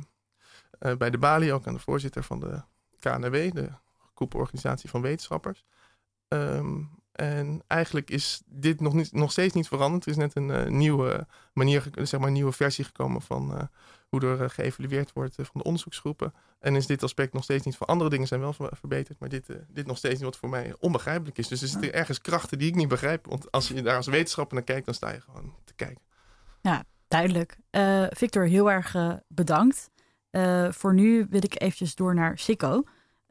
bij 0.99 1.11
de 1.11 1.19
Bali, 1.19 1.53
ook 1.53 1.67
aan 1.67 1.75
de 1.75 1.81
voorzitter 1.81 2.23
van 2.23 2.41
de 2.41 2.63
KNW, 2.99 3.55
de 3.55 3.69
koepelorganisatie 4.15 4.91
van 4.91 5.03
wetenschappers. 5.03 5.65
Um, 6.29 7.02
en 7.13 7.63
eigenlijk 7.67 8.11
is 8.11 8.43
dit 8.47 8.81
nog, 8.81 8.93
niet, 8.93 9.13
nog 9.13 9.31
steeds 9.31 9.55
niet 9.55 9.69
veranderd. 9.69 10.05
Er 10.05 10.11
is 10.11 10.17
net 10.17 10.37
een 10.37 10.49
uh, 10.49 10.67
nieuwe 10.67 11.27
manier, 11.53 11.91
zeg 11.95 12.19
maar 12.21 12.29
een 12.29 12.35
nieuwe 12.35 12.53
versie 12.53 12.85
gekomen 12.85 13.23
van 13.23 13.53
uh, 13.53 13.63
hoe 14.09 14.21
er 14.21 14.43
uh, 14.43 14.49
geëvalueerd 14.49 15.13
wordt 15.13 15.35
van 15.35 15.47
de 15.53 15.63
onderzoeksgroepen. 15.63 16.35
En 16.61 16.77
is 16.77 16.87
dit 16.87 17.03
aspect 17.03 17.33
nog 17.33 17.43
steeds 17.43 17.65
niet 17.65 17.77
van 17.77 17.87
andere 17.87 18.11
dingen 18.11 18.27
zijn 18.27 18.41
wel 18.41 18.55
verbeterd, 18.59 19.19
maar 19.19 19.29
dit, 19.29 19.47
dit 19.69 19.87
nog 19.87 19.97
steeds 19.97 20.15
niet 20.15 20.25
wat 20.25 20.37
voor 20.37 20.49
mij 20.49 20.75
onbegrijpelijk 20.79 21.39
is. 21.39 21.49
Dus 21.49 21.63
er 21.63 21.69
zitten 21.69 21.95
ergens 21.95 22.21
krachten 22.21 22.59
die 22.59 22.69
ik 22.69 22.75
niet 22.75 22.89
begrijp. 22.89 23.27
Want 23.27 23.51
als 23.51 23.69
je 23.69 23.83
daar 23.83 23.97
als 23.97 24.07
wetenschapper 24.07 24.55
naar 24.57 24.65
kijkt, 24.65 24.85
dan 24.85 24.95
sta 24.95 25.11
je 25.11 25.21
gewoon 25.21 25.55
te 25.65 25.75
kijken. 25.75 26.03
Ja, 26.61 26.85
duidelijk. 27.09 27.57
Victor, 28.11 28.47
heel 28.47 28.71
erg 28.71 28.97
bedankt. 29.29 29.91
voor 30.71 30.95
nu 30.95 31.27
wil 31.31 31.45
ik 31.45 31.61
eventjes 31.61 31.95
door 31.95 32.15
naar 32.15 32.39
Sikko. 32.39 32.83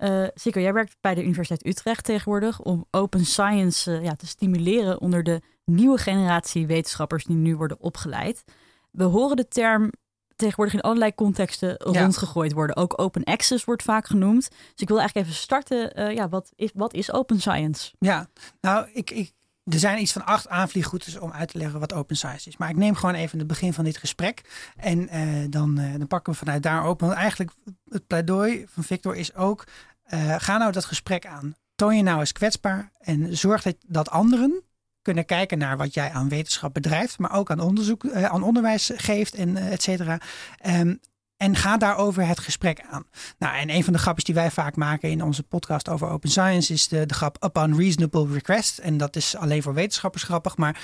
Uh, 0.03 0.27
jij 0.33 0.73
werkt 0.73 0.95
bij 1.01 1.15
de 1.15 1.23
Universiteit 1.23 1.65
Utrecht 1.65 2.03
tegenwoordig 2.03 2.59
om 2.59 2.85
open 2.91 3.25
science 3.25 3.91
uh, 3.91 4.03
ja, 4.03 4.15
te 4.15 4.27
stimuleren 4.27 5.01
onder 5.01 5.23
de 5.23 5.41
nieuwe 5.65 5.97
generatie 5.97 6.67
wetenschappers 6.67 7.23
die 7.23 7.35
nu 7.35 7.55
worden 7.55 7.79
opgeleid. 7.79 8.43
We 8.91 9.03
horen 9.03 9.35
de 9.35 9.47
term 9.47 9.91
tegenwoordig 10.35 10.73
in 10.73 10.81
allerlei 10.81 11.15
contexten 11.15 11.91
ja. 11.91 12.01
rondgegooid 12.01 12.53
worden. 12.53 12.75
Ook 12.75 13.01
open 13.01 13.23
access 13.23 13.63
wordt 13.63 13.83
vaak 13.83 14.05
genoemd. 14.05 14.49
Dus 14.49 14.81
ik 14.81 14.87
wil 14.87 14.99
eigenlijk 14.99 15.27
even 15.27 15.41
starten. 15.41 15.99
Uh, 15.99 16.15
ja, 16.15 16.29
wat, 16.29 16.51
is, 16.55 16.69
wat 16.73 16.93
is 16.93 17.11
open 17.11 17.39
science? 17.39 17.91
Ja, 17.99 18.27
nou, 18.61 18.89
ik, 18.93 19.11
ik, 19.11 19.31
er 19.63 19.79
zijn 19.79 20.01
iets 20.01 20.11
van 20.11 20.25
acht 20.25 20.47
aanvliegroutes 20.47 21.19
om 21.19 21.31
uit 21.31 21.51
te 21.51 21.57
leggen 21.57 21.79
wat 21.79 21.93
open 21.93 22.15
science 22.15 22.49
is. 22.49 22.57
Maar 22.57 22.69
ik 22.69 22.75
neem 22.75 22.95
gewoon 22.95 23.15
even 23.15 23.39
het 23.39 23.47
begin 23.47 23.73
van 23.73 23.83
dit 23.83 23.97
gesprek. 23.97 24.41
En 24.75 25.09
dan, 25.49 25.75
dan 25.75 26.07
pakken 26.07 26.33
we 26.33 26.39
vanuit 26.39 26.63
daar 26.63 26.83
open. 26.83 27.07
Want 27.07 27.19
eigenlijk 27.19 27.51
het 27.89 28.07
pleidooi 28.07 28.65
van 28.67 28.83
Victor 28.83 29.15
is 29.15 29.35
ook 29.35 29.63
uh, 30.13 30.35
ga 30.37 30.57
nou 30.57 30.71
dat 30.71 30.85
gesprek 30.85 31.25
aan. 31.25 31.55
Toon 31.75 31.97
je 31.97 32.03
nou 32.03 32.19
eens 32.19 32.31
kwetsbaar 32.31 32.91
en 32.99 33.37
zorg 33.37 33.65
dat, 33.87 34.09
anderen 34.09 34.63
kunnen 35.01 35.25
kijken 35.25 35.57
naar 35.57 35.77
wat 35.77 35.93
jij 35.93 36.11
aan 36.11 36.29
wetenschap 36.29 36.73
bedrijft, 36.73 37.19
maar 37.19 37.33
ook 37.33 37.51
aan 37.51 37.59
onderzoek, 37.59 38.03
uh, 38.03 38.23
aan 38.23 38.43
onderwijs 38.43 38.91
geeft 38.95 39.35
en 39.35 39.49
uh, 39.49 39.71
et 39.71 39.81
cetera. 39.81 40.19
Um, 40.65 40.99
en 41.37 41.55
ga 41.55 41.77
daarover 41.77 42.27
het 42.27 42.39
gesprek 42.39 42.81
aan. 42.89 43.03
Nou, 43.37 43.55
en 43.55 43.69
een 43.69 43.83
van 43.83 43.93
de 43.93 43.99
grapjes 43.99 44.23
die 44.23 44.35
wij 44.35 44.51
vaak 44.51 44.75
maken 44.75 45.09
in 45.09 45.23
onze 45.23 45.43
podcast 45.43 45.89
over 45.89 46.07
open 46.07 46.29
science 46.29 46.73
is 46.73 46.87
de, 46.87 47.05
de 47.05 47.13
grap 47.13 47.43
upon 47.43 47.77
reasonable 47.77 48.33
request. 48.33 48.77
En 48.77 48.97
dat 48.97 49.15
is 49.15 49.35
alleen 49.35 49.61
voor 49.61 49.73
wetenschappers 49.73 50.23
grappig, 50.23 50.57
maar 50.57 50.81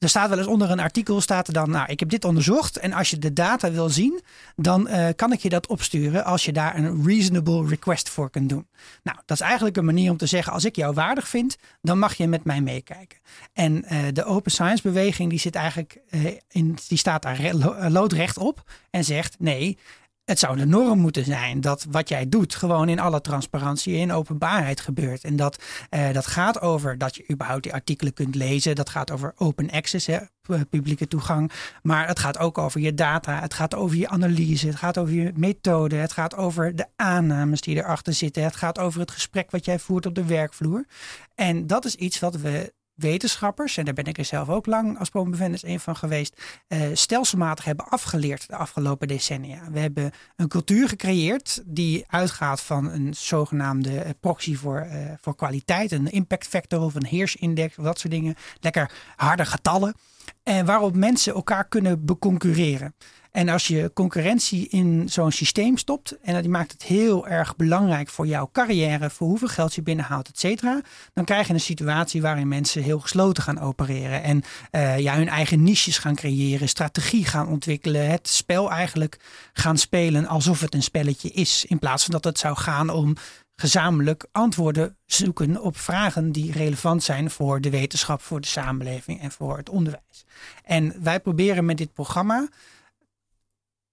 er 0.00 0.08
staat 0.08 0.28
wel 0.28 0.38
eens 0.38 0.46
onder 0.46 0.70
een 0.70 0.80
artikel, 0.80 1.20
staat 1.20 1.46
er 1.46 1.52
dan, 1.52 1.70
nou, 1.70 1.90
ik 1.90 2.00
heb 2.00 2.08
dit 2.08 2.24
onderzocht. 2.24 2.76
En 2.76 2.92
als 2.92 3.10
je 3.10 3.18
de 3.18 3.32
data 3.32 3.70
wil 3.70 3.88
zien, 3.88 4.20
dan 4.56 4.88
uh, 4.88 5.08
kan 5.16 5.32
ik 5.32 5.40
je 5.40 5.48
dat 5.48 5.66
opsturen 5.66 6.24
als 6.24 6.44
je 6.44 6.52
daar 6.52 6.76
een 6.76 7.06
reasonable 7.06 7.66
request 7.66 8.08
voor 8.08 8.30
kunt 8.30 8.48
doen. 8.48 8.66
Nou, 9.02 9.18
dat 9.26 9.40
is 9.40 9.46
eigenlijk 9.46 9.76
een 9.76 9.84
manier 9.84 10.10
om 10.10 10.16
te 10.16 10.26
zeggen, 10.26 10.52
als 10.52 10.64
ik 10.64 10.76
jou 10.76 10.94
waardig 10.94 11.28
vind, 11.28 11.56
dan 11.82 11.98
mag 11.98 12.14
je 12.14 12.26
met 12.26 12.44
mij 12.44 12.60
meekijken. 12.60 13.18
En 13.52 13.84
uh, 13.92 13.98
de 14.12 14.24
open 14.24 14.50
science 14.50 14.82
beweging, 14.82 15.30
die 15.30 15.38
zit 15.38 15.54
eigenlijk, 15.54 15.98
uh, 16.10 16.26
in, 16.48 16.78
die 16.88 16.98
staat 16.98 17.22
daar 17.22 17.54
loodrecht 17.90 18.38
op 18.38 18.70
en 18.90 19.04
zegt, 19.04 19.36
nee, 19.38 19.78
het 20.24 20.38
zou 20.38 20.56
de 20.56 20.66
norm 20.66 20.98
moeten 20.98 21.24
zijn 21.24 21.60
dat 21.60 21.86
wat 21.90 22.08
jij 22.08 22.28
doet 22.28 22.54
gewoon 22.54 22.88
in 22.88 22.98
alle 22.98 23.20
transparantie 23.20 24.00
en 24.00 24.12
openbaarheid 24.12 24.80
gebeurt. 24.80 25.24
En 25.24 25.36
dat, 25.36 25.62
uh, 25.90 26.12
dat 26.12 26.26
gaat 26.26 26.60
over 26.60 26.98
dat 26.98 27.16
je 27.16 27.24
überhaupt 27.30 27.62
die 27.62 27.72
artikelen 27.72 28.12
kunt 28.12 28.34
lezen. 28.34 28.74
Dat 28.74 28.88
gaat 28.88 29.10
over 29.10 29.32
open 29.36 29.70
access, 29.70 30.06
hè, 30.06 30.18
publieke 30.70 31.08
toegang. 31.08 31.50
Maar 31.82 32.06
het 32.06 32.18
gaat 32.18 32.38
ook 32.38 32.58
over 32.58 32.80
je 32.80 32.94
data. 32.94 33.40
Het 33.40 33.54
gaat 33.54 33.74
over 33.74 33.96
je 33.96 34.08
analyse. 34.08 34.66
Het 34.66 34.76
gaat 34.76 34.98
over 34.98 35.14
je 35.14 35.32
methode. 35.34 35.96
Het 35.96 36.12
gaat 36.12 36.36
over 36.36 36.76
de 36.76 36.86
aannames 36.96 37.60
die 37.60 37.76
erachter 37.76 38.12
zitten. 38.12 38.42
Het 38.42 38.56
gaat 38.56 38.78
over 38.78 39.00
het 39.00 39.10
gesprek 39.10 39.50
wat 39.50 39.64
jij 39.64 39.78
voert 39.78 40.06
op 40.06 40.14
de 40.14 40.24
werkvloer. 40.24 40.84
En 41.34 41.66
dat 41.66 41.84
is 41.84 41.94
iets 41.94 42.18
wat 42.18 42.36
we 42.36 42.72
wetenschappers, 43.00 43.76
en 43.76 43.84
daar 43.84 43.94
ben 43.94 44.04
ik 44.04 44.18
er 44.18 44.24
zelf 44.24 44.48
ook 44.48 44.66
lang 44.66 44.98
als 44.98 45.08
promovendus 45.08 45.64
een 45.64 45.80
van 45.80 45.96
geweest, 45.96 46.42
uh, 46.68 46.80
stelselmatig 46.92 47.64
hebben 47.64 47.88
afgeleerd 47.88 48.48
de 48.48 48.56
afgelopen 48.56 49.08
decennia. 49.08 49.70
We 49.70 49.78
hebben 49.78 50.10
een 50.36 50.48
cultuur 50.48 50.88
gecreëerd 50.88 51.62
die 51.66 52.04
uitgaat 52.08 52.60
van 52.60 52.90
een 52.90 53.14
zogenaamde 53.14 54.00
eh, 54.00 54.10
proxy 54.20 54.56
voor, 54.56 54.86
uh, 54.92 55.12
voor 55.20 55.36
kwaliteit, 55.36 55.92
een 55.92 56.10
impact 56.10 56.46
factor 56.46 56.80
of 56.80 56.94
een 56.94 57.06
heersindex 57.06 57.78
of 57.78 57.84
dat 57.84 57.98
soort 57.98 58.12
dingen. 58.12 58.34
Lekker 58.60 58.92
harde 59.16 59.44
getallen. 59.44 59.94
En 60.42 60.66
waarop 60.66 60.94
mensen 60.94 61.34
elkaar 61.34 61.68
kunnen 61.68 62.04
beconcurreren. 62.04 62.94
En 63.30 63.48
als 63.48 63.66
je 63.66 63.90
concurrentie 63.94 64.68
in 64.68 65.08
zo'n 65.08 65.32
systeem 65.32 65.76
stopt 65.76 66.18
en 66.22 66.40
die 66.40 66.50
maakt 66.50 66.72
het 66.72 66.82
heel 66.82 67.28
erg 67.28 67.56
belangrijk 67.56 68.08
voor 68.08 68.26
jouw 68.26 68.48
carrière, 68.52 69.10
voor 69.10 69.26
hoeveel 69.28 69.48
geld 69.48 69.74
je 69.74 69.82
binnenhaalt, 69.82 70.28
et 70.28 70.38
cetera, 70.38 70.80
dan 71.12 71.24
krijg 71.24 71.46
je 71.46 71.52
een 71.52 71.60
situatie 71.60 72.22
waarin 72.22 72.48
mensen 72.48 72.82
heel 72.82 73.00
gesloten 73.00 73.42
gaan 73.42 73.60
opereren 73.60 74.22
en 74.22 74.42
uh, 74.72 74.98
ja, 74.98 75.14
hun 75.14 75.28
eigen 75.28 75.62
niches 75.62 75.98
gaan 75.98 76.14
creëren, 76.14 76.68
strategie 76.68 77.24
gaan 77.24 77.48
ontwikkelen, 77.48 78.10
het 78.10 78.28
spel 78.28 78.70
eigenlijk 78.70 79.18
gaan 79.52 79.78
spelen 79.78 80.26
alsof 80.26 80.60
het 80.60 80.74
een 80.74 80.82
spelletje 80.82 81.30
is, 81.30 81.64
in 81.68 81.78
plaats 81.78 82.04
van 82.04 82.12
dat 82.12 82.24
het 82.24 82.38
zou 82.38 82.56
gaan 82.56 82.90
om 82.90 83.16
gezamenlijk 83.56 84.26
antwoorden 84.32 84.96
zoeken 85.06 85.62
op 85.62 85.78
vragen 85.78 86.32
die 86.32 86.52
relevant 86.52 87.02
zijn 87.02 87.30
voor 87.30 87.60
de 87.60 87.70
wetenschap, 87.70 88.22
voor 88.22 88.40
de 88.40 88.46
samenleving 88.46 89.20
en 89.20 89.30
voor 89.30 89.56
het 89.56 89.68
onderwijs. 89.68 90.24
En 90.64 90.94
wij 91.02 91.20
proberen 91.20 91.64
met 91.64 91.78
dit 91.78 91.92
programma 91.92 92.48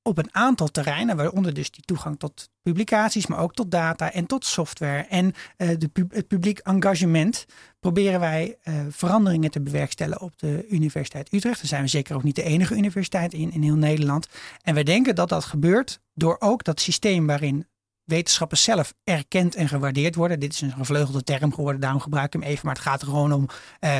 op 0.08 0.18
een 0.18 0.36
aantal 0.36 0.68
terreinen, 0.68 1.18
waaronder 1.18 1.54
dus 1.54 1.72
die 1.72 1.84
toegang 1.86 2.20
tot 2.20 2.50
publicaties, 2.62 3.28
maar 3.28 3.40
ook 3.40 3.54
tot 3.54 3.72
data 3.72 4.12
en 4.12 4.26
tot 4.26 4.46
software 4.46 5.02
en 5.02 5.26
uh, 5.58 5.70
de 5.78 5.90
het 6.10 6.28
publiek 6.28 6.60
engagement, 6.60 7.46
proberen 7.80 8.20
wij 8.20 8.58
uh, 8.64 8.74
veranderingen 8.90 9.52
te 9.52 9.62
bewerkstelligen 9.62 10.22
op 10.22 10.40
de 10.40 10.66
Universiteit 10.70 11.34
Utrecht. 11.34 11.58
Daar 11.58 11.68
zijn 11.68 11.82
we 11.82 11.88
zeker 11.88 12.16
ook 12.16 12.24
niet 12.24 12.36
de 12.36 12.44
enige 12.44 12.76
universiteit 12.76 13.34
in, 13.34 13.52
in 13.52 13.64
heel 13.64 13.76
Nederland. 13.76 14.28
En 14.62 14.74
wij 14.74 14.84
denken 14.84 15.16
dat 15.16 15.30
dat 15.30 15.46
gebeurt 15.46 16.00
door 16.14 16.36
ook 16.40 16.64
dat 16.64 16.80
systeem 16.80 17.28
waarin 17.28 17.68
wetenschappers 18.04 18.64
zelf 18.64 18.94
erkend 19.04 19.56
en 19.56 19.68
gewaardeerd 19.68 20.16
worden. 20.16 20.40
Dit 20.40 20.54
is 20.54 20.62
een 20.62 20.72
gevleugelde 20.72 21.24
term 21.24 21.54
geworden, 21.54 21.82
daarom 21.82 22.02
gebruik 22.02 22.26
ik 22.26 22.42
hem 22.42 22.50
even. 22.52 22.66
Maar 22.66 22.76
het 22.76 22.84
gaat 22.84 23.02
er 23.02 23.08
gewoon 23.08 23.34
om 23.34 23.48
uh, 23.80 23.98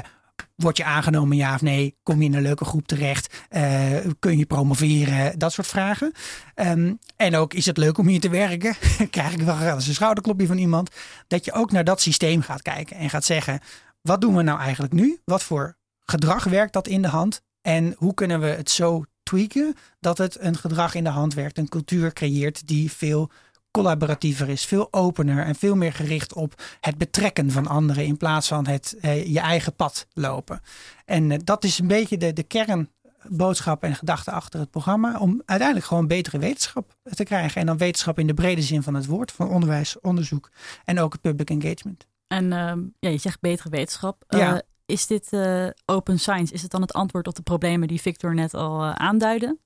Word 0.56 0.78
je 0.78 0.84
aangenomen, 0.84 1.38
ja 1.38 1.54
of 1.54 1.62
nee? 1.62 1.96
Kom 2.04 2.20
je 2.20 2.26
in 2.26 2.34
een 2.34 2.42
leuke 2.42 2.66
groep 2.66 2.88
terecht? 2.88 3.46
Uh, 3.50 3.98
kun 4.20 4.38
je 4.38 4.46
promoveren? 4.46 5.40
Dat 5.40 5.54
soort 5.54 5.68
vragen. 5.68 6.12
Um, 6.56 7.00
en 7.16 7.36
ook, 7.36 7.54
is 7.54 7.66
het 7.66 7.78
leuk 7.78 7.98
om 7.98 8.08
hier 8.08 8.20
te 8.20 8.30
werken? 8.30 8.76
Krijg 9.10 9.34
ik 9.34 9.42
wel 9.42 9.56
graag 9.56 9.76
een 9.76 9.94
schouderklopje 9.94 10.48
van 10.48 10.58
iemand? 10.58 10.96
Dat 11.28 11.46
je 11.46 11.54
ook 11.54 11.72
naar 11.72 11.84
dat 11.84 12.02
systeem 12.02 12.42
gaat 12.42 12.62
kijken 12.62 12.98
en 12.98 13.10
gaat 13.10 13.26
zeggen: 13.26 13.60
wat 14.02 14.22
doen 14.22 14.36
we 14.36 14.42
nou 14.42 14.60
eigenlijk 14.60 14.94
nu? 14.94 15.20
Wat 15.26 15.44
voor 15.44 15.78
gedrag 16.00 16.44
werkt 16.44 16.74
dat 16.74 16.88
in 16.88 17.02
de 17.02 17.08
hand? 17.08 17.42
En 17.62 17.96
hoe 17.98 18.14
kunnen 18.14 18.40
we 18.40 18.48
het 18.48 18.70
zo 18.70 19.04
tweaken 19.24 19.76
dat 20.00 20.18
het 20.18 20.40
een 20.40 20.58
gedrag 20.58 20.96
in 20.96 21.04
de 21.04 21.10
hand 21.10 21.34
werkt, 21.34 21.58
een 21.58 21.70
cultuur 21.70 22.14
creëert 22.14 22.68
die 22.68 22.92
veel 22.92 23.32
collaboratiever 23.78 24.50
is, 24.50 24.66
veel 24.66 24.88
opener 24.94 25.46
en 25.46 25.56
veel 25.56 25.76
meer 25.76 25.94
gericht 25.94 26.34
op 26.34 26.62
het 26.82 26.98
betrekken 26.98 27.52
van 27.52 27.68
anderen 27.68 28.06
in 28.06 28.18
plaats 28.18 28.48
van 28.48 28.68
het 28.68 28.98
eh, 29.02 29.26
je 29.28 29.40
eigen 29.40 29.76
pad 29.76 30.08
lopen. 30.14 30.62
En 31.06 31.32
eh, 31.32 31.38
dat 31.44 31.64
is 31.64 31.80
een 31.80 31.88
beetje 31.88 32.18
de, 32.18 32.34
de 32.34 32.44
kernboodschap 32.44 33.84
en 33.84 33.96
gedachte 33.96 34.32
achter 34.32 34.60
het 34.60 34.70
programma. 34.70 35.20
Om 35.20 35.42
uiteindelijk 35.46 35.88
gewoon 35.88 36.08
betere 36.08 36.40
wetenschap 36.40 36.96
te 37.04 37.24
krijgen. 37.24 37.62
En 37.62 37.68
dan 37.68 37.78
wetenschap 37.78 38.20
in 38.20 38.28
de 38.28 38.34
brede 38.34 38.62
zin 38.62 38.84
van 38.84 38.94
het 38.94 39.06
woord, 39.06 39.32
van 39.32 39.50
onderwijs, 39.50 40.00
onderzoek 40.00 40.50
en 40.86 41.00
ook 41.00 41.22
public 41.22 41.50
engagement. 41.50 42.08
En 42.28 42.54
ehm, 42.54 42.80
ja, 43.00 43.10
je 43.10 43.18
zegt 43.18 43.40
betere 43.40 43.70
wetenschap. 43.70 44.24
Ja. 44.28 44.54
Uh, 44.54 44.60
is 44.86 45.08
dit 45.08 45.28
uh, 45.32 45.68
open 45.86 46.20
science? 46.20 46.54
Is 46.54 46.62
het 46.62 46.72
dan 46.72 46.82
het 46.82 46.94
antwoord 46.94 47.28
op 47.28 47.36
de 47.36 47.42
problemen 47.42 47.88
die 47.88 48.02
Victor 48.02 48.34
net 48.34 48.54
al 48.54 48.84
aanduidde? 48.84 49.58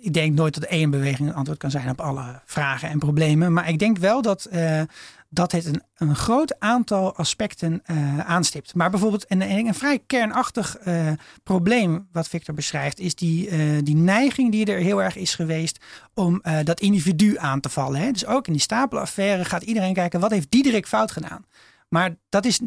Ik 0.00 0.12
denk 0.12 0.34
nooit 0.34 0.54
dat 0.54 0.64
één 0.64 0.90
beweging 0.90 1.28
een 1.28 1.34
antwoord 1.34 1.58
kan 1.58 1.70
zijn 1.70 1.90
op 1.90 2.00
alle 2.00 2.40
vragen 2.44 2.88
en 2.88 2.98
problemen. 2.98 3.52
Maar 3.52 3.68
ik 3.68 3.78
denk 3.78 3.98
wel 3.98 4.22
dat, 4.22 4.48
uh, 4.52 4.80
dat 5.28 5.52
het 5.52 5.64
een, 5.64 5.82
een 5.96 6.16
groot 6.16 6.60
aantal 6.60 7.16
aspecten 7.16 7.82
uh, 7.86 8.18
aanstipt. 8.18 8.74
Maar 8.74 8.90
bijvoorbeeld 8.90 9.24
een, 9.28 9.50
een 9.50 9.74
vrij 9.74 9.98
kernachtig 10.06 10.76
uh, 10.86 11.12
probleem 11.42 12.08
wat 12.12 12.28
Victor 12.28 12.54
beschrijft, 12.54 12.98
is 12.98 13.14
die, 13.14 13.82
die 13.82 13.96
neiging 13.96 14.52
die 14.52 14.66
er 14.66 14.78
heel 14.78 15.02
erg 15.02 15.16
is 15.16 15.34
geweest 15.34 15.84
om 16.14 16.42
dat 16.64 16.80
individu 16.80 17.38
aan 17.38 17.60
te 17.60 17.68
vallen. 17.68 18.00
Hè? 18.00 18.10
Dus 18.10 18.26
ook 18.26 18.46
in 18.46 18.52
die 18.52 18.62
stapelaffaire 18.62 19.44
gaat 19.44 19.62
iedereen 19.62 19.94
kijken 19.94 20.20
wat 20.20 20.30
heeft 20.30 20.50
Diederik 20.50 20.86
fout 20.86 21.10
gedaan. 21.10 21.44
Maar 21.88 22.16
dat 22.28 22.44
is, 22.44 22.60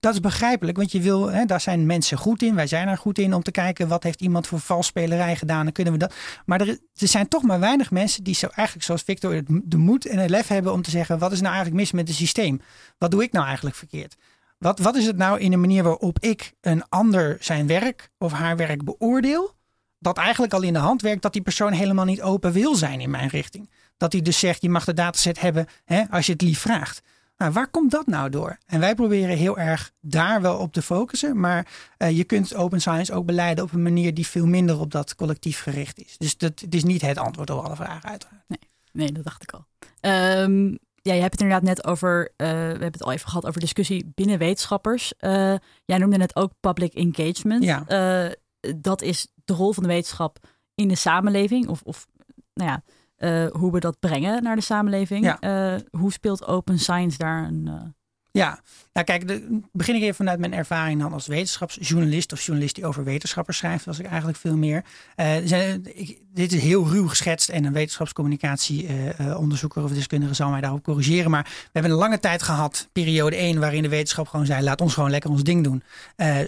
dat 0.00 0.14
is 0.14 0.20
begrijpelijk, 0.20 0.76
want 0.76 0.92
je 0.92 1.00
wil, 1.00 1.26
hè, 1.30 1.44
daar 1.44 1.60
zijn 1.60 1.86
mensen 1.86 2.18
goed 2.18 2.42
in. 2.42 2.54
Wij 2.54 2.66
zijn 2.66 2.88
er 2.88 2.98
goed 2.98 3.18
in 3.18 3.34
om 3.34 3.42
te 3.42 3.50
kijken 3.50 3.88
wat 3.88 4.02
heeft 4.02 4.20
iemand 4.20 4.46
voor 4.46 4.60
valsspelerij 4.60 5.36
gedaan. 5.36 5.64
Dan 5.64 5.72
kunnen 5.72 5.92
we 5.92 5.98
dat. 5.98 6.14
Maar 6.46 6.60
er, 6.60 6.68
er 6.68 7.08
zijn 7.08 7.28
toch 7.28 7.42
maar 7.42 7.60
weinig 7.60 7.90
mensen 7.90 8.24
die 8.24 8.34
zo 8.34 8.46
eigenlijk, 8.46 8.86
zoals 8.86 9.02
Victor, 9.02 9.42
de 9.64 9.76
moed 9.76 10.06
en 10.06 10.18
het 10.18 10.30
lef 10.30 10.46
hebben 10.46 10.72
om 10.72 10.82
te 10.82 10.90
zeggen: 10.90 11.18
wat 11.18 11.32
is 11.32 11.40
nou 11.40 11.54
eigenlijk 11.54 11.82
mis 11.82 11.92
met 11.92 12.08
het 12.08 12.16
systeem? 12.16 12.60
Wat 12.98 13.10
doe 13.10 13.22
ik 13.22 13.32
nou 13.32 13.46
eigenlijk 13.46 13.76
verkeerd? 13.76 14.16
Wat, 14.58 14.78
wat 14.78 14.96
is 14.96 15.06
het 15.06 15.16
nou 15.16 15.40
in 15.40 15.50
de 15.50 15.56
manier 15.56 15.82
waarop 15.82 16.18
ik 16.18 16.52
een 16.60 16.88
ander 16.88 17.36
zijn 17.40 17.66
werk 17.66 18.10
of 18.18 18.32
haar 18.32 18.56
werk 18.56 18.84
beoordeel? 18.84 19.56
Dat 19.98 20.18
eigenlijk 20.18 20.52
al 20.52 20.62
in 20.62 20.72
de 20.72 20.78
hand 20.78 21.02
werkt 21.02 21.22
dat 21.22 21.32
die 21.32 21.42
persoon 21.42 21.72
helemaal 21.72 22.04
niet 22.04 22.22
open 22.22 22.52
wil 22.52 22.74
zijn 22.74 23.00
in 23.00 23.10
mijn 23.10 23.28
richting. 23.28 23.70
Dat 23.96 24.12
hij 24.12 24.22
dus 24.22 24.38
zegt: 24.38 24.62
je 24.62 24.70
mag 24.70 24.84
de 24.84 24.94
dataset 24.94 25.40
hebben 25.40 25.66
hè, 25.84 26.02
als 26.10 26.26
je 26.26 26.32
het 26.32 26.42
lief 26.42 26.60
vraagt. 26.60 27.02
Nou, 27.38 27.52
waar 27.52 27.68
komt 27.68 27.90
dat 27.90 28.06
nou 28.06 28.30
door? 28.30 28.58
En 28.66 28.80
wij 28.80 28.94
proberen 28.94 29.36
heel 29.36 29.58
erg 29.58 29.92
daar 30.00 30.40
wel 30.42 30.58
op 30.58 30.72
te 30.72 30.82
focussen. 30.82 31.40
Maar 31.40 31.66
uh, 31.98 32.16
je 32.16 32.24
kunt 32.24 32.54
open 32.54 32.80
science 32.80 33.12
ook 33.12 33.26
beleiden 33.26 33.64
op 33.64 33.72
een 33.72 33.82
manier 33.82 34.14
die 34.14 34.26
veel 34.26 34.46
minder 34.46 34.80
op 34.80 34.90
dat 34.90 35.14
collectief 35.14 35.60
gericht 35.60 35.98
is. 35.98 36.18
Dus 36.18 36.36
dat, 36.36 36.60
het 36.60 36.74
is 36.74 36.84
niet 36.84 37.02
het 37.02 37.18
antwoord 37.18 37.50
op 37.50 37.64
alle 37.64 37.76
vragen, 37.76 38.08
uiteraard. 38.08 38.42
Nee, 38.46 38.58
nee 38.92 39.12
dat 39.12 39.24
dacht 39.24 39.42
ik 39.42 39.52
al. 39.52 39.66
Um, 40.00 40.78
ja, 41.02 41.14
je 41.14 41.20
hebt 41.20 41.32
het 41.32 41.40
inderdaad 41.40 41.68
net 41.68 41.86
over, 41.86 42.22
uh, 42.36 42.48
we 42.48 42.54
hebben 42.54 42.92
het 42.92 43.02
al 43.02 43.12
even 43.12 43.28
gehad 43.28 43.46
over 43.46 43.60
discussie 43.60 44.12
binnen 44.14 44.38
wetenschappers. 44.38 45.12
Uh, 45.20 45.54
jij 45.84 45.98
noemde 45.98 46.16
net 46.16 46.36
ook 46.36 46.52
public 46.60 46.94
engagement. 46.94 47.64
Ja. 47.64 48.34
dat 48.76 49.02
is 49.02 49.28
de 49.44 49.52
rol 49.52 49.72
van 49.72 49.82
de 49.82 49.88
wetenschap 49.88 50.38
in 50.74 50.88
de 50.88 50.94
samenleving. 50.94 51.68
Of, 51.68 51.82
of 51.82 52.06
nou 52.54 52.70
ja, 52.70 52.82
uh, 53.18 53.46
hoe 53.46 53.72
we 53.72 53.80
dat 53.80 54.00
brengen 54.00 54.42
naar 54.42 54.56
de 54.56 54.62
samenleving. 54.62 55.24
Ja. 55.24 55.72
Uh, 55.74 55.80
hoe 55.90 56.12
speelt 56.12 56.46
open 56.46 56.78
science 56.78 57.18
daar 57.18 57.44
een. 57.44 57.64
Uh... 57.66 57.74
Ja, 58.30 58.60
nou 58.92 59.06
kijk, 59.06 59.28
de, 59.28 59.60
begin 59.72 59.94
ik 59.94 60.02
even 60.02 60.14
vanuit 60.14 60.38
mijn 60.38 60.54
ervaring 60.54 61.00
dan 61.00 61.12
als 61.12 61.26
wetenschapsjournalist 61.26 62.32
of 62.32 62.42
journalist 62.42 62.74
die 62.74 62.86
over 62.86 63.04
wetenschappers 63.04 63.56
schrijft, 63.56 63.84
was 63.84 63.98
ik 63.98 64.06
eigenlijk 64.06 64.38
veel 64.38 64.56
meer. 64.56 64.84
Zijn, 65.44 65.82
ik, 65.94 66.18
dit 66.32 66.52
is 66.52 66.62
heel 66.62 66.88
ruw 66.88 67.08
geschetst 67.08 67.48
en 67.48 67.64
een 67.64 67.72
wetenschapscommunicatieonderzoeker 67.72 69.82
of 69.82 69.92
deskundige 69.92 70.34
zal 70.34 70.50
mij 70.50 70.60
daarop 70.60 70.82
corrigeren. 70.82 71.30
Maar 71.30 71.42
we 71.42 71.68
hebben 71.72 71.90
een 71.90 71.98
lange 71.98 72.20
tijd 72.20 72.42
gehad, 72.42 72.88
periode 72.92 73.36
1, 73.36 73.60
waarin 73.60 73.82
de 73.82 73.88
wetenschap 73.88 74.28
gewoon 74.28 74.46
zei: 74.46 74.62
laat 74.62 74.80
ons 74.80 74.94
gewoon 74.94 75.10
lekker 75.10 75.30
ons 75.30 75.42
ding 75.42 75.64
doen. 75.64 75.82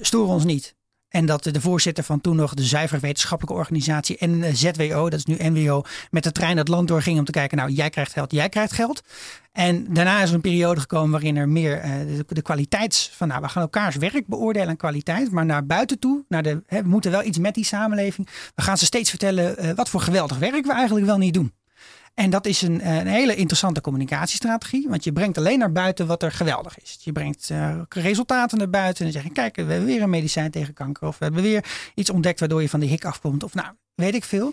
stoor 0.01 0.29
ons 0.29 0.45
niet. 0.45 0.75
En 1.11 1.27
dat 1.27 1.43
de 1.43 1.61
voorzitter 1.61 2.05
van 2.05 2.21
toen 2.21 2.37
nog 2.37 2.55
de 2.55 2.65
zuiver 2.65 3.01
wetenschappelijke 3.01 3.59
organisatie 3.59 4.19
en 4.19 4.57
ZWO, 4.57 5.11
dat 5.11 5.19
is 5.19 5.25
nu 5.25 5.49
NWO, 5.49 5.83
met 6.11 6.23
de 6.23 6.33
trein 6.33 6.57
het 6.57 6.69
land 6.69 6.89
doorging 6.89 7.19
om 7.19 7.25
te 7.25 7.33
kijken, 7.33 7.59
nou 7.59 7.71
jij 7.71 7.91
krijgt 7.91 8.13
geld, 8.13 8.33
jij 8.33 8.49
krijgt 8.49 8.73
geld. 8.73 9.03
En 9.53 9.95
daarna 9.95 10.23
is 10.23 10.29
er 10.29 10.35
een 10.35 10.41
periode 10.41 10.81
gekomen 10.81 11.11
waarin 11.11 11.37
er 11.37 11.49
meer 11.49 11.85
uh, 11.85 12.21
de, 12.27 12.43
kwaliteits 12.43 13.11
van, 13.15 13.29
nou 13.29 13.41
we 13.41 13.49
gaan 13.49 13.63
elkaars 13.63 13.97
werk 13.97 14.27
beoordelen 14.27 14.69
en 14.69 14.77
kwaliteit, 14.77 15.31
maar 15.31 15.47
naar 15.47 15.67
buiten 15.67 15.99
toe, 15.99 16.25
naar 16.29 16.43
de, 16.43 16.63
hè, 16.67 16.83
we 16.83 16.89
moeten 16.89 17.11
wel 17.11 17.25
iets 17.25 17.39
met 17.39 17.55
die 17.55 17.65
samenleving. 17.65 18.29
We 18.55 18.63
gaan 18.63 18.79
ze 18.79 18.85
steeds 18.85 19.11
vertellen 19.11 19.65
uh, 19.65 19.71
wat 19.75 19.89
voor 19.89 20.01
geweldig 20.01 20.39
werk 20.39 20.67
we 20.67 20.73
eigenlijk 20.73 21.07
wel 21.07 21.19
niet 21.19 21.35
doen. 21.35 21.53
En 22.21 22.31
dat 22.31 22.47
is 22.47 22.63
een, 22.63 22.89
een, 22.89 23.07
hele 23.07 23.35
interessante 23.35 23.81
communicatiestrategie. 23.81 24.89
Want 24.89 25.05
je 25.05 25.13
brengt 25.13 25.39
alleen 25.39 25.59
naar 25.59 25.73
buiten 25.73 26.07
wat 26.07 26.23
er 26.23 26.33
geweldig 26.33 26.81
is. 26.81 26.99
Je 27.01 27.13
brengt 27.13 27.49
uh, 27.53 27.81
resultaten 27.89 28.59
naar 28.59 28.71
buiten. 28.71 29.07
En 29.07 29.13
dan 29.13 29.21
zeg 29.21 29.31
je, 29.31 29.35
kijk, 29.35 29.57
we 29.57 29.63
hebben 29.63 29.85
weer 29.85 30.03
een 30.03 30.11
medicijn 30.11 30.51
tegen 30.51 30.75
kanker. 30.75 31.09
Of 31.09 31.19
we 31.19 31.25
hebben 31.25 31.43
weer 31.43 31.65
iets 31.95 32.11
ontdekt 32.11 32.41
waardoor 32.41 32.63
je 32.63 32.69
van 32.69 32.81
de 32.81 32.87
hik 32.87 33.05
afkomt. 33.05 33.43
Of 33.43 33.55
nou, 33.55 33.69
weet 33.95 34.15
ik 34.15 34.25
veel. 34.25 34.53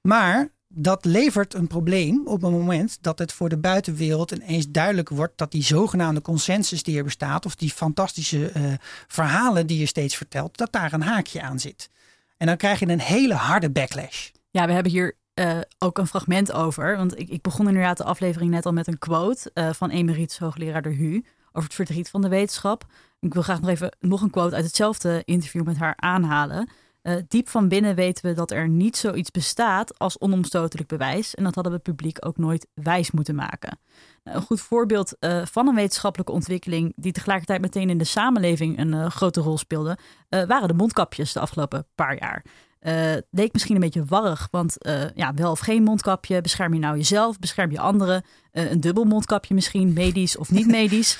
Maar 0.00 0.48
dat 0.68 1.04
levert 1.04 1.54
een 1.54 1.66
probleem 1.66 2.26
op 2.26 2.42
het 2.42 2.50
moment 2.50 2.98
dat 3.00 3.18
het 3.18 3.32
voor 3.32 3.48
de 3.48 3.58
buitenwereld 3.58 4.30
ineens 4.30 4.70
duidelijk 4.70 5.08
wordt 5.08 5.38
dat 5.38 5.50
die 5.50 5.64
zogenaamde 5.64 6.20
consensus 6.20 6.82
die 6.82 6.96
er 6.96 7.04
bestaat, 7.04 7.46
of 7.46 7.54
die 7.54 7.70
fantastische 7.70 8.52
uh, 8.56 8.72
verhalen 9.06 9.66
die 9.66 9.78
je 9.78 9.86
steeds 9.86 10.16
vertelt, 10.16 10.56
dat 10.56 10.72
daar 10.72 10.92
een 10.92 11.02
haakje 11.02 11.42
aan 11.42 11.60
zit. 11.60 11.90
En 12.36 12.46
dan 12.46 12.56
krijg 12.56 12.78
je 12.78 12.88
een 12.88 13.00
hele 13.00 13.34
harde 13.34 13.70
backlash. 13.70 14.28
Ja, 14.50 14.66
we 14.66 14.72
hebben 14.72 14.92
hier 14.92 15.16
uh, 15.34 15.58
ook 15.78 15.98
een 15.98 16.06
fragment 16.06 16.52
over. 16.52 16.96
Want 16.96 17.18
ik, 17.18 17.28
ik, 17.28 17.42
begon 17.42 17.68
inderdaad 17.68 17.96
de 17.96 18.04
aflevering 18.04 18.50
net 18.50 18.66
al 18.66 18.72
met 18.72 18.86
een 18.86 18.98
quote 18.98 19.50
uh, 19.54 19.72
van 19.72 19.90
emeritus 19.90 20.38
hoogleraar 20.38 20.82
De 20.82 20.94
Hu 20.94 21.24
over 21.46 21.68
het 21.68 21.74
verdriet 21.74 22.10
van 22.10 22.22
de 22.22 22.28
wetenschap. 22.28 22.84
Ik 23.20 23.32
wil 23.32 23.42
graag 23.42 23.60
nog 23.60 23.70
even 23.70 23.96
nog 24.00 24.20
een 24.20 24.30
quote 24.30 24.54
uit 24.54 24.64
hetzelfde 24.64 25.22
interview 25.24 25.62
met 25.62 25.76
haar 25.76 25.94
aanhalen. 25.96 26.70
Uh, 27.02 27.16
diep 27.28 27.48
van 27.48 27.68
binnen 27.68 27.94
weten 27.94 28.26
we 28.26 28.34
dat 28.34 28.50
er 28.50 28.68
niet 28.68 28.96
zoiets 28.96 29.30
bestaat 29.30 29.98
als 29.98 30.18
onomstotelijk 30.18 30.88
bewijs. 30.88 31.34
En 31.34 31.44
dat 31.44 31.54
hadden 31.54 31.72
we 31.72 31.78
het 31.78 31.96
publiek 31.96 32.26
ook 32.26 32.36
nooit 32.36 32.66
wijs 32.74 33.10
moeten 33.10 33.34
maken. 33.34 33.78
Nou, 34.24 34.36
een 34.36 34.42
goed 34.42 34.60
voorbeeld 34.60 35.16
van 35.44 35.68
een 35.68 35.74
wetenschappelijke 35.74 36.32
ontwikkeling 36.32 36.92
die 36.96 37.12
tegelijkertijd 37.12 37.60
meteen 37.60 37.90
in 37.90 37.98
de 37.98 38.04
samenleving 38.04 38.78
een 38.78 39.10
grote 39.10 39.40
rol 39.40 39.58
speelde, 39.58 39.98
waren 40.28 40.68
de 40.68 40.74
mondkapjes 40.74 41.32
de 41.32 41.40
afgelopen 41.40 41.86
paar 41.94 42.18
jaar. 42.18 42.44
Uh, 42.86 43.14
leek 43.30 43.52
misschien 43.52 43.74
een 43.74 43.80
beetje 43.80 44.04
warrig, 44.04 44.48
want 44.50 44.86
uh, 44.86 45.10
ja, 45.14 45.34
wel 45.34 45.50
of 45.50 45.58
geen 45.58 45.82
mondkapje. 45.82 46.40
Bescherm 46.40 46.74
je 46.74 46.80
nou 46.80 46.96
jezelf? 46.96 47.38
Bescherm 47.38 47.70
je 47.70 47.80
anderen? 47.80 48.22
Uh, 48.52 48.70
een 48.70 48.80
dubbel 48.80 49.04
mondkapje 49.04 49.54
misschien, 49.54 49.92
medisch 49.92 50.36
of 50.36 50.50
niet 50.50 50.66
medisch. 50.80 51.18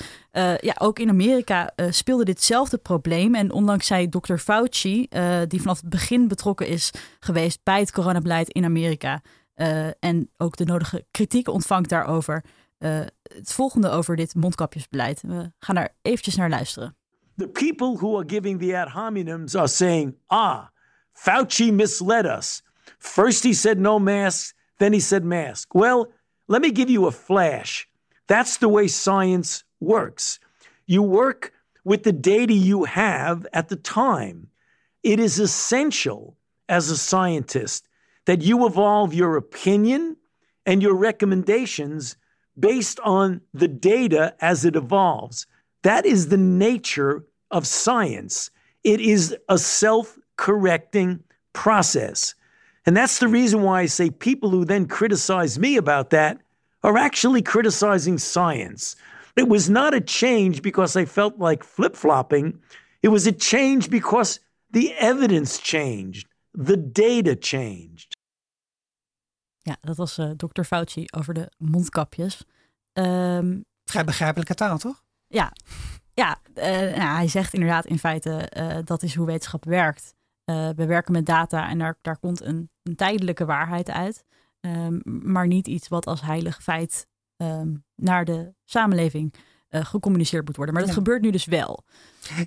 ja, 0.59 0.75
ook 0.77 0.99
in 0.99 1.09
Amerika 1.09 1.73
speelde 1.89 2.25
ditzelfde 2.25 2.77
probleem. 2.77 3.35
En 3.35 3.51
ondanks 3.51 3.87
zei 3.87 4.09
Dr. 4.09 4.35
Fauci, 4.35 5.07
die 5.47 5.61
vanaf 5.61 5.81
het 5.81 5.89
begin 5.89 6.27
betrokken 6.27 6.67
is 6.67 6.91
geweest 7.19 7.59
bij 7.63 7.79
het 7.79 7.91
coronabeleid 7.91 8.49
in 8.49 8.65
Amerika. 8.65 9.21
en 9.99 10.29
ook 10.37 10.55
de 10.55 10.65
nodige 10.65 11.05
kritiek 11.11 11.47
ontvangt 11.47 11.89
daarover. 11.89 12.43
het 12.77 13.53
volgende 13.53 13.89
over 13.89 14.15
dit 14.15 14.35
mondkapjesbeleid. 14.35 15.21
We 15.21 15.51
gaan 15.59 15.75
daar 15.75 15.95
eventjes 16.01 16.35
naar 16.35 16.49
luisteren. 16.49 16.95
The 17.37 17.47
people 17.47 17.97
who 17.97 18.17
are 18.17 18.29
giving 18.29 18.59
the 18.59 18.77
ad 18.77 18.89
hominems 18.89 19.55
are 19.55 19.67
saying, 19.67 20.15
ah... 20.27 20.71
Fauci 21.17 21.71
misled 21.71 22.25
us. 22.25 22.61
First 22.99 23.43
he 23.43 23.53
said 23.53 23.79
no 23.79 23.99
masks, 23.99 24.53
then 24.79 24.93
he 24.93 24.99
said 24.99 25.23
mask. 25.23 25.73
Well, 25.75 26.11
let 26.47 26.61
me 26.61 26.71
give 26.71 26.89
you 26.89 27.05
a 27.05 27.11
flash. 27.11 27.87
That's 28.27 28.57
the 28.57 28.69
way 28.69 28.87
science 28.87 29.63
works. 29.79 30.39
You 30.85 31.03
work 31.03 31.53
with 31.83 32.03
the 32.03 32.13
data 32.13 32.53
you 32.53 32.85
have 32.85 33.45
at 33.53 33.69
the 33.69 33.75
time. 33.75 34.47
It 35.03 35.19
is 35.19 35.39
essential 35.39 36.37
as 36.69 36.89
a 36.89 36.97
scientist 36.97 37.87
that 38.25 38.41
you 38.41 38.65
evolve 38.65 39.13
your 39.13 39.35
opinion 39.35 40.15
and 40.65 40.81
your 40.81 40.95
recommendations 40.95 42.15
based 42.57 42.99
on 43.01 43.41
the 43.53 43.67
data 43.67 44.35
as 44.39 44.63
it 44.63 44.75
evolves. 44.75 45.45
That 45.81 46.05
is 46.05 46.29
the 46.29 46.37
nature 46.37 47.25
of 47.51 47.67
science. 47.67 48.49
It 48.83 49.01
is 49.01 49.35
a 49.49 49.57
self 49.57 50.17
correcting 50.45 51.23
process. 51.51 52.35
And 52.85 52.97
that's 52.97 53.17
the 53.19 53.27
reason 53.27 53.61
why 53.61 53.83
I 53.83 53.87
say 53.87 54.09
people 54.09 54.49
who 54.49 54.65
then 54.65 54.87
criticize 54.87 55.59
me 55.59 55.77
about 55.77 56.09
that 56.09 56.37
are 56.81 56.97
actually 56.97 57.41
criticizing 57.41 58.19
science. 58.19 58.95
It 59.35 59.47
was 59.47 59.69
not 59.69 59.93
a 59.93 60.01
change 60.01 60.61
because 60.61 60.99
I 61.01 61.05
felt 61.05 61.39
like 61.39 61.63
flip 61.63 61.95
flopping. 61.95 62.59
It 63.01 63.09
was 63.09 63.27
a 63.27 63.31
change 63.31 63.89
because 63.89 64.39
the 64.71 64.93
evidence 64.99 65.59
changed, 65.59 66.27
the 66.53 66.77
data 66.77 67.35
changed. 67.35 68.17
Ja, 69.61 69.77
dat 69.81 69.97
was 69.97 70.17
uh, 70.17 70.31
dokter 70.35 70.65
Fauci 70.65 71.05
over 71.17 71.33
de 71.33 71.51
mondkapjes. 71.57 72.43
Um, 72.93 73.65
Vrij 73.83 74.03
begrijpelijke 74.03 74.53
taal, 74.53 74.77
toch? 74.77 75.03
Ja, 75.27 75.53
ja 76.13 76.37
uh, 76.55 76.63
nou, 76.63 77.15
hij 77.15 77.27
zegt 77.27 77.53
inderdaad 77.53 77.85
in 77.85 77.99
feite 77.99 78.51
uh, 78.57 78.77
dat 78.83 79.03
is 79.03 79.15
hoe 79.15 79.25
wetenschap 79.25 79.65
werkt. 79.65 80.13
We 80.45 80.85
werken 80.85 81.13
met 81.13 81.25
data 81.25 81.69
en 81.69 81.79
daar, 81.79 81.97
daar 82.01 82.17
komt 82.17 82.41
een, 82.41 82.69
een 82.83 82.95
tijdelijke 82.95 83.45
waarheid 83.45 83.89
uit. 83.89 84.25
Um, 84.59 85.01
maar 85.03 85.47
niet 85.47 85.67
iets 85.67 85.87
wat 85.87 86.05
als 86.05 86.21
heilig 86.21 86.63
feit 86.63 87.07
um, 87.37 87.85
naar 87.95 88.25
de 88.25 88.53
samenleving 88.63 89.33
uh, 89.69 89.85
gecommuniceerd 89.85 90.45
moet 90.45 90.55
worden. 90.55 90.73
Maar 90.73 90.83
dat 90.83 90.93
ja. 90.93 90.97
gebeurt 90.97 91.21
nu 91.21 91.31
dus 91.31 91.45
wel. 91.45 91.83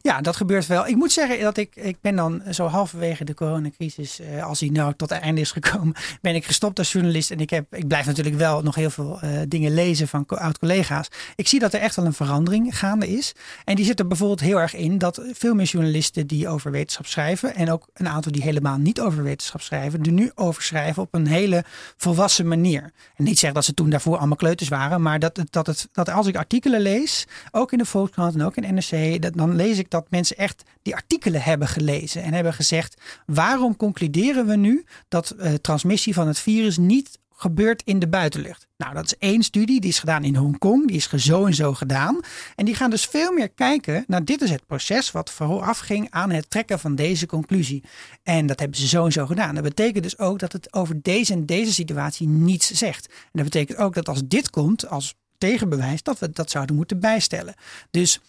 Ja, 0.03 0.21
dat 0.21 0.37
gebeurt 0.37 0.67
wel. 0.67 0.87
Ik 0.87 0.97
moet 0.97 1.13
zeggen 1.13 1.41
dat 1.41 1.57
ik, 1.57 1.77
ik 1.77 1.97
ben 2.01 2.17
dan 2.17 2.43
zo 2.51 2.67
halverwege 2.67 3.25
de 3.25 3.35
coronacrisis, 3.35 4.21
uh, 4.21 4.45
als 4.45 4.59
die 4.59 4.73
nou 4.73 4.95
tot 4.97 5.11
het 5.11 5.21
einde 5.21 5.41
is 5.41 5.51
gekomen, 5.51 5.95
ben 6.23 6.35
ik 6.35 6.45
gestopt 6.45 6.79
als 6.79 6.93
journalist. 6.93 7.31
En 7.31 7.39
ik, 7.39 7.51
heb, 7.51 7.75
ik 7.75 7.89
blijf 7.89 8.07
natuurlijk 8.07 8.37
wel 8.37 8.63
nog 8.63 8.75
heel 8.75 8.91
veel 8.91 9.21
uh, 9.25 9.31
dingen 9.49 9.75
lezen 9.75 10.09
van 10.09 10.27
oud-collega's. 10.27 11.09
Ik 11.37 11.49
zie 11.49 11.61
dat 11.61 11.75
er 11.75 11.81
echt 11.81 11.97
wel 11.97 12.05
een 12.05 12.13
verandering 12.13 12.79
gaande 12.79 13.09
is. 13.09 13.33
En 13.65 13.75
die 13.77 13.85
zit 13.85 13.99
er 13.99 14.07
bijvoorbeeld 14.07 14.41
heel 14.41 14.61
erg 14.61 14.75
in 14.75 14.99
dat 14.99 15.23
veel 15.33 15.55
meer 15.55 15.67
journalisten 15.67 16.27
die 16.27 16.49
over 16.49 16.71
wetenschap 16.71 17.07
schrijven, 17.07 17.55
en 17.55 17.71
ook 17.71 17.89
een 17.95 18.09
aantal 18.09 18.33
die 18.33 18.43
helemaal 18.43 18.77
niet 18.77 19.01
over 19.01 19.23
wetenschap 19.23 19.61
schrijven, 19.61 20.03
er 20.03 20.13
nu 20.13 20.31
over 20.35 20.63
schrijven 20.63 21.03
op 21.03 21.15
een 21.15 21.27
hele 21.27 21.65
volwassen 21.97 22.49
manier. 22.49 22.93
En 23.17 23.25
niet 23.25 23.39
zeggen 23.39 23.55
dat 23.55 23.65
ze 23.65 23.75
toen 23.75 23.91
daarvoor 23.91 24.17
allemaal 24.17 24.37
kleuters 24.37 24.69
waren, 24.69 25.03
maar 25.03 25.19
dat, 25.19 25.41
dat, 25.51 25.67
het, 25.67 25.89
dat 25.93 26.11
als 26.11 26.27
ik 26.27 26.37
artikelen 26.37 26.81
lees, 26.81 27.27
ook 27.51 27.73
in 27.73 27.79
de 27.79 27.85
Volkskrant 27.85 28.35
en 28.35 28.43
ook 28.43 28.57
in 28.57 28.75
NRC, 28.75 29.23
dat, 29.23 29.35
dan 29.35 29.57
lees 29.57 29.66
ik 29.67 29.91
dat 29.91 30.11
mensen 30.11 30.37
echt 30.37 30.63
die 30.83 30.95
artikelen 30.95 31.43
hebben 31.43 31.69
gelezen 31.69 32.23
en 32.23 32.33
hebben 32.33 32.55
gezegd: 32.55 33.01
waarom 33.27 33.77
concluderen 33.77 34.47
we 34.47 34.57
nu 34.57 34.85
dat 35.09 35.35
uh, 35.39 35.55
transmissie 35.55 36.15
van 36.15 36.27
het 36.27 36.39
virus 36.39 36.77
niet 36.77 37.19
gebeurt 37.37 37.83
in 37.83 37.99
de 37.99 38.09
buitenlucht? 38.09 38.67
Nou, 38.77 38.95
dat 38.95 39.05
is 39.05 39.19
één 39.19 39.43
studie, 39.43 39.81
die 39.81 39.91
is 39.91 39.99
gedaan 39.99 40.25
in 40.25 40.37
Hongkong, 40.37 40.87
die 40.87 40.97
is 40.97 41.09
zo 41.11 41.47
en 41.47 41.55
zo 41.55 41.75
gedaan. 41.75 42.21
En 42.55 42.65
die 42.65 42.75
gaan 42.75 42.91
dus 42.91 43.05
veel 43.05 43.33
meer 43.33 43.49
kijken 43.49 44.05
naar 44.07 44.25
dit 44.25 44.41
is 44.41 44.51
het 44.51 44.67
proces 44.67 45.11
wat 45.11 45.31
vooraf 45.31 45.79
ging 45.79 46.07
aan 46.11 46.31
het 46.31 46.51
trekken 46.51 46.79
van 46.79 46.95
deze 46.95 47.27
conclusie. 47.27 47.85
En 48.23 48.47
dat 48.47 48.59
hebben 48.61 48.79
ze 48.79 48.89
zo 48.89 49.05
en 49.05 49.13
zo 49.13 49.27
gedaan. 49.27 49.55
Dat 49.55 49.65
betekent 49.65 50.03
dus 50.03 50.19
ook 50.19 50.39
dat 50.39 50.53
het 50.53 50.73
over 50.73 51.03
deze 51.03 51.33
en 51.33 51.47
deze 51.47 51.73
situatie 51.73 52.29
niets 52.29 52.71
zegt. 52.71 53.07
En 53.07 53.31
dat 53.33 53.45
betekent 53.45 53.79
ook 53.79 53.95
dat 53.95 54.09
als 54.09 54.23
dit 54.25 54.51
komt, 54.51 54.89
als 54.89 55.15
tegenbewijs, 55.39 56.03
dat 56.03 56.19
we 56.19 56.31
dat 56.31 56.51
zouden 56.51 56.77
moeten 56.77 57.01
bijstellen. 57.01 57.55
Dus 57.91 58.21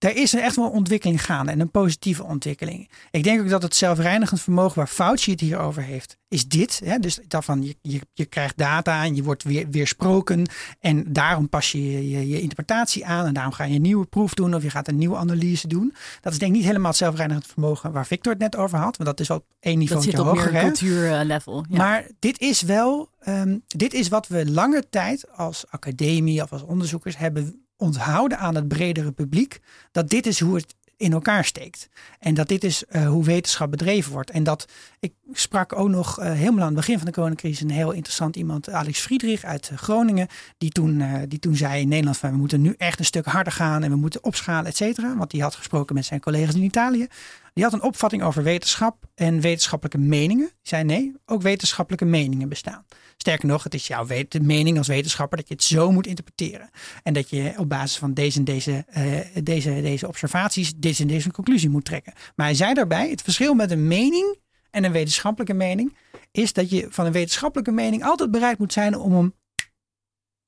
er 0.00 0.16
is 0.16 0.34
echt 0.34 0.56
wel 0.56 0.64
een 0.64 0.70
ontwikkeling 0.70 1.24
gaande 1.24 1.52
en 1.52 1.60
een 1.60 1.70
positieve 1.70 2.24
ontwikkeling. 2.24 2.90
Ik 3.10 3.24
denk 3.24 3.40
ook 3.40 3.48
dat 3.48 3.62
het 3.62 3.74
zelfreinigend 3.76 4.40
vermogen 4.40 4.76
waar 4.76 4.86
Fauci 4.86 5.30
het 5.30 5.40
hier 5.40 5.58
over 5.58 5.82
heeft, 5.82 6.16
is 6.28 6.48
dit. 6.48 6.80
Hè? 6.84 6.98
Dus 6.98 7.18
daarvan, 7.28 7.62
je, 7.62 7.76
je, 7.82 8.00
je 8.12 8.24
krijgt 8.24 8.56
data 8.56 9.04
en 9.04 9.16
je 9.16 9.22
wordt 9.22 9.42
weer, 9.42 9.70
weersproken. 9.70 10.48
En 10.80 11.12
daarom 11.12 11.48
pas 11.48 11.72
je, 11.72 12.10
je 12.10 12.28
je 12.28 12.40
interpretatie 12.40 13.06
aan 13.06 13.26
en 13.26 13.34
daarom 13.34 13.52
ga 13.52 13.64
je 13.64 13.74
een 13.74 13.82
nieuwe 13.82 14.06
proef 14.06 14.34
doen 14.34 14.54
of 14.54 14.62
je 14.62 14.70
gaat 14.70 14.88
een 14.88 14.98
nieuwe 14.98 15.16
analyse 15.16 15.68
doen. 15.68 15.94
Dat 16.20 16.32
is 16.32 16.38
denk 16.38 16.50
ik 16.50 16.56
niet 16.56 16.66
helemaal 16.66 16.88
het 16.88 16.98
zelfreinigend 16.98 17.46
vermogen 17.46 17.92
waar 17.92 18.06
Victor 18.06 18.32
het 18.32 18.40
net 18.40 18.56
over 18.56 18.78
had. 18.78 18.96
Want 18.96 19.08
dat 19.08 19.20
is 19.20 19.30
op 19.30 19.44
één 19.60 19.78
niveau 19.78 20.04
hoger. 20.04 20.16
Dat 20.16 20.36
zit 20.36 20.46
op 20.46 20.52
meer 20.52 20.62
cultuurlevel. 20.62 21.64
Ja. 21.68 21.76
Maar 21.76 22.06
dit 22.18 22.40
is 22.40 22.62
wel, 22.62 23.08
um, 23.28 23.62
dit 23.66 23.92
is 23.92 24.08
wat 24.08 24.28
we 24.28 24.50
lange 24.50 24.84
tijd 24.90 25.36
als 25.36 25.64
academie 25.70 26.42
of 26.42 26.52
als 26.52 26.62
onderzoekers 26.62 27.16
hebben 27.16 27.64
onthouden 27.80 28.38
aan 28.38 28.54
het 28.54 28.68
bredere 28.68 29.12
publiek 29.12 29.60
dat 29.92 30.08
dit 30.08 30.26
is 30.26 30.40
hoe 30.40 30.54
het 30.54 30.74
in 30.96 31.12
elkaar 31.12 31.44
steekt. 31.44 31.88
En 32.18 32.34
dat 32.34 32.48
dit 32.48 32.64
is 32.64 32.84
uh, 32.90 33.08
hoe 33.08 33.24
wetenschap 33.24 33.70
bedreven 33.70 34.12
wordt. 34.12 34.30
En 34.30 34.44
dat 34.44 34.68
ik 34.98 35.12
sprak 35.32 35.76
ook 35.76 35.88
nog 35.88 36.20
uh, 36.20 36.32
helemaal 36.32 36.60
aan 36.60 36.66
het 36.66 36.74
begin 36.74 36.96
van 36.96 37.06
de 37.06 37.12
coronacrisis 37.12 37.60
een 37.60 37.70
heel 37.70 37.92
interessant 37.92 38.36
iemand, 38.36 38.70
Alex 38.70 39.00
Friedrich 39.00 39.44
uit 39.44 39.70
Groningen, 39.74 40.28
die 40.58 40.70
toen, 40.70 41.02
die 41.28 41.38
toen 41.38 41.56
zei 41.56 41.80
in 41.80 41.88
Nederland 41.88 42.16
van 42.16 42.30
we 42.30 42.36
moeten 42.36 42.60
nu 42.60 42.74
echt 42.76 42.98
een 42.98 43.04
stuk 43.04 43.24
harder 43.24 43.52
gaan 43.52 43.82
en 43.82 43.90
we 43.90 43.96
moeten 43.96 44.24
opschalen, 44.24 44.66
et 44.66 44.76
cetera. 44.76 45.16
Want 45.16 45.30
die 45.30 45.42
had 45.42 45.54
gesproken 45.54 45.94
met 45.94 46.04
zijn 46.04 46.20
collega's 46.20 46.54
in 46.54 46.62
Italië. 46.62 47.06
Die 47.54 47.64
had 47.64 47.72
een 47.72 47.82
opvatting 47.82 48.22
over 48.22 48.42
wetenschap 48.42 49.04
en 49.14 49.40
wetenschappelijke 49.40 49.98
meningen. 49.98 50.46
Die 50.46 50.56
zei 50.62 50.84
nee, 50.84 51.14
ook 51.26 51.42
wetenschappelijke 51.42 52.04
meningen 52.04 52.48
bestaan. 52.48 52.84
Sterker 53.16 53.48
nog, 53.48 53.64
het 53.64 53.74
is 53.74 53.86
jouw 53.86 54.06
mening 54.42 54.78
als 54.78 54.86
wetenschapper 54.86 55.36
dat 55.38 55.48
je 55.48 55.54
het 55.54 55.62
zo 55.62 55.90
moet 55.90 56.06
interpreteren. 56.06 56.70
En 57.02 57.12
dat 57.12 57.30
je 57.30 57.54
op 57.56 57.68
basis 57.68 57.98
van 57.98 58.14
deze 58.14 58.38
en 58.38 58.44
deze, 58.44 58.84
uh, 58.96 59.42
deze, 59.44 59.80
deze 59.82 60.08
observaties 60.08 60.74
deze 60.76 61.02
en 61.02 61.08
deze 61.08 61.30
conclusie 61.30 61.70
moet 61.70 61.84
trekken. 61.84 62.12
Maar 62.36 62.46
hij 62.46 62.54
zei 62.54 62.74
daarbij, 62.74 63.10
het 63.10 63.22
verschil 63.22 63.54
met 63.54 63.70
een 63.70 63.88
mening 63.88 64.38
en 64.70 64.84
een 64.84 64.92
wetenschappelijke 64.92 65.54
mening 65.54 65.96
is 66.30 66.52
dat 66.52 66.70
je 66.70 66.86
van 66.90 67.06
een 67.06 67.12
wetenschappelijke 67.12 67.72
mening 67.72 68.04
altijd 68.04 68.30
bereid 68.30 68.58
moet 68.58 68.72
zijn 68.72 68.96
om 68.98 69.12
hem 69.12 69.34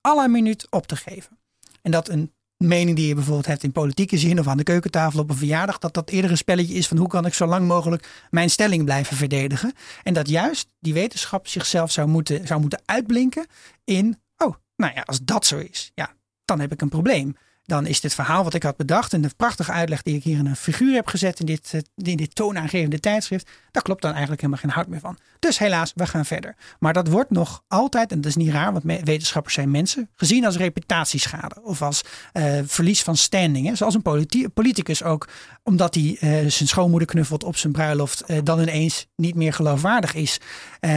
alle 0.01 0.29
minuut 0.29 0.67
op 0.71 0.87
te 0.87 0.97
geven. 0.97 1.39
En 1.83 1.91
dat 1.91 2.09
een 2.09 2.33
mening 2.67 2.97
die 2.97 3.07
je 3.07 3.15
bijvoorbeeld 3.15 3.47
hebt 3.47 3.63
in 3.63 3.73
politieke 3.73 4.19
zin 4.19 4.39
of 4.39 4.47
aan 4.47 4.57
de 4.57 4.63
keukentafel 4.63 5.21
op 5.21 5.31
een 5.31 5.37
verjaardag, 5.37 5.79
dat 5.79 5.95
dat 5.95 6.11
eerder 6.11 6.31
een 6.31 6.37
spelletje 6.37 6.75
is 6.75 6.89
van 6.89 6.97
hoe 6.97 7.09
kan 7.09 7.27
ik 7.27 7.35
zo 7.35 7.47
lang 7.47 7.67
mogelijk 7.67 8.27
mijn 8.31 8.51
stelling 8.51 8.85
blijven 8.85 9.17
verdedigen. 9.17 9.73
En 10.03 10.15
dat 10.15 10.29
juist 10.29 10.69
die 10.81 10.93
wetenschap 10.93 11.49
zichzelf 11.49 11.91
zou 11.91 12.09
moeten, 12.09 12.47
zou 12.47 12.61
moeten 12.61 12.83
uitblinken 12.85 13.47
in, 13.85 14.21
oh, 14.37 14.55
nou 14.77 14.95
ja, 14.95 15.03
als 15.03 15.21
dat 15.23 15.47
zo 15.47 15.59
is, 15.59 15.93
ja, 15.95 16.15
dan 16.45 16.61
heb 16.61 16.73
ik 16.73 16.81
een 16.81 16.89
probleem. 16.89 17.37
Dan 17.73 17.87
is 17.87 18.01
dit 18.01 18.15
verhaal 18.15 18.45
wat 18.45 18.55
ik 18.55 18.63
had 18.63 18.77
bedacht 18.77 19.13
en 19.13 19.21
de 19.21 19.31
prachtige 19.37 19.73
uitleg 19.73 20.03
die 20.03 20.17
ik 20.17 20.23
hier 20.23 20.39
in 20.39 20.47
een 20.47 20.57
figuur 20.57 20.95
heb 20.95 21.07
gezet 21.07 21.41
in 21.41 21.47
dit, 21.47 21.73
in 21.95 22.17
dit 22.17 22.35
toonaangevende 22.35 23.01
tijdschrift, 23.01 23.51
daar 23.71 23.83
klopt 23.83 24.03
dan 24.03 24.11
eigenlijk 24.11 24.41
helemaal 24.41 24.63
geen 24.63 24.73
hout 24.73 24.87
meer 24.89 25.01
van. 25.01 25.19
Dus 25.39 25.59
helaas, 25.59 25.93
we 25.95 26.07
gaan 26.07 26.25
verder. 26.25 26.55
Maar 26.79 26.93
dat 26.93 27.09
wordt 27.09 27.31
nog 27.31 27.63
altijd, 27.69 28.11
en 28.13 28.21
dat 28.21 28.27
is 28.27 28.37
niet 28.37 28.51
raar, 28.51 28.73
want 28.73 28.85
wetenschappers 28.85 29.55
zijn 29.55 29.71
mensen, 29.71 30.09
gezien 30.17 30.45
als 30.45 30.57
reputatieschade 30.57 31.63
of 31.63 31.83
als 31.83 32.03
uh, 32.33 32.61
verlies 32.65 33.03
van 33.03 33.17
standing. 33.17 33.67
Hè. 33.67 33.75
Zoals 33.75 33.95
een 33.95 34.29
politicus 34.55 35.03
ook, 35.03 35.29
omdat 35.63 35.95
hij 35.95 36.03
uh, 36.21 36.51
zijn 36.51 36.69
schoonmoeder 36.69 37.09
knuffelt 37.09 37.45
op 37.45 37.57
zijn 37.57 37.73
bruiloft, 37.73 38.25
dan 38.45 38.61
ineens 38.61 39.07
niet 39.17 39.35
meer 39.35 39.53
geloofwaardig 39.53 40.15
is. 40.15 40.39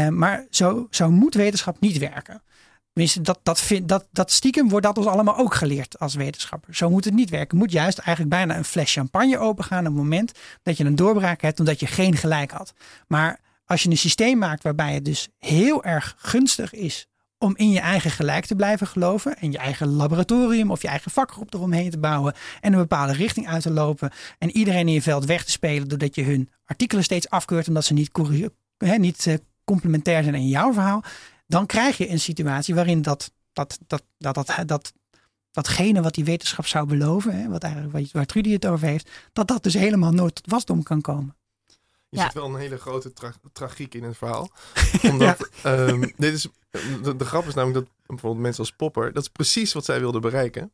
maar 0.10 0.46
zo, 0.50 0.88
zo 0.90 1.12
moet 1.12 1.34
wetenschap 1.34 1.80
niet 1.80 1.98
werken. 1.98 2.42
Tenminste, 2.96 3.22
dat, 3.22 3.40
dat, 3.44 3.62
vind, 3.62 3.90
dat, 3.90 4.08
dat 4.12 4.32
stiekem 4.32 4.70
wordt 4.70 4.86
dat 4.86 4.98
ons 4.98 5.08
allemaal 5.08 5.38
ook 5.38 5.54
geleerd 5.54 6.00
als 6.00 6.16
wetenschapper. 6.16 6.76
Zo 6.76 6.90
moet 6.90 7.06
het 7.06 7.14
niet 7.14 7.30
werken. 7.30 7.58
moet 7.58 7.72
juist 7.72 7.98
eigenlijk 7.98 8.36
bijna 8.36 8.58
een 8.58 8.66
fles 8.66 8.94
champagne 8.94 9.38
opengaan 9.38 9.80
op 9.80 9.86
het 9.86 9.94
moment 9.94 10.32
dat 10.64 10.78
je 10.78 10.86
een 10.86 10.96
doorbraak 10.96 11.42
hebt 11.42 11.60
omdat 11.60 11.80
je 11.80 11.88
geen 11.88 12.16
gelijk 12.16 12.52
had. 12.52 12.74
Maar 13.08 13.40
als 13.66 13.84
je 13.84 13.90
een 13.90 13.98
systeem 13.98 14.38
maakt 14.38 14.64
waarbij 14.64 14.94
het 14.94 15.06
dus 15.06 15.28
heel 15.38 15.84
erg 15.84 16.16
gunstig 16.18 16.74
is 16.74 17.08
om 17.38 17.54
in 17.56 17.72
je 17.72 17.80
eigen 17.80 18.12
gelijk 18.12 18.46
te 18.46 18.56
blijven 18.56 18.88
geloven 18.88 19.38
en 19.38 19.52
je 19.52 19.58
eigen 19.58 19.88
laboratorium 19.88 20.72
of 20.72 20.82
je 20.82 20.88
eigen 20.88 21.12
vakgroep 21.12 21.54
eromheen 21.54 21.90
te 21.90 22.00
bouwen 22.00 22.34
en 22.62 22.74
een 22.74 22.80
bepaalde 22.80 23.14
richting 23.14 23.48
uit 23.48 23.62
te 23.62 23.72
lopen 23.72 24.12
en 24.38 24.52
iedereen 24.52 24.88
in 24.88 24.94
je 24.94 25.02
veld 25.02 25.26
weg 25.26 25.44
te 25.44 25.52
spelen 25.52 25.88
doordat 25.88 26.16
je 26.16 26.24
hun 26.24 26.50
artikelen 26.66 27.04
steeds 27.04 27.30
afkeurt 27.30 27.68
omdat 27.68 27.86
ze 27.86 27.94
niet, 27.94 28.12
hè, 28.78 28.96
niet 28.98 29.26
uh, 29.26 29.36
complementair 29.64 30.24
zijn 30.24 30.36
in 30.36 30.48
jouw 30.48 30.74
verhaal 30.74 31.04
dan 31.48 31.66
krijg 31.66 31.98
je 31.98 32.10
een 32.10 32.20
situatie 32.20 32.76
waarin 32.76 33.02
dat, 33.02 33.32
dat, 33.54 33.80
dat, 33.88 34.04
dat, 34.18 34.36
dat, 34.36 34.64
dat, 34.66 34.94
datgene 35.52 36.02
wat 36.02 36.14
die 36.14 36.26
wetenschap 36.26 36.66
zou 36.66 36.88
beloven, 36.88 37.42
hè, 37.42 37.50
wat 37.50 37.64
eigenlijk 37.64 38.12
waar 38.12 38.26
Trudy 38.26 38.52
het 38.52 38.66
over 38.66 38.88
heeft, 38.88 39.10
dat 39.34 39.48
dat 39.48 39.64
dus 39.64 39.74
helemaal 39.74 40.12
nooit 40.12 40.36
tot 40.36 40.52
wasdom 40.52 40.84
kan 40.84 41.02
komen. 41.02 41.36
Je 42.10 42.18
ja. 42.18 42.24
zit 42.24 42.34
wel 42.34 42.46
een 42.46 42.60
hele 42.60 42.78
grote 42.78 43.14
tra 43.14 43.34
tragiek 43.54 43.94
in 43.94 44.04
het 44.04 44.18
verhaal. 44.18 44.52
Omdat 45.12 45.50
ja. 45.64 45.88
um, 45.88 46.02
dit 46.18 46.34
is, 46.34 46.48
de, 47.02 47.16
de, 47.16 47.26
grap 47.26 47.46
is 47.46 47.54
namelijk 47.54 47.86
dat 47.86 47.96
bijvoorbeeld 48.06 48.42
mensen 48.42 48.64
als 48.64 48.72
Popper, 48.72 49.14
dat 49.14 49.24
is 49.24 49.30
precies 49.30 49.74
wat 49.74 49.86
zij 49.86 50.00
wilden 50.00 50.22
bereiken. 50.22 50.72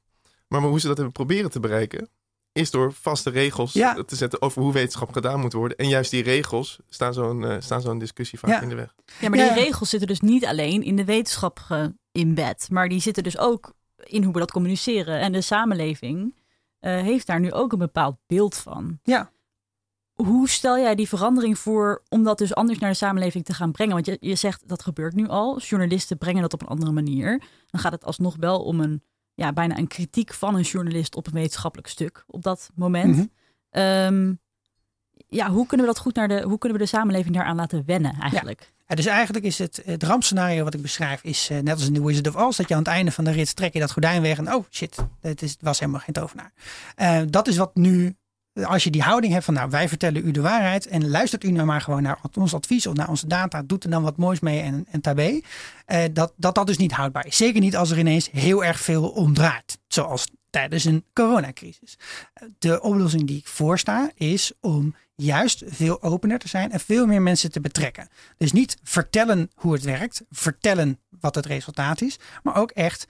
Maar 0.47 0.61
hoe 0.61 0.79
ze 0.79 0.87
dat 0.87 0.95
hebben 0.95 1.13
proberen 1.13 1.51
te 1.51 1.59
bereiken, 1.59 2.09
is 2.51 2.71
door 2.71 2.93
vaste 2.93 3.29
regels 3.29 3.73
ja. 3.73 4.03
te 4.03 4.15
zetten 4.15 4.41
over 4.41 4.61
hoe 4.61 4.73
wetenschap 4.73 5.11
gedaan 5.11 5.39
moet 5.39 5.53
worden. 5.53 5.77
En 5.77 5.87
juist 5.87 6.11
die 6.11 6.23
regels 6.23 6.79
staan 6.89 7.13
zo'n 7.13 7.41
uh, 7.41 7.55
staan 7.59 7.81
zo'n 7.81 7.99
discussie 7.99 8.39
vaak 8.39 8.49
ja. 8.49 8.61
in 8.61 8.69
de 8.69 8.75
weg. 8.75 8.95
Ja, 9.19 9.29
maar 9.29 9.37
die 9.37 9.63
regels 9.63 9.89
zitten 9.89 10.07
dus 10.07 10.21
niet 10.21 10.45
alleen 10.45 10.83
in 10.83 10.95
de 10.95 11.05
wetenschap 11.05 11.59
in 12.11 12.33
bed, 12.35 12.67
maar 12.71 12.89
die 12.89 13.01
zitten 13.01 13.23
dus 13.23 13.37
ook 13.37 13.73
in 14.03 14.23
hoe 14.23 14.33
we 14.33 14.39
dat 14.39 14.51
communiceren. 14.51 15.19
En 15.19 15.31
de 15.31 15.41
samenleving 15.41 16.35
uh, 16.81 17.01
heeft 17.01 17.27
daar 17.27 17.39
nu 17.39 17.51
ook 17.51 17.71
een 17.71 17.79
bepaald 17.79 18.15
beeld 18.27 18.55
van. 18.55 18.99
Ja. 19.03 19.31
hoe 20.13 20.49
stel 20.49 20.77
jij 20.77 20.95
die 20.95 21.07
verandering 21.07 21.59
voor 21.59 22.03
om 22.09 22.23
dat 22.23 22.37
dus 22.37 22.55
anders 22.55 22.79
naar 22.79 22.89
de 22.89 22.95
samenleving 22.95 23.45
te 23.45 23.53
gaan 23.53 23.71
brengen? 23.71 23.93
Want 23.93 24.05
je, 24.05 24.17
je 24.19 24.35
zegt 24.35 24.67
dat 24.67 24.83
gebeurt 24.83 25.13
nu 25.13 25.27
al. 25.27 25.59
Journalisten 25.59 26.17
brengen 26.17 26.41
dat 26.41 26.53
op 26.53 26.61
een 26.61 26.67
andere 26.67 26.91
manier. 26.91 27.41
Dan 27.69 27.81
gaat 27.81 27.91
het 27.91 28.05
alsnog 28.05 28.35
wel 28.39 28.63
om 28.63 28.79
een, 28.79 29.03
ja, 29.33 29.53
bijna 29.53 29.77
een 29.77 29.87
kritiek 29.87 30.33
van 30.33 30.55
een 30.55 30.61
journalist 30.61 31.15
op 31.15 31.27
een 31.27 31.33
wetenschappelijk 31.33 31.87
stuk 31.87 32.23
op 32.27 32.43
dat 32.43 32.69
moment. 32.75 33.15
Mhm. 33.15 33.25
Ehm, 33.69 34.33
ja, 35.27 35.49
hoe 35.49 35.65
kunnen 35.67 35.85
we 35.85 35.93
dat 35.93 36.01
goed 36.01 36.15
naar 36.15 36.27
de, 36.27 36.41
hoe 36.41 36.57
kunnen 36.57 36.77
we 36.77 36.83
de 36.83 36.89
samenleving 36.89 37.35
daaraan 37.35 37.55
laten 37.55 37.83
wennen 37.85 38.13
eigenlijk? 38.19 38.73
Ja, 38.87 38.95
dus 38.97 39.05
eigenlijk 39.05 39.45
is 39.45 39.57
het, 39.57 39.81
het 39.85 40.03
rampscenario 40.03 40.63
wat 40.63 40.73
ik 40.73 40.81
beschrijf, 40.81 41.23
is 41.23 41.49
eh, 41.49 41.59
net 41.59 41.73
als 41.73 41.87
in 41.87 41.93
The 41.93 42.05
Wizard 42.05 42.27
of 42.27 42.35
Oz, 42.35 42.57
dat 42.57 42.67
je 42.67 42.73
aan 42.73 42.79
het 42.79 42.89
einde 42.89 43.11
van 43.11 43.23
de 43.23 43.31
rit 43.31 43.55
trek 43.55 43.73
je 43.73 43.79
dat 43.79 43.91
gordijn 43.91 44.21
weg 44.21 44.37
en 44.37 44.53
oh 44.53 44.65
shit, 44.69 44.97
het, 45.21 45.41
is, 45.41 45.57
was 45.59 45.79
helemaal 45.79 46.01
geen 46.01 46.13
tovenaar. 46.13 46.51
Eh, 46.95 47.21
dat 47.29 47.47
is 47.47 47.57
wat 47.57 47.75
nu, 47.75 48.15
als 48.65 48.83
je 48.83 48.89
die 48.89 49.01
houding 49.01 49.33
hebt 49.33 49.45
van 49.45 49.53
nou 49.53 49.69
wij 49.69 49.89
vertellen 49.89 50.27
u 50.27 50.31
de 50.31 50.41
waarheid 50.41 50.87
en 50.87 51.09
luistert 51.09 51.43
u 51.43 51.51
nou 51.51 51.65
maar 51.65 51.81
gewoon 51.81 52.01
naar 52.01 52.19
ons 52.37 52.53
advies 52.53 52.87
of 52.87 52.93
naar 52.93 53.09
onze 53.09 53.27
data, 53.27 53.61
doet 53.61 53.83
er 53.83 53.89
dan 53.89 54.03
wat 54.03 54.17
moois 54.17 54.39
mee 54.39 54.61
en, 54.61 54.85
en 54.91 55.01
tabé, 55.01 55.41
eh, 55.85 56.03
dat, 56.13 56.33
dat 56.35 56.55
dat 56.55 56.67
dus 56.67 56.77
niet 56.77 56.91
houdbaar 56.91 57.25
is. 57.25 57.37
Zeker 57.37 57.61
niet 57.61 57.75
als 57.75 57.91
er 57.91 57.99
ineens 57.99 58.29
heel 58.31 58.63
erg 58.63 58.79
veel 58.79 59.09
omdraait, 59.09 59.79
zoals 59.87 60.27
tijdens 60.49 60.85
een 60.85 61.05
coronacrisis. 61.13 61.97
De 62.59 62.81
oplossing 62.81 63.27
die 63.27 63.37
ik 63.37 63.47
voorsta 63.47 64.11
is 64.15 64.51
om 64.59 64.95
juist 65.15 65.63
veel 65.65 66.01
opener 66.01 66.39
te 66.39 66.47
zijn 66.47 66.71
en 66.71 66.79
veel 66.79 67.05
meer 67.05 67.21
mensen 67.21 67.51
te 67.51 67.61
betrekken. 67.61 68.07
Dus 68.37 68.51
niet 68.51 68.77
vertellen 68.83 69.51
hoe 69.55 69.73
het 69.73 69.83
werkt, 69.83 70.23
vertellen 70.29 70.99
wat 71.19 71.35
het 71.35 71.45
resultaat 71.45 72.01
is, 72.01 72.19
maar 72.43 72.55
ook 72.55 72.71
echt 72.71 73.07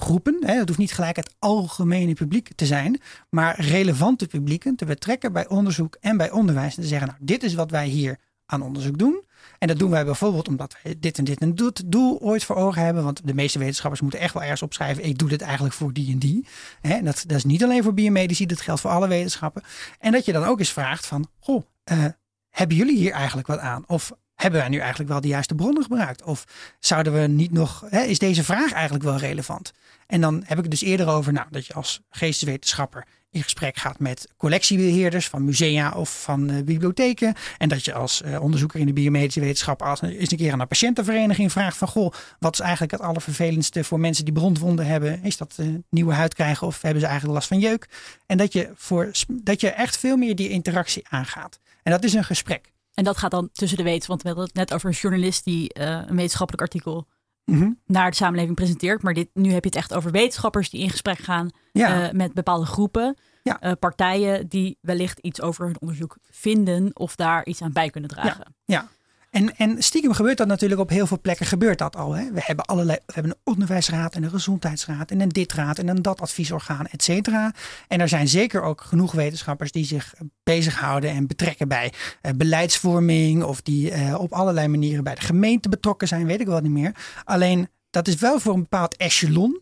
groepen. 0.00 0.36
Hè, 0.40 0.54
het 0.54 0.66
hoeft 0.66 0.80
niet 0.80 0.92
gelijk 0.92 1.16
het 1.16 1.34
algemene 1.38 2.14
publiek 2.14 2.50
te 2.54 2.66
zijn, 2.66 3.00
maar 3.30 3.60
relevante 3.60 4.26
publieken 4.26 4.76
te 4.76 4.84
betrekken 4.84 5.32
bij 5.32 5.48
onderzoek 5.48 5.96
en 6.00 6.16
bij 6.16 6.30
onderwijs. 6.30 6.76
En 6.76 6.82
te 6.82 6.88
zeggen, 6.88 7.08
nou, 7.08 7.20
dit 7.22 7.42
is 7.42 7.54
wat 7.54 7.70
wij 7.70 7.86
hier 7.86 8.18
aan 8.46 8.62
onderzoek 8.62 8.98
doen. 8.98 9.24
En 9.58 9.68
dat 9.68 9.78
doen 9.78 9.90
wij 9.90 10.04
bijvoorbeeld 10.04 10.48
omdat 10.48 10.76
wij 10.82 10.94
dit 10.98 11.18
en 11.18 11.24
dit 11.24 11.40
en 11.40 11.54
doel 11.86 12.20
ooit 12.20 12.44
voor 12.44 12.56
ogen 12.56 12.82
hebben. 12.82 13.04
Want 13.04 13.26
de 13.26 13.34
meeste 13.34 13.58
wetenschappers 13.58 14.00
moeten 14.00 14.20
echt 14.20 14.34
wel 14.34 14.42
ergens 14.42 14.62
opschrijven. 14.62 15.04
Ik 15.04 15.18
doe 15.18 15.28
dit 15.28 15.40
eigenlijk 15.40 15.74
voor 15.74 15.92
die 15.92 16.12
en 16.12 16.18
die. 16.18 16.46
Hè, 16.80 17.02
dat, 17.02 17.24
dat 17.26 17.36
is 17.36 17.44
niet 17.44 17.64
alleen 17.64 17.82
voor 17.82 17.94
biomedici, 17.94 18.46
dat 18.46 18.60
geldt 18.60 18.80
voor 18.80 18.90
alle 18.90 19.08
wetenschappen. 19.08 19.62
En 19.98 20.12
dat 20.12 20.24
je 20.24 20.32
dan 20.32 20.44
ook 20.44 20.58
eens 20.58 20.72
vraagt 20.72 21.06
van, 21.06 21.28
goh, 21.40 21.62
uh, 21.92 22.04
hebben 22.50 22.76
jullie 22.76 22.96
hier 22.96 23.12
eigenlijk 23.12 23.46
wat 23.46 23.58
aan? 23.58 23.84
Of 23.86 24.12
hebben 24.40 24.60
wij 24.60 24.68
nu 24.68 24.78
eigenlijk 24.78 25.10
wel 25.10 25.20
de 25.20 25.28
juiste 25.28 25.54
bronnen 25.54 25.82
gebruikt? 25.82 26.22
Of 26.22 26.44
zouden 26.78 27.12
we 27.12 27.26
niet 27.26 27.52
nog, 27.52 27.84
hè, 27.88 28.00
is 28.00 28.18
deze 28.18 28.44
vraag 28.44 28.72
eigenlijk 28.72 29.04
wel 29.04 29.16
relevant? 29.16 29.72
En 30.06 30.20
dan 30.20 30.42
heb 30.44 30.56
ik 30.56 30.62
het 30.62 30.70
dus 30.70 30.82
eerder 30.82 31.08
over 31.08 31.32
nou, 31.32 31.46
dat 31.50 31.66
je 31.66 31.74
als 31.74 32.00
geesteswetenschapper 32.10 33.06
in 33.30 33.42
gesprek 33.42 33.76
gaat 33.76 33.98
met 33.98 34.28
collectiebeheerders 34.36 35.28
van 35.28 35.44
musea 35.44 35.92
of 35.92 36.22
van 36.22 36.50
uh, 36.50 36.62
bibliotheken. 36.62 37.34
En 37.58 37.68
dat 37.68 37.84
je 37.84 37.92
als 37.92 38.22
uh, 38.22 38.42
onderzoeker 38.42 38.80
in 38.80 38.86
de 38.86 38.92
biomedische 38.92 39.40
wetenschap 39.40 39.82
als, 39.82 40.02
eens 40.02 40.30
een 40.30 40.38
keer 40.38 40.52
aan 40.52 40.60
een 40.60 40.68
patiëntenvereniging 40.68 41.52
vraagt 41.52 41.76
van 41.76 41.88
goh, 41.88 42.12
wat 42.38 42.52
is 42.52 42.60
eigenlijk 42.60 42.92
het 42.92 43.00
allervervelendste 43.00 43.84
voor 43.84 44.00
mensen 44.00 44.24
die 44.24 44.34
brandwonden 44.34 44.86
hebben? 44.86 45.24
Is 45.24 45.36
dat 45.36 45.56
uh, 45.60 45.74
nieuwe 45.90 46.12
huid 46.12 46.34
krijgen 46.34 46.66
of 46.66 46.82
hebben 46.82 47.00
ze 47.00 47.06
eigenlijk 47.06 47.34
last 47.34 47.48
van 47.48 47.58
jeuk? 47.58 47.88
En 48.26 48.36
dat 48.36 48.52
je, 48.52 48.70
voor, 48.74 49.10
dat 49.28 49.60
je 49.60 49.70
echt 49.70 49.98
veel 49.98 50.16
meer 50.16 50.36
die 50.36 50.48
interactie 50.48 51.06
aangaat. 51.08 51.58
En 51.82 51.92
dat 51.92 52.04
is 52.04 52.14
een 52.14 52.24
gesprek. 52.24 52.70
En 53.00 53.06
dat 53.06 53.18
gaat 53.18 53.30
dan 53.30 53.48
tussen 53.52 53.78
de 53.78 53.84
wetens, 53.84 54.06
want 54.06 54.22
we 54.22 54.28
hadden 54.28 54.46
het 54.46 54.54
net 54.54 54.74
over 54.74 54.88
een 54.88 54.94
journalist 54.96 55.44
die 55.44 55.70
een 55.80 56.16
wetenschappelijk 56.16 56.62
artikel 56.62 57.06
Mhm. 57.44 57.70
naar 57.86 58.10
de 58.10 58.16
samenleving 58.16 58.56
presenteert. 58.56 59.02
Maar 59.02 59.14
dit, 59.14 59.28
nu 59.34 59.52
heb 59.52 59.62
je 59.64 59.68
het 59.68 59.78
echt 59.78 59.94
over 59.94 60.10
wetenschappers 60.10 60.70
die 60.70 60.80
in 60.80 60.90
gesprek 60.90 61.18
gaan 61.18 61.50
Ja. 61.72 62.06
eh, 62.08 62.12
met 62.14 62.34
bepaalde 62.34 62.66
groepen. 62.66 63.16
Ja. 63.42 63.60
eh, 63.60 63.72
partijen 63.78 64.48
die 64.48 64.78
wellicht 64.80 65.18
iets 65.18 65.40
over 65.40 65.64
hun 65.66 65.80
onderzoek 65.80 66.16
vinden 66.30 66.90
of 66.96 67.14
daar 67.16 67.44
iets 67.46 67.62
aan 67.62 67.72
bij 67.72 67.90
kunnen 67.90 68.10
dragen. 68.10 68.54
Ja. 68.64 68.88
En, 69.30 69.56
en 69.56 69.82
stiekem 69.82 70.12
gebeurt 70.12 70.38
dat 70.38 70.46
natuurlijk 70.46 70.80
op 70.80 70.88
heel 70.88 71.06
veel 71.06 71.20
plekken 71.20 71.46
gebeurt 71.46 71.78
dat 71.78 71.96
al. 71.96 72.12
Hè? 72.12 72.32
We 72.32 72.40
hebben 72.42 72.64
allerlei, 72.64 72.98
we 73.06 73.12
hebben 73.12 73.32
een 73.32 73.52
onderwijsraad 73.52 74.14
en 74.14 74.22
een 74.22 74.30
gezondheidsraad 74.30 75.10
en 75.10 75.20
een 75.20 75.28
ditraad 75.28 75.78
en 75.78 75.88
een 75.88 76.02
dat 76.02 76.20
adviesorgaan, 76.20 76.86
et 76.86 77.02
cetera. 77.02 77.54
En 77.88 78.00
er 78.00 78.08
zijn 78.08 78.28
zeker 78.28 78.62
ook 78.62 78.80
genoeg 78.80 79.12
wetenschappers 79.12 79.72
die 79.72 79.84
zich 79.84 80.14
bezighouden 80.42 81.10
en 81.10 81.26
betrekken 81.26 81.68
bij 81.68 81.92
eh, 82.20 82.32
beleidsvorming 82.36 83.42
of 83.42 83.62
die 83.62 83.90
eh, 83.90 84.20
op 84.20 84.32
allerlei 84.32 84.68
manieren 84.68 85.04
bij 85.04 85.14
de 85.14 85.20
gemeente 85.20 85.68
betrokken 85.68 86.08
zijn, 86.08 86.26
weet 86.26 86.40
ik 86.40 86.46
wel 86.46 86.60
niet 86.60 86.72
meer. 86.72 86.94
Alleen 87.24 87.68
dat 87.90 88.08
is 88.08 88.14
wel 88.14 88.40
voor 88.40 88.54
een 88.54 88.60
bepaald 88.60 88.96
echelon 88.96 89.60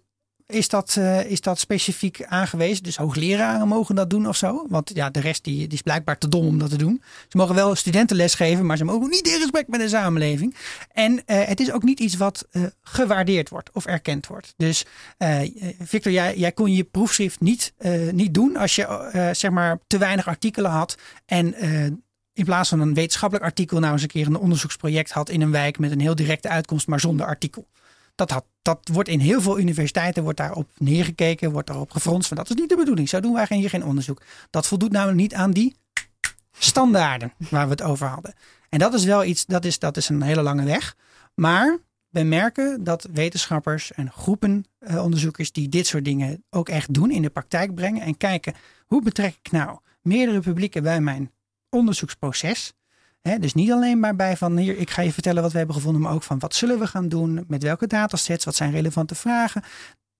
is 0.48 0.68
dat, 0.68 0.96
uh, 0.98 1.30
is 1.30 1.40
dat 1.40 1.58
specifiek 1.58 2.24
aangewezen. 2.24 2.82
Dus 2.82 2.96
hoogleraren 2.96 3.68
mogen 3.68 3.94
dat 3.94 4.10
doen 4.10 4.28
of 4.28 4.36
zo. 4.36 4.66
Want 4.68 4.90
ja, 4.94 5.10
de 5.10 5.20
rest 5.20 5.44
die, 5.44 5.56
die 5.56 5.68
is 5.68 5.82
blijkbaar 5.82 6.18
te 6.18 6.28
dom 6.28 6.46
om 6.46 6.58
dat 6.58 6.70
te 6.70 6.76
doen. 6.76 7.02
Ze 7.28 7.36
mogen 7.36 7.54
wel 7.54 7.74
studenten 7.74 8.16
lesgeven, 8.16 8.66
maar 8.66 8.76
ze 8.76 8.84
mogen 8.84 9.10
niet 9.10 9.28
in 9.28 9.40
gesprek 9.40 9.68
met 9.68 9.80
de 9.80 9.88
samenleving. 9.88 10.56
En 10.92 11.12
uh, 11.12 11.18
het 11.26 11.60
is 11.60 11.72
ook 11.72 11.82
niet 11.82 12.00
iets 12.00 12.16
wat 12.16 12.46
uh, 12.52 12.62
gewaardeerd 12.82 13.48
wordt 13.48 13.70
of 13.72 13.86
erkend 13.86 14.26
wordt. 14.26 14.54
Dus 14.56 14.84
Victor, 15.78 16.12
jij, 16.12 16.36
jij 16.36 16.52
kon 16.52 16.72
je 16.72 16.84
proefschrift 16.84 17.40
niet, 17.40 17.72
niet 18.12 18.34
doen 18.34 18.56
als 18.56 18.74
je 18.74 19.30
zeg 19.32 19.50
maar 19.50 19.78
te 19.86 19.98
weinig 19.98 20.26
artikelen 20.26 20.70
had. 20.70 20.96
En 21.26 21.54
in 22.32 22.44
plaats 22.44 22.68
van 22.68 22.80
een 22.80 22.94
wetenschappelijk 22.94 23.46
artikel 23.46 23.78
nou 23.78 23.92
eens 23.92 24.02
een 24.02 24.08
keer 24.08 24.26
een 24.26 24.36
onderzoeksproject 24.36 25.10
had 25.10 25.28
in 25.28 25.40
een 25.40 25.50
wijk 25.50 25.78
met 25.78 25.90
een 25.90 26.00
heel 26.00 26.14
directe 26.14 26.48
uitkomst, 26.48 26.86
maar 26.86 27.00
zonder 27.00 27.26
artikel. 27.26 27.68
Dat, 28.14 28.30
had, 28.30 28.44
dat 28.68 28.88
wordt 28.92 29.08
in 29.08 29.20
heel 29.20 29.40
veel 29.40 29.58
universiteiten 29.58 30.22
wordt 30.22 30.38
daarop 30.38 30.68
neergekeken, 30.78 31.52
wordt 31.52 31.66
daarop 31.66 31.90
gefronst. 31.90 32.28
Van 32.28 32.36
dat 32.36 32.50
is 32.50 32.56
niet 32.56 32.68
de 32.68 32.76
bedoeling. 32.76 33.08
Zo 33.08 33.20
doen 33.20 33.32
wij 33.32 33.46
hier 33.48 33.68
geen 33.68 33.84
onderzoek. 33.84 34.22
Dat 34.50 34.66
voldoet 34.66 34.92
namelijk 34.92 35.18
niet 35.18 35.34
aan 35.34 35.50
die 35.50 35.74
standaarden 36.58 37.32
waar 37.50 37.64
we 37.64 37.70
het 37.70 37.82
over 37.82 38.06
hadden. 38.06 38.34
En 38.68 38.78
dat 38.78 38.94
is 38.94 39.04
wel 39.04 39.24
iets, 39.24 39.46
dat 39.46 39.64
is, 39.64 39.78
dat 39.78 39.96
is 39.96 40.08
een 40.08 40.22
hele 40.22 40.42
lange 40.42 40.64
weg. 40.64 40.96
Maar 41.34 41.78
we 42.08 42.22
merken 42.22 42.84
dat 42.84 43.08
wetenschappers 43.12 43.92
en 43.92 44.10
groepen 44.10 44.64
uh, 44.80 45.02
onderzoekers 45.04 45.52
die 45.52 45.68
dit 45.68 45.86
soort 45.86 46.04
dingen 46.04 46.44
ook 46.50 46.68
echt 46.68 46.94
doen, 46.94 47.10
in 47.10 47.22
de 47.22 47.30
praktijk 47.30 47.74
brengen 47.74 48.02
en 48.02 48.16
kijken 48.16 48.54
hoe 48.86 49.02
betrek 49.02 49.36
ik 49.42 49.50
nou 49.50 49.78
meerdere 50.02 50.40
publieken 50.40 50.82
bij 50.82 51.00
mijn 51.00 51.32
onderzoeksproces. 51.70 52.72
He, 53.20 53.38
dus 53.38 53.54
niet 53.54 53.70
alleen 53.70 54.00
maar 54.00 54.16
bij 54.16 54.36
van 54.36 54.56
hier, 54.56 54.76
ik 54.76 54.90
ga 54.90 55.02
je 55.02 55.12
vertellen 55.12 55.42
wat 55.42 55.52
we 55.52 55.58
hebben 55.58 55.76
gevonden, 55.76 56.02
maar 56.02 56.12
ook 56.12 56.22
van 56.22 56.38
wat 56.38 56.54
zullen 56.54 56.78
we 56.78 56.86
gaan 56.86 57.08
doen, 57.08 57.44
met 57.48 57.62
welke 57.62 57.86
datasets, 57.86 58.44
wat 58.44 58.54
zijn 58.54 58.70
relevante 58.70 59.14
vragen. 59.14 59.62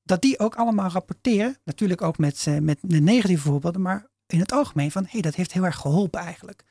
Dat 0.03 0.23
die 0.23 0.39
ook 0.39 0.55
allemaal 0.55 0.91
rapporteren. 0.91 1.57
Natuurlijk 1.65 2.03
ook 2.03 2.19
met, 2.19 2.45
uh, 2.49 2.59
met 2.59 2.79
de 2.81 3.01
negatieve 3.01 3.43
voorbeelden, 3.43 3.83
maar 3.83 4.07
in 4.27 4.41
het 4.41 4.53
algemeen 4.53 4.91
van 4.91 5.03
hé, 5.03 5.09
hey, 5.11 5.21
dat 5.21 5.35
heeft 5.35 5.53
heel 5.53 5.65
erg 5.65 5.77
geholpen 5.77 6.21
eigenlijk. 6.21 6.65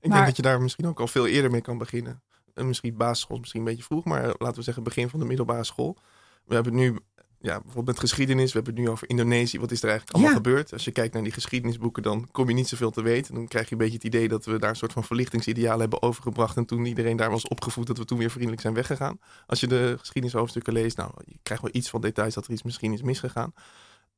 Ik 0.00 0.08
maar, 0.08 0.16
denk 0.16 0.26
dat 0.26 0.36
je 0.36 0.42
daar 0.42 0.60
misschien 0.60 0.86
ook 0.86 1.00
al 1.00 1.06
veel 1.06 1.26
eerder 1.26 1.50
mee 1.50 1.60
kan 1.60 1.78
beginnen. 1.78 2.22
En 2.54 2.66
misschien 2.66 2.96
basisschool, 2.96 3.38
misschien 3.38 3.60
een 3.60 3.66
beetje 3.66 3.82
vroeg, 3.82 4.04
maar 4.04 4.34
laten 4.38 4.56
we 4.56 4.62
zeggen 4.62 4.82
begin 4.82 5.08
van 5.08 5.18
de 5.18 5.26
middelbare 5.26 5.64
school. 5.64 5.96
We 6.44 6.54
hebben 6.54 6.74
nu 6.74 6.98
ja, 7.44 7.52
bijvoorbeeld 7.60 7.86
met 7.86 7.98
geschiedenis. 7.98 8.52
We 8.52 8.56
hebben 8.56 8.74
het 8.74 8.82
nu 8.84 8.90
over 8.90 9.08
Indonesië. 9.08 9.58
Wat 9.60 9.70
is 9.70 9.82
er 9.82 9.88
eigenlijk 9.88 10.16
allemaal 10.16 10.32
Ja. 10.32 10.42
gebeurd? 10.42 10.72
Als 10.72 10.84
je 10.84 10.90
kijkt 10.90 11.14
naar 11.14 11.22
die 11.22 11.32
geschiedenisboeken, 11.32 12.02
dan 12.02 12.28
kom 12.32 12.48
je 12.48 12.54
niet 12.54 12.68
zoveel 12.68 12.90
te 12.90 13.02
weten. 13.02 13.34
Dan 13.34 13.48
krijg 13.48 13.66
je 13.66 13.72
een 13.72 13.78
beetje 13.78 13.94
het 13.94 14.04
idee 14.04 14.28
dat 14.28 14.44
we 14.44 14.58
daar 14.58 14.70
een 14.70 14.76
soort 14.76 14.92
van 14.92 15.04
verlichtingsideaal 15.04 15.80
hebben 15.80 16.02
overgebracht. 16.02 16.56
En 16.56 16.64
toen 16.64 16.84
iedereen 16.86 17.16
daar 17.16 17.30
was 17.30 17.48
opgevoed, 17.48 17.86
dat 17.86 17.98
we 17.98 18.04
toen 18.04 18.18
weer 18.18 18.30
vriendelijk 18.30 18.60
zijn 18.62 18.74
weggegaan. 18.74 19.18
Als 19.46 19.60
je 19.60 19.66
de 19.66 19.96
geschiedenishoofdstukken 19.98 20.72
leest, 20.72 20.96
nou, 20.96 21.10
je 21.24 21.38
krijgt 21.42 21.62
wel 21.62 21.72
iets 21.74 21.90
van 21.90 22.00
details 22.00 22.34
dat 22.34 22.46
er 22.46 22.52
iets 22.52 22.62
misschien 22.62 22.92
is 22.92 23.02
misgegaan. 23.02 23.52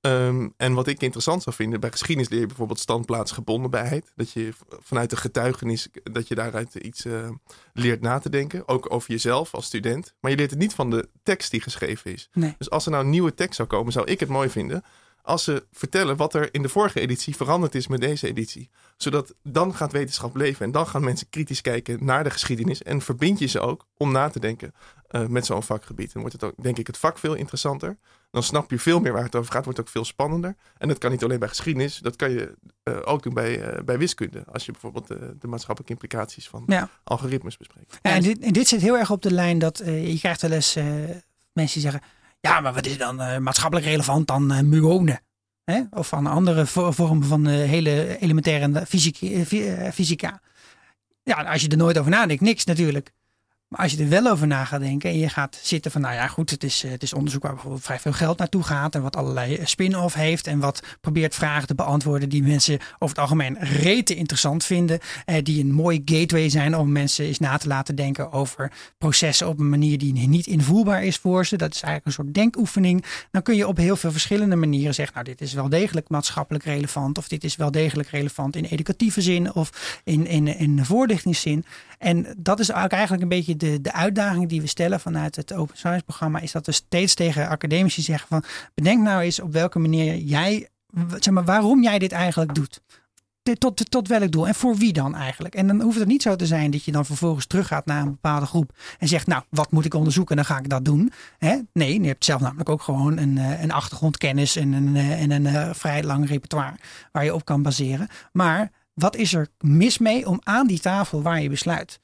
Ehm, 0.00 0.48
en 0.56 0.74
wat 0.74 0.86
ik 0.86 1.02
interessant 1.02 1.42
zou 1.42 1.56
vinden, 1.56 1.80
bij 1.80 1.90
geschiedenis 1.90 2.30
leer 2.30 2.40
je 2.40 2.46
bijvoorbeeld 2.46 2.78
standplaatsgebondenheid. 2.78 4.12
Dat 4.14 4.32
je 4.32 4.52
vanuit 4.68 5.10
de 5.10 5.16
getuigenis, 5.16 5.88
dat 6.02 6.28
je 6.28 6.34
daaruit 6.34 6.74
iets 6.74 7.04
eh, 7.04 7.30
leert 7.72 8.00
na 8.00 8.18
te 8.18 8.30
denken. 8.30 8.68
Ook 8.68 8.92
over 8.92 9.10
jezelf 9.10 9.54
als 9.54 9.66
student. 9.66 10.14
Maar 10.20 10.30
je 10.30 10.36
leert 10.36 10.50
het 10.50 10.58
niet 10.58 10.74
van 10.74 10.90
de 10.90 11.08
tekst 11.22 11.50
die 11.50 11.60
geschreven 11.60 12.12
is. 12.12 12.28
Nee. 12.32 12.54
Dus 12.58 12.70
als 12.70 12.84
er 12.84 12.90
nou 12.90 13.04
een 13.04 13.10
nieuwe 13.10 13.34
tekst 13.34 13.56
zou 13.56 13.68
komen, 13.68 13.92
zou 13.92 14.06
ik 14.06 14.20
het 14.20 14.28
mooi 14.28 14.50
vinden 14.50 14.84
als 15.26 15.44
ze 15.44 15.66
vertellen 15.72 16.16
wat 16.16 16.34
er 16.34 16.54
in 16.54 16.62
de 16.62 16.68
vorige 16.68 17.00
editie 17.00 17.36
veranderd 17.36 17.74
is 17.74 17.86
met 17.86 18.00
deze 18.00 18.26
editie. 18.26 18.70
Zodat 18.96 19.34
dan 19.42 19.74
gaat 19.74 19.92
wetenschap 19.92 20.36
leven 20.36 20.66
en 20.66 20.72
dan 20.72 20.86
gaan 20.86 21.04
mensen 21.04 21.28
kritisch 21.30 21.60
kijken 21.60 22.04
naar 22.04 22.24
de 22.24 22.30
geschiedenis 22.30 22.82
en 22.82 23.00
verbind 23.00 23.38
je 23.38 23.46
ze 23.46 23.60
ook 23.60 23.86
om 23.96 24.12
na 24.12 24.28
te 24.28 24.40
denken 24.40 24.74
eh, 25.08 25.26
met 25.26 25.46
zo'n 25.46 25.62
vakgebied. 25.62 26.12
Dan 26.12 26.22
wordt 26.22 26.40
het 26.40 26.44
ook, 26.44 26.62
denk 26.62 26.78
ik, 26.78 26.86
het 26.86 26.98
vak 26.98 27.18
veel 27.18 27.34
interessanter. 27.34 27.98
Dan 28.30 28.42
snap 28.42 28.70
je 28.70 28.78
veel 28.78 29.00
meer 29.00 29.12
waar 29.12 29.24
het 29.24 29.34
over 29.34 29.52
gaat, 29.52 29.64
wordt 29.64 29.78
het 29.78 29.86
ook 29.86 29.92
veel 29.92 30.04
spannender. 30.04 30.54
En 30.78 30.88
dat 30.88 30.98
kan 30.98 31.10
niet 31.10 31.24
alleen 31.24 31.38
bij 31.38 31.48
geschiedenis, 31.48 31.98
dat 31.98 32.16
kan 32.16 32.30
je 32.30 32.54
eh, 32.82 32.98
ook 33.04 33.22
doen 33.22 33.34
bij, 33.34 33.60
eh, 33.60 33.84
bij 33.84 33.98
wiskunde. 33.98 34.44
Als 34.52 34.66
je 34.66 34.72
bijvoorbeeld 34.72 35.08
de 35.08 35.46
maatschappelijke 35.46 35.92
implicaties 35.92 36.48
van 36.48 36.62
Ja. 36.66 36.90
algoritmes 37.04 37.56
bespreekt. 37.56 37.98
Ja, 38.02 38.10
en, 38.10 38.22
dit, 38.22 38.38
en 38.38 38.52
dit 38.52 38.68
zit 38.68 38.80
heel 38.80 38.98
erg 38.98 39.10
op 39.10 39.22
de 39.22 39.32
lijn 39.32 39.58
dat 39.58 39.82
je 39.84 40.16
krijgt 40.18 40.42
wel 40.42 40.50
eens 40.50 40.74
mensen 41.52 41.80
die 41.80 41.90
zeggen: 41.90 42.02
Ja, 42.40 42.60
maar 42.60 42.72
wat 42.74 42.86
is 42.86 42.98
dan 42.98 43.20
eh, 43.20 43.38
maatschappelijk 43.38 43.86
relevant 43.88 44.26
dan 44.26 44.52
eh, 44.52 44.60
muonen? 44.60 45.20
Hè? 45.64 45.82
Of 45.90 46.08
van 46.08 46.26
andere 46.26 46.66
vo- 46.66 46.92
vormen 46.92 47.24
van 47.28 47.46
eh, 47.46 47.54
hele 47.54 48.18
elementaire 48.18 48.72
eh, 48.80 49.40
eh, 49.86 49.92
fysica. 49.92 50.40
Ja, 51.22 51.42
als 51.42 51.62
je 51.62 51.68
er 51.68 51.76
nooit 51.76 51.98
over 51.98 52.10
nadenkt, 52.10 52.42
niks 52.42 52.64
natuurlijk. 52.64 53.12
Maar 53.68 53.80
als 53.80 53.92
je 53.92 54.02
er 54.02 54.08
wel 54.08 54.26
over 54.26 54.46
na 54.46 54.64
gaat 54.64 54.80
denken 54.80 55.10
en 55.10 55.18
je 55.18 55.28
gaat 55.28 55.58
zitten 55.62 55.90
van, 55.90 56.00
nou 56.00 56.14
ja, 56.14 56.26
goed, 56.26 56.50
het 56.50 56.64
is, 56.64 56.82
het 56.82 57.02
is 57.02 57.12
onderzoek 57.12 57.42
waar 57.42 57.52
bijvoorbeeld 57.52 57.82
vrij 57.82 57.98
veel 57.98 58.12
geld 58.12 58.38
naartoe 58.38 58.62
gaat 58.62 58.94
en 58.94 59.02
wat 59.02 59.16
allerlei 59.16 59.60
spin-off 59.64 60.14
heeft 60.14 60.46
en 60.46 60.58
wat 60.58 60.82
probeert 61.00 61.34
vragen 61.34 61.66
te 61.66 61.74
beantwoorden 61.74 62.28
die 62.28 62.42
mensen 62.42 62.78
over 62.98 63.08
het 63.16 63.18
algemeen 63.18 63.56
rete 63.58 64.14
interessant 64.14 64.64
vinden, 64.64 64.98
eh, 65.24 65.42
die 65.42 65.64
een 65.64 65.72
mooie 65.72 66.02
gateway 66.04 66.48
zijn 66.48 66.76
om 66.76 66.92
mensen 66.92 67.24
eens 67.24 67.38
na 67.38 67.56
te 67.56 67.68
laten 67.68 67.94
denken 67.94 68.32
over 68.32 68.72
processen 68.98 69.48
op 69.48 69.58
een 69.58 69.68
manier 69.68 69.98
die 69.98 70.28
niet 70.28 70.46
invoerbaar 70.46 71.04
is 71.04 71.16
voor 71.16 71.46
ze. 71.46 71.56
Dat 71.56 71.74
is 71.74 71.82
eigenlijk 71.82 72.06
een 72.06 72.24
soort 72.24 72.34
denkoefening. 72.34 73.04
Dan 73.30 73.42
kun 73.42 73.56
je 73.56 73.66
op 73.66 73.76
heel 73.76 73.96
veel 73.96 74.12
verschillende 74.12 74.56
manieren 74.56 74.94
zeggen, 74.94 75.14
nou, 75.14 75.26
dit 75.26 75.40
is 75.40 75.52
wel 75.52 75.68
degelijk 75.68 76.08
maatschappelijk 76.08 76.64
relevant 76.64 77.18
of 77.18 77.28
dit 77.28 77.44
is 77.44 77.56
wel 77.56 77.70
degelijk 77.70 78.08
relevant 78.08 78.56
in 78.56 78.64
educatieve 78.64 79.20
zin 79.20 79.54
of 79.54 80.00
in, 80.04 80.26
in, 80.26 80.58
in 80.58 80.84
voorlichtingszin. 80.84 81.64
En 81.98 82.34
dat 82.38 82.60
is 82.60 82.68
eigenlijk 82.68 83.22
een 83.22 83.28
beetje 83.28 83.55
de, 83.56 83.80
de 83.80 83.92
uitdaging 83.92 84.48
die 84.48 84.60
we 84.60 84.66
stellen 84.66 85.00
vanuit 85.00 85.36
het 85.36 85.52
Open 85.52 85.76
Science 85.76 86.04
programma. 86.04 86.40
Is 86.40 86.52
dat 86.52 86.66
we 86.66 86.72
steeds 86.72 87.14
tegen 87.14 87.48
academici 87.48 88.02
zeggen 88.02 88.28
van 88.28 88.44
bedenk 88.74 89.02
nou 89.02 89.22
eens 89.22 89.40
op 89.40 89.52
welke 89.52 89.78
manier 89.78 90.16
jij, 90.16 90.68
zeg 91.18 91.34
maar, 91.34 91.44
waarom 91.44 91.82
jij 91.82 91.98
dit 91.98 92.12
eigenlijk 92.12 92.54
doet. 92.54 92.80
Tot, 93.58 93.90
tot, 93.90 94.08
welk 94.08 94.32
doel 94.32 94.46
en 94.46 94.54
voor 94.54 94.76
wie 94.76 94.92
dan 94.92 95.14
eigenlijk? 95.14 95.54
En 95.54 95.66
dan 95.66 95.80
hoeft 95.80 95.98
het 95.98 96.08
niet 96.08 96.22
zo 96.22 96.36
te 96.36 96.46
zijn 96.46 96.70
dat 96.70 96.84
je 96.84 96.92
dan 96.92 97.06
vervolgens 97.06 97.46
teruggaat 97.46 97.86
naar 97.86 98.02
een 98.02 98.10
bepaalde 98.10 98.46
groep 98.46 98.72
en 98.98 99.08
zegt, 99.08 99.26
nou, 99.26 99.42
wat 99.48 99.70
moet 99.70 99.84
ik 99.84 99.94
onderzoeken 99.94 100.36
en 100.36 100.42
dan 100.42 100.54
ga 100.54 100.62
ik 100.62 100.68
dat 100.68 100.84
doen. 100.84 101.12
Hè? 101.38 101.58
Nee, 101.72 102.00
je 102.00 102.06
hebt 102.06 102.24
zelf 102.24 102.40
namelijk 102.40 102.68
ook 102.68 102.82
gewoon 102.82 103.18
een, 103.18 103.38
eh, 103.38 103.62
een 103.62 103.72
achtergrondkennis 103.72 104.56
en 104.56 104.72
een, 104.72 104.96
eh, 104.96 105.22
en 105.22 105.30
een 105.30 105.44
uh, 105.44 105.72
vrij 105.72 106.02
lang 106.02 106.28
repertoire 106.28 106.76
waar 107.12 107.24
je 107.24 107.34
op 107.34 107.44
kan 107.44 107.62
baseren. 107.62 108.08
Maar 108.32 108.70
wat 108.94 109.16
is 109.16 109.34
er 109.34 109.48
mis 109.60 109.98
mee 109.98 110.28
om 110.28 110.40
aan 110.42 110.66
die 110.66 110.80
tafel 110.80 111.22
waar 111.22 111.42
je 111.42 111.48
besluit, 111.48 112.00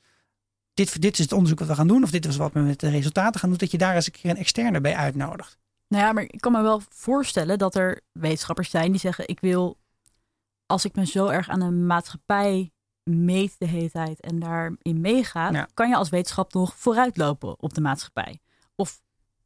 dit, 0.75 1.03
dit 1.03 1.13
is 1.13 1.25
het 1.25 1.33
onderzoek 1.33 1.59
wat 1.59 1.69
we 1.69 1.75
gaan 1.75 1.89
doen, 1.89 2.03
of 2.03 2.11
dit 2.11 2.27
is 2.27 2.37
wat 2.37 2.53
we 2.53 2.61
met 2.61 2.81
de 2.81 2.91
resultaten 2.91 3.41
gaan 3.41 3.49
doen, 3.49 3.59
dat 3.59 3.71
je 3.71 3.79
daar 3.79 3.95
eens 3.95 4.07
een 4.07 4.13
keer 4.13 4.31
een 4.31 4.37
externe 4.37 4.81
bij 4.81 4.97
uitnodigt. 4.97 5.59
Nou 5.89 6.05
ja, 6.05 6.13
maar 6.13 6.23
ik 6.23 6.41
kan 6.41 6.53
me 6.53 6.63
wel 6.63 6.83
voorstellen 6.89 7.59
dat 7.59 7.75
er 7.75 8.01
wetenschappers 8.13 8.71
zijn 8.71 8.91
die 8.91 9.01
zeggen: 9.01 9.29
Ik 9.29 9.41
wil, 9.41 9.79
als 10.67 10.85
ik 10.85 10.95
me 10.95 11.07
zo 11.07 11.27
erg 11.27 11.49
aan 11.49 11.61
de 11.61 11.71
maatschappij 11.71 12.73
meet 13.03 13.55
de 13.59 13.67
hele 13.67 13.91
tijd 13.91 14.21
en 14.21 14.39
daarin 14.39 15.01
meega, 15.01 15.69
kan 15.75 15.89
je 15.89 15.97
als 15.97 16.09
wetenschap 16.09 16.53
nog 16.53 16.77
vooruitlopen 16.77 17.61
op 17.63 17.75
de 17.75 17.81
maatschappij? 17.81 18.39
Of 18.75 19.03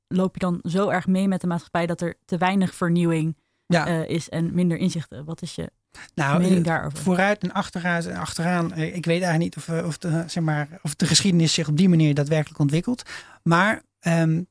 loop 0.08 0.34
je 0.34 0.40
dan 0.40 0.58
zo 0.62 0.88
erg 0.88 1.06
mee 1.06 1.28
met 1.28 1.40
de 1.40 1.46
maatschappij 1.46 1.86
dat 1.86 2.00
er 2.00 2.14
te 2.24 2.36
weinig 2.36 2.74
vernieuwing 2.74 3.36
uh, 3.66 4.08
is 4.08 4.28
en 4.28 4.54
minder 4.54 4.76
inzichten? 4.76 5.24
Wat 5.24 5.42
is 5.42 5.54
je 5.54 5.70
nou, 6.14 6.60
daarover? 6.60 6.98
Vooruit 6.98 7.42
en 7.42 7.52
achteraan, 7.52 8.14
achteraan 8.14 8.72
eh, 8.72 8.94
ik 8.94 9.04
weet 9.04 9.22
eigenlijk 9.22 9.38
niet 9.38 9.56
of, 9.56 9.68
eh, 9.68 9.86
of, 9.86 9.98
de, 9.98 10.24
zeg 10.26 10.42
maar, 10.42 10.68
of 10.82 10.94
de 10.94 11.06
geschiedenis 11.06 11.54
zich 11.54 11.68
op 11.68 11.76
die 11.76 11.88
manier 11.88 12.14
daadwerkelijk 12.14 12.58
ontwikkelt. 12.58 13.02
Maar 13.42 13.82
um, 14.00 14.46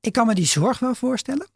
ik 0.00 0.12
kan 0.12 0.26
me 0.26 0.34
die 0.34 0.46
zorg 0.46 0.78
wel 0.78 0.94
voorstellen. 0.94 1.46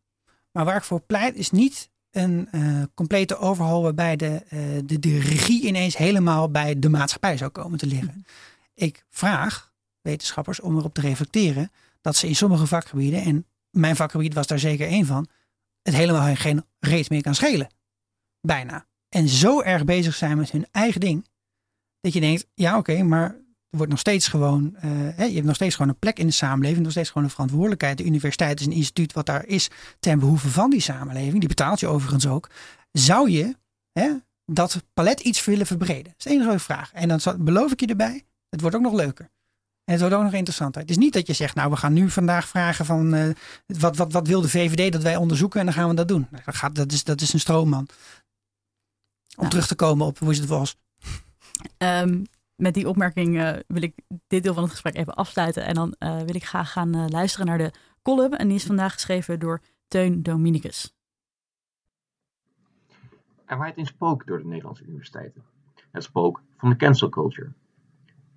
Maar 0.53 0.64
waar 0.64 0.76
ik 0.76 0.83
voor 0.83 1.01
pleit 1.01 1.35
is 1.35 1.51
niet 1.51 1.91
een 2.11 2.49
uh, 2.53 2.83
complete 2.95 3.37
overhaal 3.37 3.83
waarbij 3.83 4.16
de, 4.16 4.43
uh, 4.51 4.61
de, 4.85 4.99
de 4.99 5.18
regie 5.18 5.66
ineens 5.66 5.97
helemaal 5.97 6.51
bij 6.51 6.78
de 6.78 6.89
maatschappij 6.89 7.37
zou 7.37 7.51
komen 7.51 7.78
te 7.78 7.87
liggen. 7.87 8.09
Mhm. 8.09 8.18
Ik 8.74 9.05
vraag 9.09 9.72
wetenschappers 10.01 10.61
om 10.61 10.76
erop 10.76 10.95
te 10.95 11.01
reflecteren 11.01 11.70
dat 12.01 12.16
ze 12.16 12.28
in 12.28 12.37
sommige 12.37 12.66
vakgebieden, 12.66 13.22
en 13.22 13.47
mijn 13.70 13.97
vakgebied 13.97 14.35
was 14.35 14.47
daar 14.47 14.59
zeker 14.59 14.87
één 14.87 15.07
van, 15.07 15.28
het 15.83 15.95
helemaal 15.95 16.35
geen 16.35 16.64
reet 16.78 17.11
meer 17.11 17.22
kan 17.22 17.35
schelen. 17.35 17.68
Bijna. 18.47 18.86
En 19.09 19.28
zo 19.28 19.61
erg 19.61 19.84
bezig 19.84 20.14
zijn 20.14 20.36
met 20.36 20.51
hun 20.51 20.66
eigen 20.70 21.01
ding. 21.01 21.28
Dat 22.01 22.12
je 22.12 22.20
denkt, 22.20 22.47
ja 22.55 22.78
oké, 22.78 23.03
maar 23.03 23.24
er 23.70 23.78
wordt 23.78 23.90
nog 23.90 24.01
steeds 24.01 24.28
gewoon, 24.28 24.76
uh, 24.76 24.82
hè, 25.16 25.24
je 25.24 25.34
hebt 25.34 25.47
nog 25.47 25.55
steeds 25.55 25.74
gewoon 25.74 25.90
een 25.90 25.99
plek 25.99 26.18
in 26.18 26.26
de 26.26 26.32
samenleving, 26.32 26.82
nog 26.82 26.93
steeds 26.93 27.09
gewoon 27.09 27.24
een 27.24 27.30
verantwoordelijkheid. 27.30 27.99
De 27.99 28.05
universiteit 28.05 28.61
is 28.61 28.66
een 28.66 28.72
instituut 28.72 29.12
wat 29.12 29.26
daar 29.26 29.47
is 29.47 29.68
ten 30.01 30.18
behoeve 30.18 30.49
van 30.49 30.70
die 30.70 30.80
samenleving. 30.80 31.38
Die 31.38 31.49
betaalt 31.49 31.80
je 31.80 31.86
overigens 31.86 32.26
ook. 32.26 32.51
Zou 32.93 33.30
je 33.30 33.57
hè, 33.93 34.11
dat 34.45 34.82
palet 34.95 35.20
iets 35.20 35.45
willen 35.45 35.66
verbreden? 35.66 36.05
Dat 36.05 36.14
is 36.16 36.24
de 36.24 36.30
enige 36.30 36.59
vraag. 36.59 36.93
En 36.93 37.09
dan 37.09 37.20
beloof 37.38 37.72
ik 37.72 37.80
je 37.80 37.86
erbij, 37.86 38.24
het 38.49 38.61
wordt 38.61 38.76
ook 38.76 38.82
nog 38.82 38.93
leuker. 38.93 39.30
En 39.84 39.93
het 39.93 40.01
wordt 40.01 40.14
ook 40.14 40.22
nog 40.22 40.32
interessanter. 40.32 40.80
Het 40.80 40.90
is 40.90 40.97
niet 40.97 41.12
dat 41.12 41.26
je 41.26 41.32
zegt, 41.32 41.55
nou 41.55 41.70
we 41.70 41.76
gaan 41.76 41.93
nu 41.93 42.11
vandaag 42.11 42.49
vragen 42.49 42.84
van 42.84 43.14
uh, 43.14 43.28
wat, 43.66 43.97
wat, 43.97 44.12
wat 44.12 44.26
wil 44.26 44.40
de 44.40 44.49
VVD 44.49 44.93
dat 44.93 45.03
wij 45.03 45.16
onderzoeken 45.16 45.61
en 45.61 45.66
dan 45.66 45.74
gaan 45.74 45.88
we 45.88 45.95
dat 45.95 46.09
doen. 46.09 46.28
Dat, 46.45 46.57
gaat, 46.57 46.74
dat, 46.74 46.93
is, 46.93 47.05
dat 47.05 47.20
is 47.20 47.32
een 47.32 47.40
stroomman. 47.40 47.88
Om 49.37 49.49
terug 49.49 49.66
te 49.66 49.74
komen 49.74 50.07
op 50.07 50.18
hoe 50.18 50.28
het 50.28 50.47
was. 50.47 50.76
Um, 51.78 52.24
met 52.57 52.74
die 52.74 52.89
opmerking 52.89 53.37
uh, 53.37 53.53
wil 53.66 53.83
ik 53.83 53.95
dit 54.26 54.43
deel 54.43 54.55
van 54.55 54.62
het 54.62 54.72
gesprek 54.72 54.97
even 54.97 55.14
afsluiten. 55.14 55.64
En 55.64 55.74
dan 55.74 55.95
uh, 55.99 56.16
wil 56.16 56.35
ik 56.35 56.45
graag 56.45 56.72
gaan 56.72 56.97
uh, 56.97 57.07
luisteren 57.09 57.47
naar 57.47 57.59
de 57.59 57.72
column. 58.03 58.37
En 58.37 58.49
die 58.49 58.57
is 58.57 58.64
vandaag 58.64 58.93
geschreven 58.93 59.39
door 59.39 59.61
Teun 59.89 60.22
Dominicus. 60.22 60.95
Er 63.45 63.59
waait 63.59 63.78
een 63.78 63.87
spook 63.87 64.26
door 64.26 64.39
de 64.39 64.47
Nederlandse 64.47 64.85
universiteiten. 64.85 65.43
Het 65.91 66.03
spook 66.03 66.43
van 66.57 66.70
de 66.70 66.76
cancel 66.76 67.09
culture. 67.09 67.53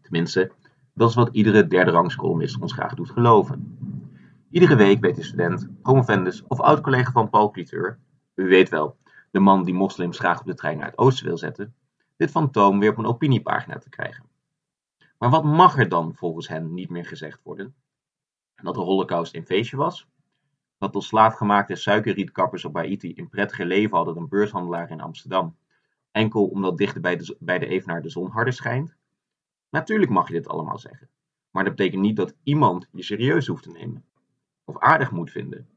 Tenminste, 0.02 0.52
dat 0.94 1.10
is 1.10 1.16
wat 1.16 1.30
iedere 1.32 1.68
derde 1.68 1.92
rangs 1.92 2.16
columnist 2.16 2.60
ons 2.60 2.74
graag 2.74 2.94
doet 2.94 3.10
geloven. 3.10 3.78
Iedere 4.50 4.76
week 4.76 5.02
weet 5.02 5.16
de 5.16 5.24
student, 5.24 5.68
promovendus 5.82 6.44
of 6.48 6.60
oud-collega 6.60 7.12
van 7.12 7.30
Paul 7.30 7.52
Cliteur, 7.52 8.00
u 8.36 8.48
weet 8.48 8.70
wel, 8.70 8.98
de 9.36 9.42
man 9.42 9.64
die 9.64 9.74
moslims 9.74 10.20
graag 10.20 10.40
op 10.40 10.46
de 10.46 10.54
trein 10.54 10.78
naar 10.78 10.90
het 10.90 10.98
oosten 10.98 11.26
wil 11.26 11.38
zetten, 11.38 11.76
dit 12.16 12.32
fantoom 12.32 12.80
weer 12.80 12.92
op 12.92 12.98
een 12.98 13.06
opiniepagina 13.06 13.78
te 13.78 13.90
krijgen. 13.90 14.26
Maar 15.18 15.30
wat 15.30 15.44
mag 15.44 15.78
er 15.78 15.90
dan 15.90 16.16
volgens 16.16 16.48
hen 16.48 16.74
niet 16.74 16.90
meer 16.90 17.06
gezegd 17.06 17.44
worden? 17.44 17.76
Dat 18.56 18.74
de 18.74 18.80
holocaust 18.82 19.36
een 19.36 19.46
feestje 19.46 19.78
was? 19.78 20.08
Dat 20.78 20.94
de 20.94 21.02
slaafgemaakte 21.02 21.76
suikerrietkappers 21.76 22.66
op 22.66 22.76
Haiti 22.76 23.14
een 23.16 23.30
prettiger 23.30 23.66
leven 23.66 23.96
hadden 23.96 24.16
dan 24.16 24.28
beurshandelaren 24.28 24.90
in 24.90 25.02
Amsterdam? 25.02 25.58
Enkel 26.12 26.46
omdat 26.46 26.78
dichter 26.78 27.02
bij 27.02 27.18
de, 27.18 27.38
bij 27.40 27.60
de 27.60 27.68
Evenaar 27.68 28.02
de 28.02 28.10
zon 28.10 28.30
harder 28.30 28.54
schijnt? 28.54 28.96
Natuurlijk 29.70 30.12
mag 30.12 30.28
je 30.28 30.34
dit 30.34 30.48
allemaal 30.48 30.80
zeggen. 30.80 31.10
Maar 31.52 31.64
dat 31.64 31.76
betekent 31.76 32.02
niet 32.02 32.16
dat 32.16 32.36
iemand 32.44 32.88
je 32.92 33.04
serieus 33.04 33.48
hoeft 33.48 33.64
te 33.64 33.72
nemen. 33.72 34.06
Of 34.64 34.80
aardig 34.80 35.12
moet 35.12 35.32
vinden. 35.32 35.68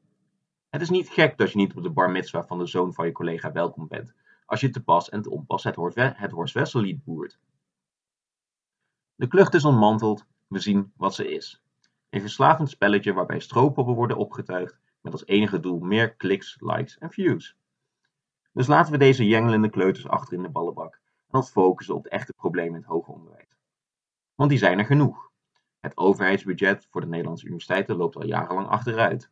Het 0.78 0.86
is 0.86 0.92
niet 0.96 1.08
gek 1.08 1.38
dat 1.38 1.50
je 1.50 1.56
niet 1.58 1.74
op 1.74 1.82
de 1.82 1.90
bar 1.90 2.10
mitzwa 2.10 2.44
van 2.44 2.58
de 2.58 2.66
zoon 2.66 2.94
van 2.94 3.06
je 3.06 3.12
collega 3.12 3.52
welkom 3.52 3.88
bent, 3.88 4.14
als 4.46 4.60
je 4.60 4.70
te 4.70 4.82
pas 4.82 5.08
en 5.08 5.22
te 5.22 5.30
onpas 5.30 5.64
het, 5.64 6.52
Wessel 6.52 6.96
boert. 7.04 7.38
De 9.14 9.26
klucht 9.26 9.54
is 9.54 9.64
ontmanteld, 9.64 10.26
we 10.46 10.58
zien 10.58 10.92
wat 10.96 11.14
ze 11.14 11.32
is. 11.32 11.62
Een 12.10 12.20
verslavend 12.20 12.70
spelletje 12.70 13.12
waarbij 13.12 13.40
strooppoppen 13.40 13.94
worden 13.94 14.16
opgetuigd 14.16 14.78
met 15.00 15.12
als 15.12 15.26
enige 15.26 15.60
doel 15.60 15.78
meer 15.78 16.14
kliks, 16.14 16.56
likes 16.60 16.98
en 16.98 17.10
views. 17.10 17.56
Dus 18.52 18.66
laten 18.66 18.92
we 18.92 18.98
deze 18.98 19.26
jengelende 19.26 19.70
kleuters 19.70 20.08
achter 20.08 20.34
in 20.34 20.42
de 20.42 20.50
ballenbak 20.50 21.00
en 21.30 21.38
ons 21.38 21.50
focussen 21.50 21.94
op 21.94 22.02
de 22.02 22.10
echte 22.10 22.32
problemen 22.32 22.74
in 22.74 22.80
het 22.80 22.90
hoger 22.90 23.14
onderwijs. 23.14 23.58
Want 24.34 24.50
die 24.50 24.58
zijn 24.58 24.78
er 24.78 24.86
genoeg. 24.86 25.30
Het 25.80 25.96
overheidsbudget 25.96 26.86
voor 26.90 27.00
de 27.00 27.06
Nederlandse 27.06 27.46
universiteiten 27.46 27.96
loopt 27.96 28.16
al 28.16 28.26
jarenlang 28.26 28.68
achteruit. 28.68 29.30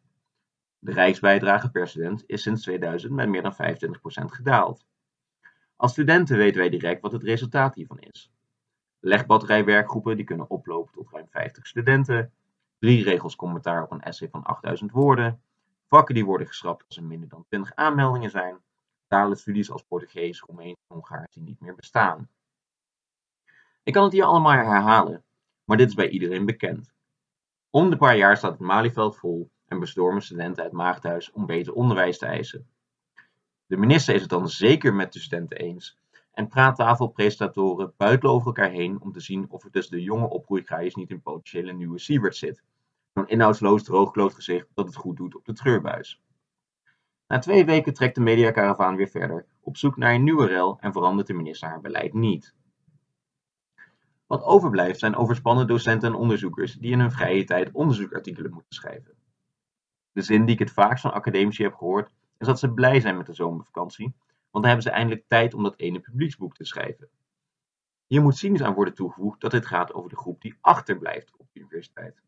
De 0.87 0.93
rijksbijdrage 0.93 1.71
per 1.71 1.89
student 1.89 2.25
is 2.27 2.43
sinds 2.43 2.63
2000 2.63 3.13
met 3.13 3.29
meer 3.29 3.43
dan 3.43 3.55
25% 3.55 3.57
gedaald. 4.25 4.87
Als 5.77 5.93
studenten 5.93 6.37
weten 6.37 6.61
wij 6.61 6.69
direct 6.69 7.01
wat 7.01 7.13
het 7.13 7.23
resultaat 7.23 7.75
hiervan 7.75 7.99
is. 7.99 8.33
Legbatterijwerkgroepen 9.01 10.17
die 10.17 10.25
kunnen 10.25 10.51
oplopen 10.51 10.93
tot 10.93 11.11
ruim 11.11 11.27
50 11.31 11.67
studenten, 11.67 12.33
drie 12.79 13.05
regels 13.05 13.37
commentaar 13.37 13.83
op 13.83 13.91
een 13.91 14.03
essay 14.03 14.29
van 14.29 14.43
8000 14.43 14.91
woorden, 14.91 15.41
vakken 15.87 16.15
die 16.15 16.25
worden 16.25 16.47
geschrapt 16.47 16.85
als 16.87 16.97
er 16.97 17.05
minder 17.05 17.29
dan 17.29 17.45
20 17.49 17.75
aanmeldingen 17.75 18.31
zijn, 18.31 18.57
talenstudies 19.07 19.71
als 19.71 19.83
Portugees, 19.83 20.41
Roemeens 20.41 20.79
en 20.89 20.95
Hongaars 20.95 21.35
die 21.35 21.43
niet 21.43 21.61
meer 21.61 21.75
bestaan. 21.75 22.29
Ik 23.83 23.93
kan 23.93 24.05
het 24.05 24.13
hier 24.13 24.25
allemaal 24.25 24.53
herhalen, 24.53 25.25
maar 25.65 25.77
dit 25.77 25.89
is 25.89 25.95
bij 25.95 26.09
iedereen 26.09 26.45
bekend. 26.45 26.95
Om 27.71 27.91
de 27.91 27.97
paar 27.97 28.17
jaar 28.17 28.37
staat 28.37 28.51
het 28.51 28.61
Malieveld 28.61 29.17
vol 29.17 29.51
en 29.69 29.79
bestormen 29.79 30.23
studenten 30.23 30.65
het 30.65 30.73
Maagdhuis 30.73 31.33
om 31.33 31.47
beter 31.47 31.73
onderwijs 31.73 32.19
te 32.19 32.27
eisen. 32.27 32.67
De 33.67 33.77
minister 33.77 34.15
is 34.15 34.21
het 34.21 34.31
dan 34.31 34.49
zeker 34.49 34.95
met 34.95 35.13
de 35.13 35.21
studenten 35.21 35.59
eens 35.59 35.99
en 36.33 36.49
praattafelpresentatoren 36.49 37.93
buitelen 37.97 38.35
over 38.35 38.47
elkaar 38.47 38.71
heen 38.71 39.01
om 39.01 39.13
te 39.13 39.21
zien 39.21 39.51
of 39.51 39.65
er 39.65 39.71
tussen 39.71 39.97
de 39.97 40.03
jonge 40.03 40.29
opgroeikraaiers 40.29 40.95
niet 40.95 41.11
een 41.11 41.23
potentiële 41.23 41.73
nieuwe 41.73 41.99
Siebert 41.99 42.37
zit. 42.37 42.63
Zo'n 43.15 43.29
inhoudsloos 43.29 43.83
droogkloot 43.83 44.35
gezicht 44.35 44.67
dat 44.75 44.87
het 44.87 44.97
goed 44.97 45.17
doet 45.17 45.37
op 45.37 45.45
de 45.45 45.53
treurbuis. 45.53 46.21
Na 47.27 47.39
twee 47.39 47.65
weken 47.65 47.95
trekt 47.95 48.15
de 48.15 48.21
mediakaravaan 48.21 48.97
weer 48.97 49.09
verder, 49.09 49.47
op 49.61 49.77
zoek 49.77 49.97
naar 49.97 50.15
een 50.15 50.25
nieuwe 50.25 50.47
rel 50.47 50.79
en 50.81 50.93
verandert 50.93 51.27
de 51.27 51.35
minister 51.35 51.69
haar 51.69 51.81
beleid 51.81 52.13
niet. 52.13 52.55
Wat 54.27 54.43
overblijft 54.43 54.99
zijn 54.99 55.17
overspannen 55.17 55.67
docenten 55.67 56.09
en 56.09 56.19
onderzoekers 56.19 56.75
die 56.75 56.93
in 56.93 57.01
hun 57.01 57.13
vrije 57.13 57.45
tijd 57.45 57.73
onderzoekartikelen 57.73 58.53
moeten 58.53 58.75
schrijven. 58.75 59.15
De 60.17 60.23
zin 60.23 60.45
die 60.45 60.55
ik 60.55 60.59
het 60.59 60.71
vaakst 60.71 61.03
van 61.03 61.13
academici 61.13 61.63
heb 61.63 61.75
gehoord, 61.75 62.11
is 62.39 62.47
dat 62.47 62.59
ze 62.59 62.73
blij 62.73 63.01
zijn 63.01 63.17
met 63.17 63.27
de 63.27 63.35
zomervakantie, 63.35 64.15
want 64.51 64.65
dan 64.65 64.65
hebben 64.65 64.83
ze 64.83 64.91
eindelijk 64.91 65.25
tijd 65.29 65.55
om 65.55 65.63
dat 65.63 65.79
ene 65.79 66.01
publieksboek 66.01 66.55
te 66.55 66.65
schrijven. 66.65 67.09
Hier 68.07 68.23
moet 68.23 68.37
cynisch 68.37 68.63
aan 68.63 68.75
worden 68.75 68.95
toegevoegd 68.95 69.41
dat 69.41 69.51
dit 69.51 69.67
gaat 69.67 69.93
over 69.95 70.11
de 70.11 70.17
groep 70.17 70.41
die 70.41 70.57
achterblijft 70.61 71.37
op 71.37 71.49
universiteit. 71.53 72.23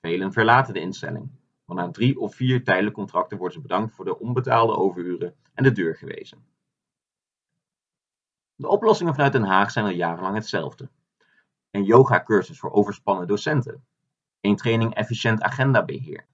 Velen 0.00 0.32
verlaten 0.32 0.74
de 0.74 0.80
instelling, 0.80 1.30
want 1.64 1.80
na 1.80 1.90
drie 1.90 2.18
of 2.18 2.34
vier 2.34 2.64
tijdelijke 2.64 2.98
contracten 2.98 3.38
worden 3.38 3.56
ze 3.56 3.62
bedankt 3.62 3.94
voor 3.94 4.04
de 4.04 4.18
onbetaalde 4.18 4.76
overuren 4.76 5.34
en 5.54 5.64
de 5.64 5.72
deur 5.72 5.96
gewezen. 5.96 6.44
De 8.54 8.68
oplossingen 8.68 9.14
vanuit 9.14 9.32
Den 9.32 9.44
Haag 9.44 9.70
zijn 9.70 9.84
al 9.84 9.90
jarenlang 9.90 10.34
hetzelfde. 10.34 10.90
Een 11.70 11.84
yoga-cursus 11.84 12.58
voor 12.58 12.72
overspannen 12.72 13.26
docenten. 13.26 13.84
Een 14.40 14.56
training 14.56 14.94
efficiënt 14.94 15.42
agendabeheer. 15.42 16.30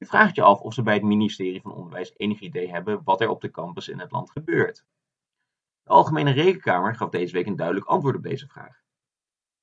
Je 0.00 0.06
vraagt 0.06 0.34
je 0.34 0.42
af 0.42 0.60
of 0.60 0.74
ze 0.74 0.82
bij 0.82 0.94
het 0.94 1.02
ministerie 1.02 1.60
van 1.60 1.74
Onderwijs 1.74 2.12
enig 2.16 2.40
idee 2.40 2.70
hebben 2.70 3.00
wat 3.04 3.20
er 3.20 3.28
op 3.28 3.40
de 3.40 3.50
campus 3.50 3.88
in 3.88 3.98
het 3.98 4.10
land 4.10 4.30
gebeurt. 4.30 4.84
De 5.82 5.90
Algemene 5.90 6.30
Rekenkamer 6.30 6.94
gaf 6.94 7.10
deze 7.10 7.32
week 7.32 7.46
een 7.46 7.56
duidelijk 7.56 7.86
antwoord 7.86 8.16
op 8.16 8.22
deze 8.22 8.46
vraag. 8.46 8.82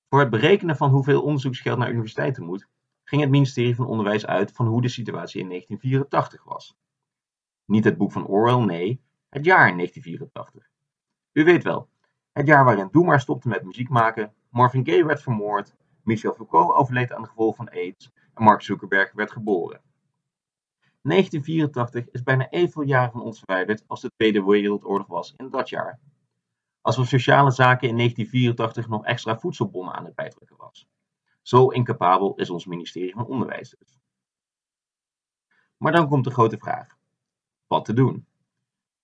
Voor 0.09 0.19
het 0.19 0.29
berekenen 0.29 0.77
van 0.77 0.89
hoeveel 0.89 1.23
onderzoeksgeld 1.23 1.77
naar 1.77 1.89
universiteiten 1.89 2.43
moet, 2.43 2.67
ging 3.03 3.21
het 3.21 3.29
ministerie 3.29 3.75
van 3.75 3.85
Onderwijs 3.85 4.25
uit 4.25 4.51
van 4.51 4.67
hoe 4.67 4.81
de 4.81 4.87
situatie 4.87 5.41
in 5.41 5.47
1984 5.47 6.43
was. 6.43 6.77
Niet 7.65 7.83
het 7.83 7.97
boek 7.97 8.11
van 8.11 8.25
Orwell, 8.25 8.65
nee, 8.65 9.01
het 9.29 9.45
jaar 9.45 9.75
1984. 9.75 10.69
U 11.31 11.43
weet 11.43 11.63
wel, 11.63 11.89
het 12.31 12.47
jaar 12.47 12.65
waarin 12.65 12.89
Doe 12.91 13.05
maar 13.05 13.19
stopte 13.19 13.47
met 13.47 13.63
muziek 13.63 13.89
maken, 13.89 14.33
Marvin 14.49 14.85
Gaye 14.85 15.05
werd 15.05 15.21
vermoord, 15.21 15.75
Michel 16.03 16.33
Foucault 16.33 16.75
overleed 16.75 17.13
aan 17.13 17.21
de 17.21 17.27
gevolgen 17.27 17.65
van 17.65 17.69
AIDS 17.69 18.11
en 18.33 18.43
Mark 18.43 18.61
Zuckerberg 18.61 19.11
werd 19.11 19.31
geboren. 19.31 19.85
1984 21.07 22.09
is 22.11 22.23
bijna 22.23 22.49
evenveel 22.49 22.83
jaren 22.83 23.11
van 23.11 23.21
ons 23.21 23.39
verwijderd 23.39 23.83
als 23.87 24.01
de 24.01 24.11
Tweede 24.15 24.43
Wereldoorlog 24.43 25.07
was 25.07 25.33
in 25.37 25.49
dat 25.49 25.69
jaar. 25.69 25.99
Alsof 26.81 27.07
sociale 27.07 27.51
zaken 27.51 27.87
in 27.87 27.95
1984 27.95 28.87
nog 28.87 29.05
extra 29.05 29.39
voedselbonnen 29.39 29.93
aan 29.93 30.05
het 30.05 30.15
bijtrekken 30.15 30.57
was. 30.57 30.87
Zo 31.41 31.67
incapabel 31.67 32.35
is 32.35 32.49
ons 32.49 32.65
ministerie 32.65 33.13
van 33.13 33.25
Onderwijs 33.25 33.75
dus. 33.79 33.99
Maar 35.77 35.91
dan 35.91 36.07
komt 36.07 36.23
de 36.23 36.31
grote 36.31 36.57
vraag. 36.57 36.97
Wat 37.67 37.85
te 37.85 37.93
doen? 37.93 38.27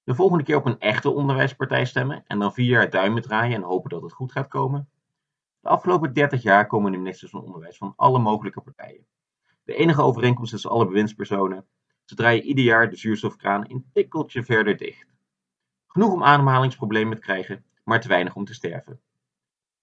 De 0.03 0.15
volgende 0.15 0.43
keer 0.43 0.57
op 0.57 0.65
een 0.65 0.79
echte 0.79 1.09
onderwijspartij 1.09 1.85
stemmen 1.85 2.23
en 2.27 2.39
dan 2.39 2.53
vier 2.53 2.69
jaar 2.69 2.89
duimen 2.89 3.21
draaien 3.21 3.55
en 3.55 3.61
hopen 3.61 3.89
dat 3.89 4.01
het 4.01 4.13
goed 4.13 4.31
gaat 4.31 4.47
komen? 4.47 4.89
De 5.59 5.69
afgelopen 5.69 6.13
30 6.13 6.41
jaar 6.41 6.67
komen 6.67 6.91
de 6.91 6.97
ministers 6.97 7.31
van 7.31 7.43
Onderwijs 7.43 7.77
van 7.77 7.93
alle 7.95 8.19
mogelijke 8.19 8.61
partijen. 8.61 9.05
De 9.63 9.75
enige 9.75 10.01
overeenkomst 10.01 10.51
tussen 10.51 10.69
alle 10.69 10.85
bewindspersonen, 10.85 11.67
ze 12.03 12.15
draaien 12.15 12.43
ieder 12.43 12.63
jaar 12.63 12.89
de 12.89 12.95
zuurstofkraan 12.95 13.69
een 13.69 13.85
tikkeltje 13.93 14.43
verder 14.43 14.77
dicht. 14.77 15.15
Genoeg 15.87 16.11
om 16.11 16.23
ademhalingsproblemen 16.23 17.15
te 17.15 17.21
krijgen, 17.21 17.65
maar 17.83 18.01
te 18.01 18.07
weinig 18.07 18.35
om 18.35 18.45
te 18.45 18.53
sterven. 18.53 19.01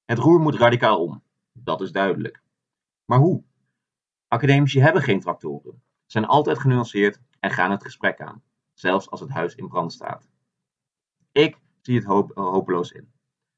Het 0.05 0.19
roer 0.19 0.41
moet 0.41 0.57
radicaal 0.57 1.05
om, 1.05 1.23
dat 1.53 1.81
is 1.81 1.93
duidelijk. 1.93 2.43
Maar 3.05 3.19
hoe? 3.19 3.43
Academici 4.29 4.81
hebben 4.81 5.03
geen 5.03 5.21
tractoren, 5.21 5.83
zijn 6.07 6.25
altijd 6.25 6.59
genuanceerd 6.59 7.21
en 7.41 7.51
gaan 7.51 7.71
het 7.71 7.83
gesprek 7.83 8.21
aan, 8.21 8.43
zelfs 8.73 9.11
als 9.11 9.21
het 9.21 9.31
huis 9.31 9.55
in 9.55 9.69
brand 9.69 9.93
staat. 9.93 10.29
Ik 11.33 11.59
zie 11.81 11.97
het 11.97 12.05
hoop, 12.05 12.31
hopeloos 12.35 12.93
in. 12.93 13.13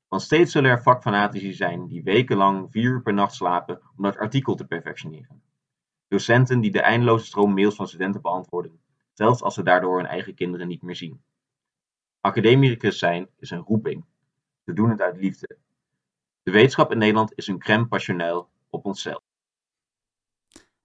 Want 0.08 0.22
steeds 0.22 0.52
zullen 0.52 0.70
er 0.70 0.82
vakfanatici 0.82 1.52
zijn 1.52 1.86
die 1.86 2.02
wekenlang 2.02 2.70
vier 2.70 2.90
uur 2.90 3.02
per 3.02 3.14
nacht 3.14 3.34
slapen 3.34 3.80
om 3.96 4.02
dat 4.02 4.16
artikel 4.16 4.54
te 4.54 4.66
perfectioneren. 4.66 5.42
Docenten 6.12 6.60
die 6.60 6.70
de 6.70 6.80
eindeloze 6.80 7.24
stroom 7.24 7.54
mails 7.54 7.74
van 7.74 7.88
studenten 7.88 8.20
beantwoorden, 8.20 8.80
zelfs 9.12 9.42
als 9.42 9.54
ze 9.54 9.62
daardoor 9.62 9.96
hun 9.96 10.06
eigen 10.06 10.34
kinderen 10.34 10.68
niet 10.68 10.82
meer 10.82 10.96
zien. 10.96 11.22
Academicus 12.20 12.98
zijn 12.98 13.28
is 13.38 13.50
een 13.50 13.62
roeping. 13.62 14.04
We 14.64 14.72
doen 14.72 14.90
het 14.90 15.00
uit 15.00 15.16
liefde. 15.16 15.56
De 16.42 16.50
wetenschap 16.50 16.92
in 16.92 16.98
Nederland 16.98 17.32
is 17.34 17.46
een 17.46 17.58
crème 17.58 17.86
passionnel 17.86 18.48
op 18.70 18.84
onszelf. 18.84 19.22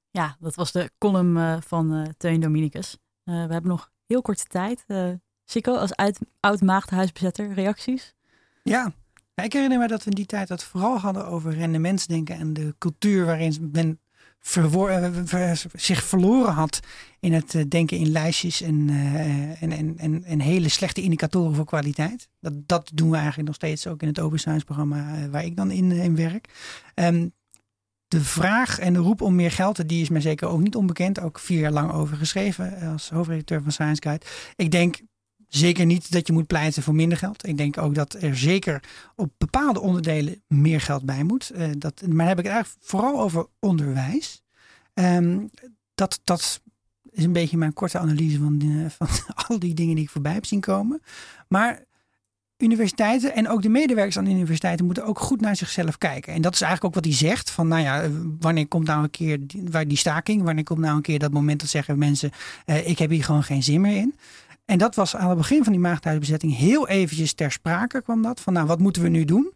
Ja, 0.09 0.36
dat 0.39 0.55
was 0.55 0.71
de 0.71 0.91
column 0.97 1.38
uh, 1.38 1.61
van 1.61 1.93
uh, 1.93 2.05
Teun 2.17 2.39
Dominicus. 2.39 2.93
Uh, 2.93 3.45
we 3.45 3.53
hebben 3.53 3.71
nog 3.71 3.91
heel 4.05 4.21
korte 4.21 4.45
tijd. 4.45 4.86
Chico, 5.45 5.75
als 5.75 5.95
uit, 5.95 6.19
oud 6.39 6.61
maagdhuisbezetter, 6.61 7.53
reacties? 7.53 8.15
Ja, 8.63 8.93
ik 9.34 9.53
herinner 9.53 9.80
me 9.80 9.88
dat 9.88 10.03
we 10.03 10.09
in 10.09 10.15
die 10.15 10.25
tijd 10.25 10.49
het 10.49 10.63
vooral 10.63 10.97
hadden 10.97 11.25
over 11.25 11.53
rendementsdenken 11.53 12.36
en 12.36 12.53
de 12.53 12.75
cultuur 12.78 13.25
waarin 13.25 13.69
men 13.71 13.99
zich 15.74 16.04
verloren 16.04 16.54
had 16.54 16.80
in 17.20 17.34
het 17.34 17.66
denken 17.68 17.98
in 17.98 18.12
lijstjes 18.12 18.62
en, 18.62 18.88
uh, 18.88 19.62
en, 19.62 19.72
en, 19.72 19.98
en, 19.98 20.24
en, 20.24 20.40
hele 20.40 20.70
slechte 20.70 21.02
indicatoren 21.02 21.56
voor 21.56 21.66
kwaliteit. 21.66 22.30
Dat, 22.40 22.54
dat 22.56 22.92
doen 22.94 23.10
we 23.10 23.16
eigenlijk 23.16 23.48
nog 23.48 23.56
steeds 23.56 23.88
ook 23.88 24.02
in 24.02 24.08
het 24.08 24.20
Open 24.20 24.40
Science 24.40 24.66
programma 24.66 25.30
waar 25.30 25.46
ik 25.46 25.56
dan 25.56 25.72
in, 25.72 26.16
werk. 26.16 26.50
Um, 26.96 27.32
de 28.08 28.22
vraag 28.22 28.80
en 28.80 28.94
de 28.94 29.00
roep 29.00 29.22
om 29.22 29.36
meer 29.36 29.52
geld, 29.52 29.90
die 29.90 30.02
is 30.02 30.10
mij 30.10 30.22
zeker 30.22 30.48
ook 30.48 30.62
niet 30.62 30.76
onbekend. 30.76 31.20
Ook 31.20 31.40
vier 31.40 31.60
jaar 31.60 31.72
lang 31.72 31.92
over 31.92 32.18
geschreven 32.18 32.92
als 32.92 33.10
hoofdredacteur 33.10 33.62
van 33.62 33.72
Science 33.72 34.02
Guide. 34.02 34.26
Ik 34.56 34.72
denk 34.72 35.00
zeker 35.48 35.86
niet 35.86 36.12
dat 36.12 36.28
je 36.28 36.34
moet 36.34 36.48
pleiten 36.48 36.84
voor 36.84 36.95
minder 36.95 37.18
geld. 37.18 37.48
Ik 37.48 37.58
denk 37.58 37.78
ook 37.78 37.95
dat 37.95 38.14
er 38.14 38.38
zeker 38.38 38.84
op 39.16 39.32
bepaalde 39.38 39.80
onderdelen 39.80 40.41
meer 40.48 40.82
geld 40.82 41.06
bij 41.06 41.24
moet. 41.24 41.52
Uh, 41.56 41.70
dat, 41.78 42.02
maar 42.02 42.18
dan 42.18 42.28
heb 42.28 42.39
ik 42.39 42.45
het 42.45 42.54
eigenlijk 42.54 42.86
vooral 42.86 43.20
over 43.20 43.45
onderwijs. 43.60 44.43
Um, 44.93 45.50
dat, 45.95 46.20
dat 46.24 46.62
is 47.10 47.24
een 47.24 47.34
beetje 47.34 47.58
mijn 47.58 47.74
korte 47.74 47.98
analyse 47.98 48.38
van, 48.38 48.62
uh, 48.64 48.86
van 48.98 49.08
al 49.48 49.60
die 49.60 49.74
dingen 49.74 49.95
die 49.95 50.04
ik 50.04 50.10
voorbij 50.10 50.34
heb 50.34 50.45
zien 50.45 50.60
komen. 50.60 51.02
Maar 51.48 51.86
universiteiten 52.58 53.36
en 53.36 53.50
ook 53.50 53.62
de 53.62 53.70
medewerkers 53.70 54.18
aan 54.18 54.24
de 54.24 54.32
universiteiten 54.32 54.86
moeten 54.86 55.06
ook 55.06 55.20
goed 55.20 55.41
naar 55.41 55.56
zichzelf 55.56 55.98
kijken. 55.98 56.34
En 56.34 56.41
dat 56.41 56.54
is 56.54 56.62
eigenlijk 56.62 56.95
ook 56.95 57.04
wat 57.04 57.14
hij 57.14 57.30
zegt. 57.30 57.50
Van 57.50 57.68
nou 57.68 57.82
ja, 57.82 58.10
wanneer 58.39 58.68
komt 58.68 58.88
nou 58.88 59.04
een 59.04 59.10
keer 59.10 59.48
die, 59.48 59.86
die 59.88 59.98
staking? 59.98 60.43
Wanneer 60.43 60.64
komt 60.64 60.80
nou 60.80 60.95
een 60.95 61.02
keer 61.02 61.20
dat 61.20 61.32
moment 61.32 61.60
dat 61.60 61.70
zeggen 61.70 61.98
mensen, 61.98 62.32
ik 62.84 63.00
heb 63.00 63.10
hier 63.10 63.24
gewoon 63.24 63.43
geen 63.43 63.64
zin 63.64 63.82
meer 63.82 63.98
in. 63.98 64.16
En 64.72 64.78
dat 64.78 64.95
was 64.95 65.15
aan 65.15 65.30
het 65.30 65.38
begin 65.38 65.63
van 65.63 65.72
die 65.72 65.82
maagdhuisbezetting 65.82 66.57
heel 66.57 66.88
eventjes 66.88 67.34
ter 67.34 67.51
sprake 67.51 68.01
kwam 68.01 68.22
dat. 68.22 68.39
Van 68.39 68.53
nou, 68.53 68.68
wat 68.68 68.80
moeten 68.80 69.01
we 69.01 69.09
nu 69.09 69.26
doen? 69.26 69.53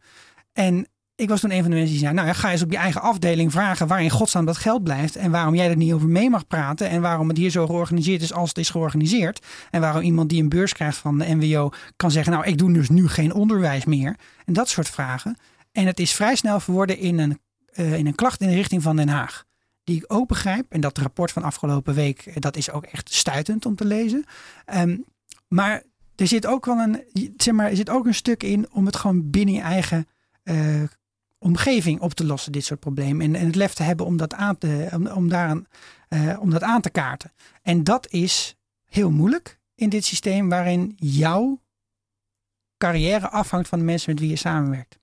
En 0.54 0.88
ik 1.16 1.30
was 1.30 1.40
toen 1.40 1.52
een 1.52 1.62
van 1.62 1.70
de 1.70 1.76
mensen 1.76 1.94
die 1.94 2.04
zei, 2.04 2.14
nou 2.14 2.28
ja, 2.28 2.34
ga 2.34 2.52
eens 2.52 2.62
op 2.62 2.72
je 2.72 2.78
eigen 2.78 3.02
afdeling 3.02 3.52
vragen 3.52 3.88
waar 3.88 4.04
in 4.04 4.10
godsnaam 4.10 4.46
dat 4.46 4.58
geld 4.58 4.84
blijft. 4.84 5.16
En 5.16 5.32
waarom 5.32 5.56
jij 5.56 5.70
er 5.70 5.76
niet 5.76 5.94
over 5.94 6.08
mee 6.08 6.30
mag 6.30 6.48
praten. 6.48 6.90
En 6.90 7.02
waarom 7.02 7.28
het 7.28 7.38
hier 7.38 7.50
zo 7.50 7.66
georganiseerd 7.66 8.22
is 8.22 8.34
als 8.34 8.50
het 8.50 8.58
is 8.58 8.70
georganiseerd. 8.70 9.46
En 9.70 9.82
waarom 9.82 10.02
iemand 10.02 10.30
die 10.30 10.42
een 10.42 10.50
beurs 10.50 10.74
krijgt 10.74 10.98
van 10.98 11.18
de 11.18 11.36
NWO 11.36 11.70
kan 11.96 12.12
zeggen, 12.12 12.34
nou 12.34 12.46
ik 12.46 12.58
doe 12.58 12.74
dus 12.74 12.90
nu 12.90 13.08
geen 13.08 13.34
onderwijs 13.34 13.86
meer. 13.86 14.16
En 14.46 14.54
dat 14.54 14.70
soort 14.70 14.90
vragen. 14.90 15.38
En 15.72 15.86
het 15.86 16.00
is 16.00 16.14
vrij 16.14 16.36
snel 16.36 16.60
verworden 16.60 16.98
in 16.98 17.20
een, 17.20 17.40
uh, 17.74 17.98
in 17.98 18.08
een 18.08 18.16
klacht 18.16 18.42
in 18.42 18.48
de 18.48 18.56
richting 18.56 18.82
van 18.82 18.96
Den 18.96 19.10
Haag. 19.10 19.46
Die 19.84 19.98
ik 19.98 20.06
ook 20.08 20.28
begrijp. 20.28 20.66
En 20.70 20.82
dat 20.82 20.98
rapport 20.98 21.32
van 21.32 21.44
afgelopen 21.44 21.94
week, 21.94 22.42
dat 22.42 22.56
is 22.56 22.72
ook 22.72 22.86
echt 22.86 23.14
stuitend 23.14 23.66
om 23.66 23.76
te 23.76 23.86
lezen. 23.86 24.26
Um, 24.76 25.06
maar 25.48 25.84
er 26.16 26.28
zit 26.28 26.46
ook 26.46 26.66
wel 26.66 26.78
een, 26.78 27.04
zeg 27.38 27.54
maar, 27.54 27.70
er 27.70 27.76
zit 27.76 27.90
ook 27.90 28.06
een 28.06 28.14
stuk 28.14 28.44
in 28.44 28.72
om 28.72 28.86
het 28.86 28.96
gewoon 28.96 29.30
binnen 29.30 29.56
je 29.56 29.62
eigen 29.62 30.08
uh, 30.44 30.84
omgeving 31.38 32.00
op 32.00 32.14
te 32.14 32.26
lossen, 32.26 32.52
dit 32.52 32.66
soort 32.66 32.80
problemen. 32.80 33.26
En, 33.26 33.36
en 33.36 33.46
het 33.46 33.56
lef 33.56 33.74
te 33.74 33.84
hebben 33.84 34.06
om 34.06 34.18
dat 34.18 34.34
aan 34.34 34.58
te, 34.58 34.90
om, 34.94 35.08
om, 35.08 35.30
daar 35.30 35.58
uh, 36.10 36.38
om 36.40 36.50
dat 36.50 36.64
aan 36.64 36.82
te 36.82 36.90
kaarten. 36.90 37.32
En 37.62 37.84
dat 37.84 38.08
is 38.10 38.56
heel 38.86 39.12
moeilijk 39.12 39.60
in 39.76 39.90
dit 39.90 40.06
systeem 40.06 40.50
waarin 40.50 40.94
jouw 40.98 41.62
carrière 42.78 43.30
afhangt 43.30 43.70
van 43.70 43.80
de 43.80 43.86
mensen 43.86 44.12
met 44.12 44.20
wie 44.20 44.30
je 44.30 44.36
samenwerkt. 44.36 45.00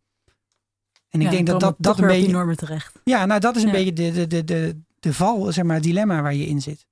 En 1.21 1.27
ik 1.27 1.31
ja, 1.31 1.37
denk 1.45 1.47
dat 1.47 1.61
dat, 1.61 1.75
dat 1.79 1.99
een 1.99 2.07
beetje. 2.07 2.33
normen 2.33 2.57
terecht. 2.57 3.01
Ja, 3.05 3.27
nou 3.27 3.41
dat 3.41 3.57
is 3.57 3.63
een 3.63 3.69
Ja. 3.69 3.75
beetje 3.75 3.93
de, 3.93 4.11
de, 4.13 4.27
de, 4.27 4.45
de, 4.45 4.81
de 5.01 5.15
val, 5.15 5.53
zeg 5.53 5.65
maar, 5.65 5.75
het 5.75 5.85
dilemma 5.85 6.23
waar 6.23 6.35
je 6.35 6.47
in 6.47 6.61
zit. 6.63 6.87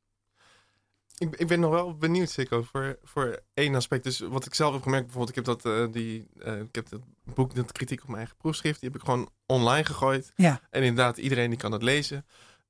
Ik, 1.19 1.37
ik 1.37 1.47
ben 1.47 1.61
nog 1.61 1.71
wel 1.71 1.95
benieuwd, 1.97 2.31
Sikko, 2.31 2.63
voor, 2.63 2.99
voor 3.03 3.41
één 3.55 3.75
aspect. 3.75 4.05
Dus 4.05 4.19
wat 4.21 4.47
ik 4.47 4.55
zelf 4.55 4.73
heb 4.73 4.83
gemerkt, 4.83 5.05
bijvoorbeeld, 5.07 5.37
ik 5.39 5.45
heb 5.47 5.61
dat, 5.63 5.65
eh, 5.75 5.93
die, 5.93 6.27
eh, 6.39 6.61
ik 6.61 6.75
heb 6.75 6.89
dat 6.89 7.01
boek, 7.35 7.55
dat 7.55 7.73
kritiek 7.73 8.01
op 8.01 8.07
mijn 8.07 8.19
eigen 8.19 8.37
proefschrift, 8.37 8.81
die 8.81 8.89
heb 8.91 8.99
ik 8.99 9.05
gewoon 9.05 9.29
online 9.47 9.85
gegooid. 9.85 10.33
Ja. 10.37 10.61
En 10.71 10.83
inderdaad, 10.83 11.17
iedereen 11.19 11.51
die 11.51 11.59
kan 11.59 11.73
het 11.73 11.83
lezen. 11.83 12.27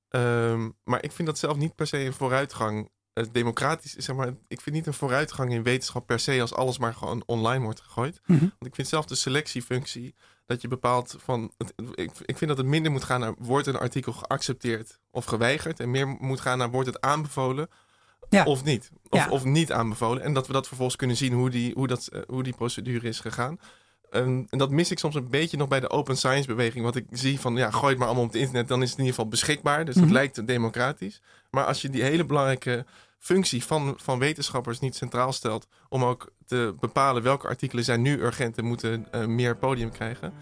Ehm, 0.09 0.68
maar 0.84 1.02
ik 1.04 1.12
vind 1.12 1.28
dat 1.28 1.38
zelf 1.38 1.57
niet 1.57 1.74
per 1.74 1.86
se 1.86 1.98
een 1.98 2.12
vooruitgang. 2.12 2.88
democratisch, 3.32 3.92
zeg 3.94 4.16
maar, 4.16 4.34
ik 4.48 4.61
vind 4.61 4.76
niet 4.76 4.86
een 4.86 4.94
vooruitgang 4.94 5.52
in 5.52 5.62
wetenschap 5.62 6.07
per 6.07 6.20
se 6.20 6.40
als 6.40 6.54
alles 6.54 6.78
maar 6.78 6.94
gewoon 6.94 7.22
online 7.26 7.64
wordt 7.64 7.80
gegooid. 7.80 8.20
Mhm. 8.26 8.40
Want 8.40 8.66
ik 8.66 8.74
vind 8.74 8.88
zelf 8.88 9.04
de 9.07 9.14
selectiefunctie 9.14 10.14
dat 10.47 10.61
je 10.62 10.68
bepaalt 10.68 11.14
van. 11.18 11.53
Het, 11.59 11.72
ik, 11.94 12.11
ik 12.24 12.36
vind 12.36 12.49
dat 12.49 12.59
het 12.59 12.66
minder 12.66 12.92
moet 12.92 13.05
gaan 13.05 13.20
naar 13.20 13.34
wordt 13.38 13.66
een 13.66 13.76
artikel 13.78 14.12
geaccepteerd 14.12 14.99
of 15.11 15.24
geweigerd. 15.24 15.80
En 15.80 15.90
meer 15.90 16.09
moet 16.09 16.40
gaan 16.40 16.59
naar 16.59 16.70
wordt 16.70 16.88
het 16.88 17.01
aanbevolen 17.01 17.68
Ja. 18.28 18.44
of 18.44 18.64
niet. 18.64 18.90
Of, 19.09 19.18
Ja. 19.24 19.30
of 19.30 19.44
niet 19.44 19.72
aanbevolen. 19.72 20.22
En 20.22 20.32
dat 20.34 20.47
we 20.47 20.53
dat 20.53 20.66
vervolgens 20.66 20.97
kunnen 20.97 21.16
zien 21.16 21.32
hoe 21.32 21.51
die, 21.51 21.72
hoe 21.74 21.86
dat, 21.86 22.07
eh, 22.07 22.20
hoe 22.26 22.42
die 22.42 22.55
procedure 22.55 23.09
is 23.09 23.20
gegaan. 23.20 23.59
Ehm, 24.11 24.42
en 24.49 24.59
dat 24.59 24.70
mis 24.70 24.90
ik 24.90 24.99
soms 24.99 25.14
een 25.14 25.30
beetje 25.30 25.57
nog 25.57 25.68
bij 25.68 25.80
de 25.80 25.90
open 25.90 26.16
science 26.16 26.47
beweging. 26.47 26.84
Wat 26.84 26.97
ik 26.97 27.05
zie 27.11 27.40
van, 27.40 27.57
ja, 27.57 27.70
gooi 27.70 27.88
het 27.88 27.99
maar 27.99 28.07
allemaal 28.07 28.24
op 28.26 28.32
het 28.32 28.40
internet, 28.40 28.68
dan 28.68 28.82
is 28.82 28.88
het 28.90 28.99
in 28.99 29.05
ieder 29.05 29.14
geval 29.16 29.30
beschikbaar. 29.30 29.84
Dus 29.84 29.94
Mhm. 29.94 30.05
dat 30.05 30.12
lijkt 30.12 30.47
democratisch. 30.47 31.22
Maar 31.51 31.64
als 31.64 31.82
je 31.82 31.90
die 31.90 32.03
hele 32.03 32.24
belangrijke 32.24 32.86
functie 33.18 33.64
van, 33.64 33.94
van 33.97 34.18
wetenschappers 34.18 34.78
niet 34.80 34.97
centraal 34.97 35.32
stelt... 35.32 35.66
om 35.88 36.05
ook 36.05 36.32
te 36.47 36.74
bepalen 36.80 37.22
welke 37.22 37.49
artikelen 37.49 37.84
zijn 37.84 38.03
nu 38.03 38.20
urgent 38.20 38.59
en 38.59 38.64
moeten 38.64 39.07
eh, 39.11 39.24
meer 39.26 39.57
podium 39.57 39.90
krijgen... 39.90 40.32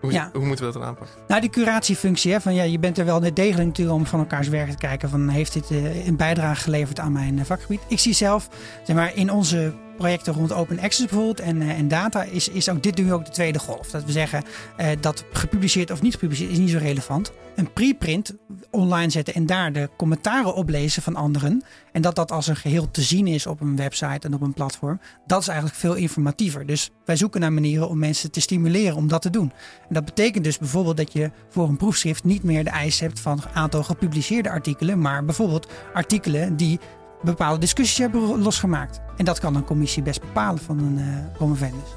Hoe, 0.00 0.12
Ja. 0.12 0.30
hoe 0.32 0.44
moeten 0.46 0.66
we 0.66 0.72
dat 0.72 0.80
dan 0.80 0.90
aanpakken? 0.90 1.16
Nou, 1.28 1.40
die 1.40 1.50
curatiefunctie, 1.50 2.32
hè, 2.32 2.40
van 2.40 2.54
ja, 2.54 2.62
je 2.62 2.78
bent 2.78 2.98
er 2.98 3.04
wel 3.04 3.20
net 3.20 3.36
degelijk 3.36 3.66
natuurlijk 3.66 3.96
om 3.96 4.06
van 4.06 4.18
elkaars 4.18 4.48
werk 4.48 4.70
te 4.70 4.76
kijken. 4.76 5.08
Van 5.08 5.28
heeft 5.28 5.52
dit 5.52 5.70
eh, 5.70 6.06
een 6.06 6.16
bijdrage 6.16 6.60
geleverd 6.62 6.98
aan 7.00 7.12
mijn 7.12 7.38
eh, 7.38 7.44
vakgebied? 7.44 7.80
Ik 7.88 7.98
zie 7.98 8.12
zelf, 8.12 8.48
zeg 8.82 8.96
maar, 8.96 9.14
in 9.16 9.30
onze 9.32 9.72
projecten 9.96 10.32
rond 10.32 10.52
open 10.52 10.78
access 10.78 11.06
bijvoorbeeld 11.06 11.40
en, 11.40 11.62
eh, 11.62 11.78
en 11.78 11.88
data 11.88 12.22
is, 12.22 12.48
is 12.48 12.68
ook 12.68 12.82
dit 12.82 12.96
nu 12.96 13.12
ook 13.12 13.24
de 13.24 13.30
tweede 13.30 13.58
golf. 13.58 13.90
Dat 13.90 14.04
we 14.04 14.12
zeggen 14.12 14.42
eh, 14.76 14.88
dat 15.00 15.24
gepubliceerd 15.32 15.90
of 15.90 16.02
niet 16.02 16.12
gepubliceerd 16.12 16.50
is 16.50 16.58
niet 16.58 16.70
zo 16.70 16.78
relevant. 16.78 17.32
Een 17.54 17.72
preprint 17.72 18.34
online 18.70 19.10
zetten 19.10 19.34
en 19.34 19.46
daar 19.46 19.72
de 19.72 19.90
commentaren 19.96 20.54
oplezen 20.54 21.02
van 21.02 21.16
anderen. 21.16 21.62
En 21.92 22.02
dat 22.02 22.14
dat 22.14 22.32
als 22.32 22.46
een 22.46 22.56
geheel 22.56 22.90
te 22.90 23.02
zien 23.02 23.26
is 23.26 23.46
op 23.46 23.60
een 23.60 23.76
website 23.76 24.26
en 24.26 24.34
op 24.34 24.40
een 24.40 24.52
platform. 24.52 25.00
Dat 25.26 25.40
is 25.40 25.48
eigenlijk 25.48 25.78
veel 25.78 25.94
informatiever. 25.94 26.66
Dus 26.66 26.90
wij 27.04 27.16
zoeken 27.16 27.40
naar 27.40 27.52
manieren 27.52 27.88
om 27.88 27.98
mensen 27.98 28.30
te 28.30 28.40
stimuleren 28.40 28.96
om 28.96 29.08
dat 29.08 29.22
te 29.22 29.30
doen. 29.30 29.52
En 29.88 29.94
dat 29.94 30.04
betekent 30.04 30.44
dus 30.44 30.58
bijvoorbeeld 30.58 30.96
dat 30.96 31.12
je 31.12 31.30
voor 31.48 31.68
een 31.68 31.76
proefschrift 31.76 32.24
niet 32.24 32.42
meer 32.42 32.64
de 32.64 32.70
eis 32.70 33.00
hebt 33.00 33.20
van 33.20 33.32
een 33.32 33.54
aantal 33.54 33.82
gepubliceerde 33.82 34.50
artikelen. 34.50 34.98
Maar 34.98 35.24
bijvoorbeeld 35.24 35.68
artikelen 35.92 36.56
die 36.56 36.78
bepaalde 37.24 37.58
discussies 37.58 37.98
hebben 37.98 38.42
losgemaakt. 38.42 39.00
En 39.16 39.24
dat 39.24 39.38
kan 39.38 39.54
een 39.56 39.64
commissie 39.64 40.02
best 40.02 40.20
bepalen 40.20 40.62
van 40.62 40.78
een 40.78 40.98
eh 40.98 41.36
promovendus. 41.36 41.88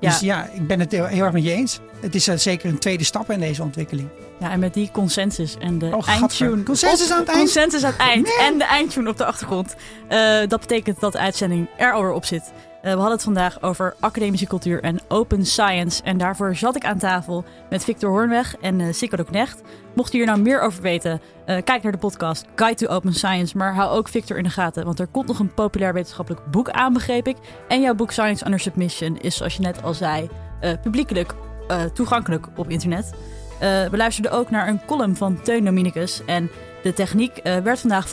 Ja. 0.00 0.10
Dus 0.10 0.20
ja, 0.20 0.48
ik 0.52 0.66
ben 0.66 0.80
het 0.80 0.92
heel, 0.92 1.04
heel 1.04 1.24
erg 1.24 1.32
met 1.32 1.44
je 1.44 1.52
eens. 1.52 1.80
Het 2.00 2.14
is 2.14 2.28
eh, 2.28 2.36
zeker 2.36 2.68
een 2.68 2.78
tweede 2.78 3.04
stap 3.04 3.30
in 3.30 3.40
deze 3.40 3.62
ontwikkeling. 3.62 4.08
Ja, 4.38 4.50
en 4.50 4.58
met 4.60 4.74
die 4.74 4.90
consensus 4.90 5.56
en 5.58 5.78
de 5.78 5.86
Oh, 5.96 6.08
eindtune. 6.08 6.62
Consensus 6.62 7.10
aan 7.10 7.18
het 7.18 7.28
eind? 7.28 7.40
Consensus 7.40 7.84
aan 7.84 7.90
het 7.90 8.00
eind. 8.00 8.36
En 8.40 8.58
de 8.58 8.64
eindtune 8.64 9.10
op 9.10 9.16
de 9.16 9.24
achtergrond. 9.24 9.74
Eh, 10.08 10.38
dat 10.48 10.60
betekent 10.60 11.00
dat 11.00 11.12
de 11.12 11.18
uitzending 11.18 11.68
er 11.76 11.92
alweer 11.92 12.12
op 12.12 12.24
zit. 12.24 12.52
We 12.82 12.88
hadden 12.88 13.10
het 13.10 13.22
vandaag 13.22 13.62
over 13.62 13.94
academische 14.00 14.46
cultuur 14.46 14.82
en 14.82 15.00
open 15.08 15.46
science. 15.46 16.02
En 16.02 16.18
daarvoor 16.18 16.56
zat 16.56 16.76
ik 16.76 16.84
aan 16.84 16.98
tafel 16.98 17.44
met 17.70 17.84
Victor 17.84 18.10
Hoornweg 18.10 18.56
en 18.60 18.80
uh, 18.80 18.92
Sikko 18.92 19.16
de 19.16 19.24
Knecht. 19.24 19.60
Mocht 19.98 20.12
je 20.12 20.18
hier 20.18 20.26
nou 20.26 20.40
meer 20.40 20.60
over 20.60 20.82
weten, 20.82 21.20
eh, 21.46 21.56
kijk 21.64 21.82
naar 21.82 21.92
de 21.92 21.98
podcast 21.98 22.44
Guide 22.54 22.86
to 22.86 22.94
Open 22.94 23.14
Science. 23.14 23.56
Maar 23.56 23.74
hou 23.74 23.96
ook 23.96 24.08
Victor 24.08 24.36
in 24.36 24.42
de 24.42 24.50
gaten, 24.50 24.84
want 24.84 25.00
er 25.00 25.06
komt 25.06 25.26
nog 25.26 25.38
een 25.38 25.54
populair 25.54 25.92
wetenschappelijk 25.92 26.50
boek 26.50 26.70
aan, 26.70 26.92
begreep 26.92 27.28
ik. 27.28 27.36
En 27.68 27.80
jouw 27.80 27.94
boek 27.94 28.10
Science 28.10 28.44
Under 28.44 28.60
Submission 28.60 29.18
is, 29.20 29.36
zoals 29.36 29.54
je 29.54 29.62
net 29.62 29.82
al 29.82 29.94
zei, 29.94 30.28
eh, 30.60 30.72
publiekelijk 30.82 31.34
eh, 31.68 31.82
toegankelijk 31.84 32.46
op 32.56 32.70
internet. 32.70 33.10
We 33.58 33.96
luisterden 33.96 34.32
ook 34.32 34.50
naar 34.50 34.68
een 34.68 34.84
column 34.86 35.16
van 35.16 35.42
Teun 35.42 35.64
Dominicus. 35.64 36.24
En 36.26 36.50
de 36.82 36.92
techniek 36.92 37.40
werd 37.42 37.80
vandaag 37.80 38.08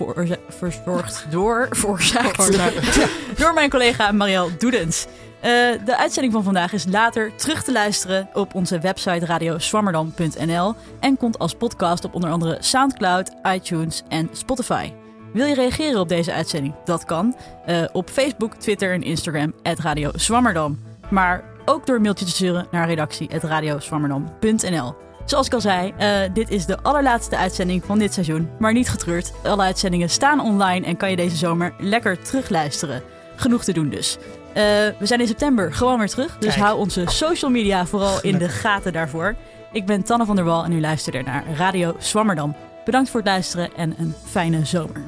verzorgd 0.50 1.26
door, 1.30 1.68
veroorzaakt, 1.80 2.58
door 3.40 3.54
mijn 3.54 3.70
collega 3.70 4.12
Marielle 4.12 4.58
Doedens. 4.58 5.08
Eh, 5.46 5.52
de 5.86 5.98
uitzending 5.98 6.34
van 6.34 6.44
vandaag 6.44 6.74
is 6.74 6.86
later 6.86 7.36
terug 7.36 7.64
te 7.64 7.72
luisteren 7.72 8.30
op 8.34 8.56
onze 8.56 8.80
website 8.80 9.26
radioswammerdam.nl 9.26 10.74
en 11.00 11.18
komt 11.18 11.40
als 11.40 11.54
podcast 11.54 12.06
op 12.06 12.14
onder 12.14 12.30
andere 12.30 12.58
Soundcloud, 12.60 13.32
iTunes 13.44 14.04
en 14.08 14.30
Spotify. 14.32 14.92
Wil 15.34 15.46
je 15.46 15.56
reageren 15.56 16.00
op 16.00 16.10
deze 16.10 16.34
uitzending? 16.34 16.74
Dat 16.86 17.06
kan 17.06 17.36
eh, 17.66 17.84
op 17.92 18.10
Facebook, 18.10 18.56
Twitter 18.56 18.94
en 18.94 19.02
Instagram 19.02 19.54
Radio 19.64 20.12
Zwammerdam. 20.16 20.80
Maar 21.10 21.44
ook 21.66 21.86
door 21.86 21.96
een 21.96 22.02
mailtje 22.02 22.26
te 22.26 22.32
sturen 22.32 22.68
naar 22.72 22.88
redactie.radioswammerdam.nl. 22.88 24.96
Zoals 25.26 25.48
ik 25.48 25.54
al 25.54 25.62
zei, 25.62 25.94
eh, 25.98 26.20
dit 26.34 26.50
is 26.50 26.66
de 26.66 26.82
allerlaatste 26.82 27.38
uitzending 27.38 27.86
van 27.86 28.00
dit 28.00 28.14
seizoen. 28.14 28.50
Maar 28.60 28.74
niet 28.74 28.90
getreurd, 28.90 29.34
alle 29.44 29.64
uitzendingen 29.64 30.10
staan 30.10 30.40
online 30.40 30.86
en 30.86 30.98
kan 30.98 31.10
je 31.10 31.16
deze 31.16 31.36
zomer 31.36 31.74
lekker 31.80 32.22
terugluisteren. 32.22 33.02
Genoeg 33.36 33.64
te 33.64 33.74
doen 33.74 33.90
dus. 33.90 34.18
Eh, 34.56 34.64
we 35.00 35.06
zijn 35.06 35.20
in 35.20 35.28
september 35.28 35.74
gewoon 35.74 35.98
weer 36.00 36.10
terug, 36.10 36.38
dus 36.38 36.54
Kijk. 36.54 36.66
hou 36.66 36.78
onze 36.78 37.04
social 37.06 37.52
media 37.52 37.86
vooral 37.86 38.22
in 38.22 38.38
de 38.38 38.50
gaten 38.50 38.94
daarvoor. 38.94 39.36
Ik 39.72 39.86
ben 39.86 40.04
Tanne 40.04 40.26
van 40.26 40.36
der 40.36 40.46
Wal 40.46 40.64
en 40.64 40.72
u 40.72 40.80
luistert 40.82 41.26
naar 41.26 41.44
Radio 41.56 41.96
Zwammerdam. 42.00 42.56
Bedankt 42.86 43.10
voor 43.10 43.20
het 43.20 43.30
luisteren 43.30 43.70
en 43.76 43.96
een 43.98 44.16
fijne 44.26 44.66
zomer. 44.66 45.02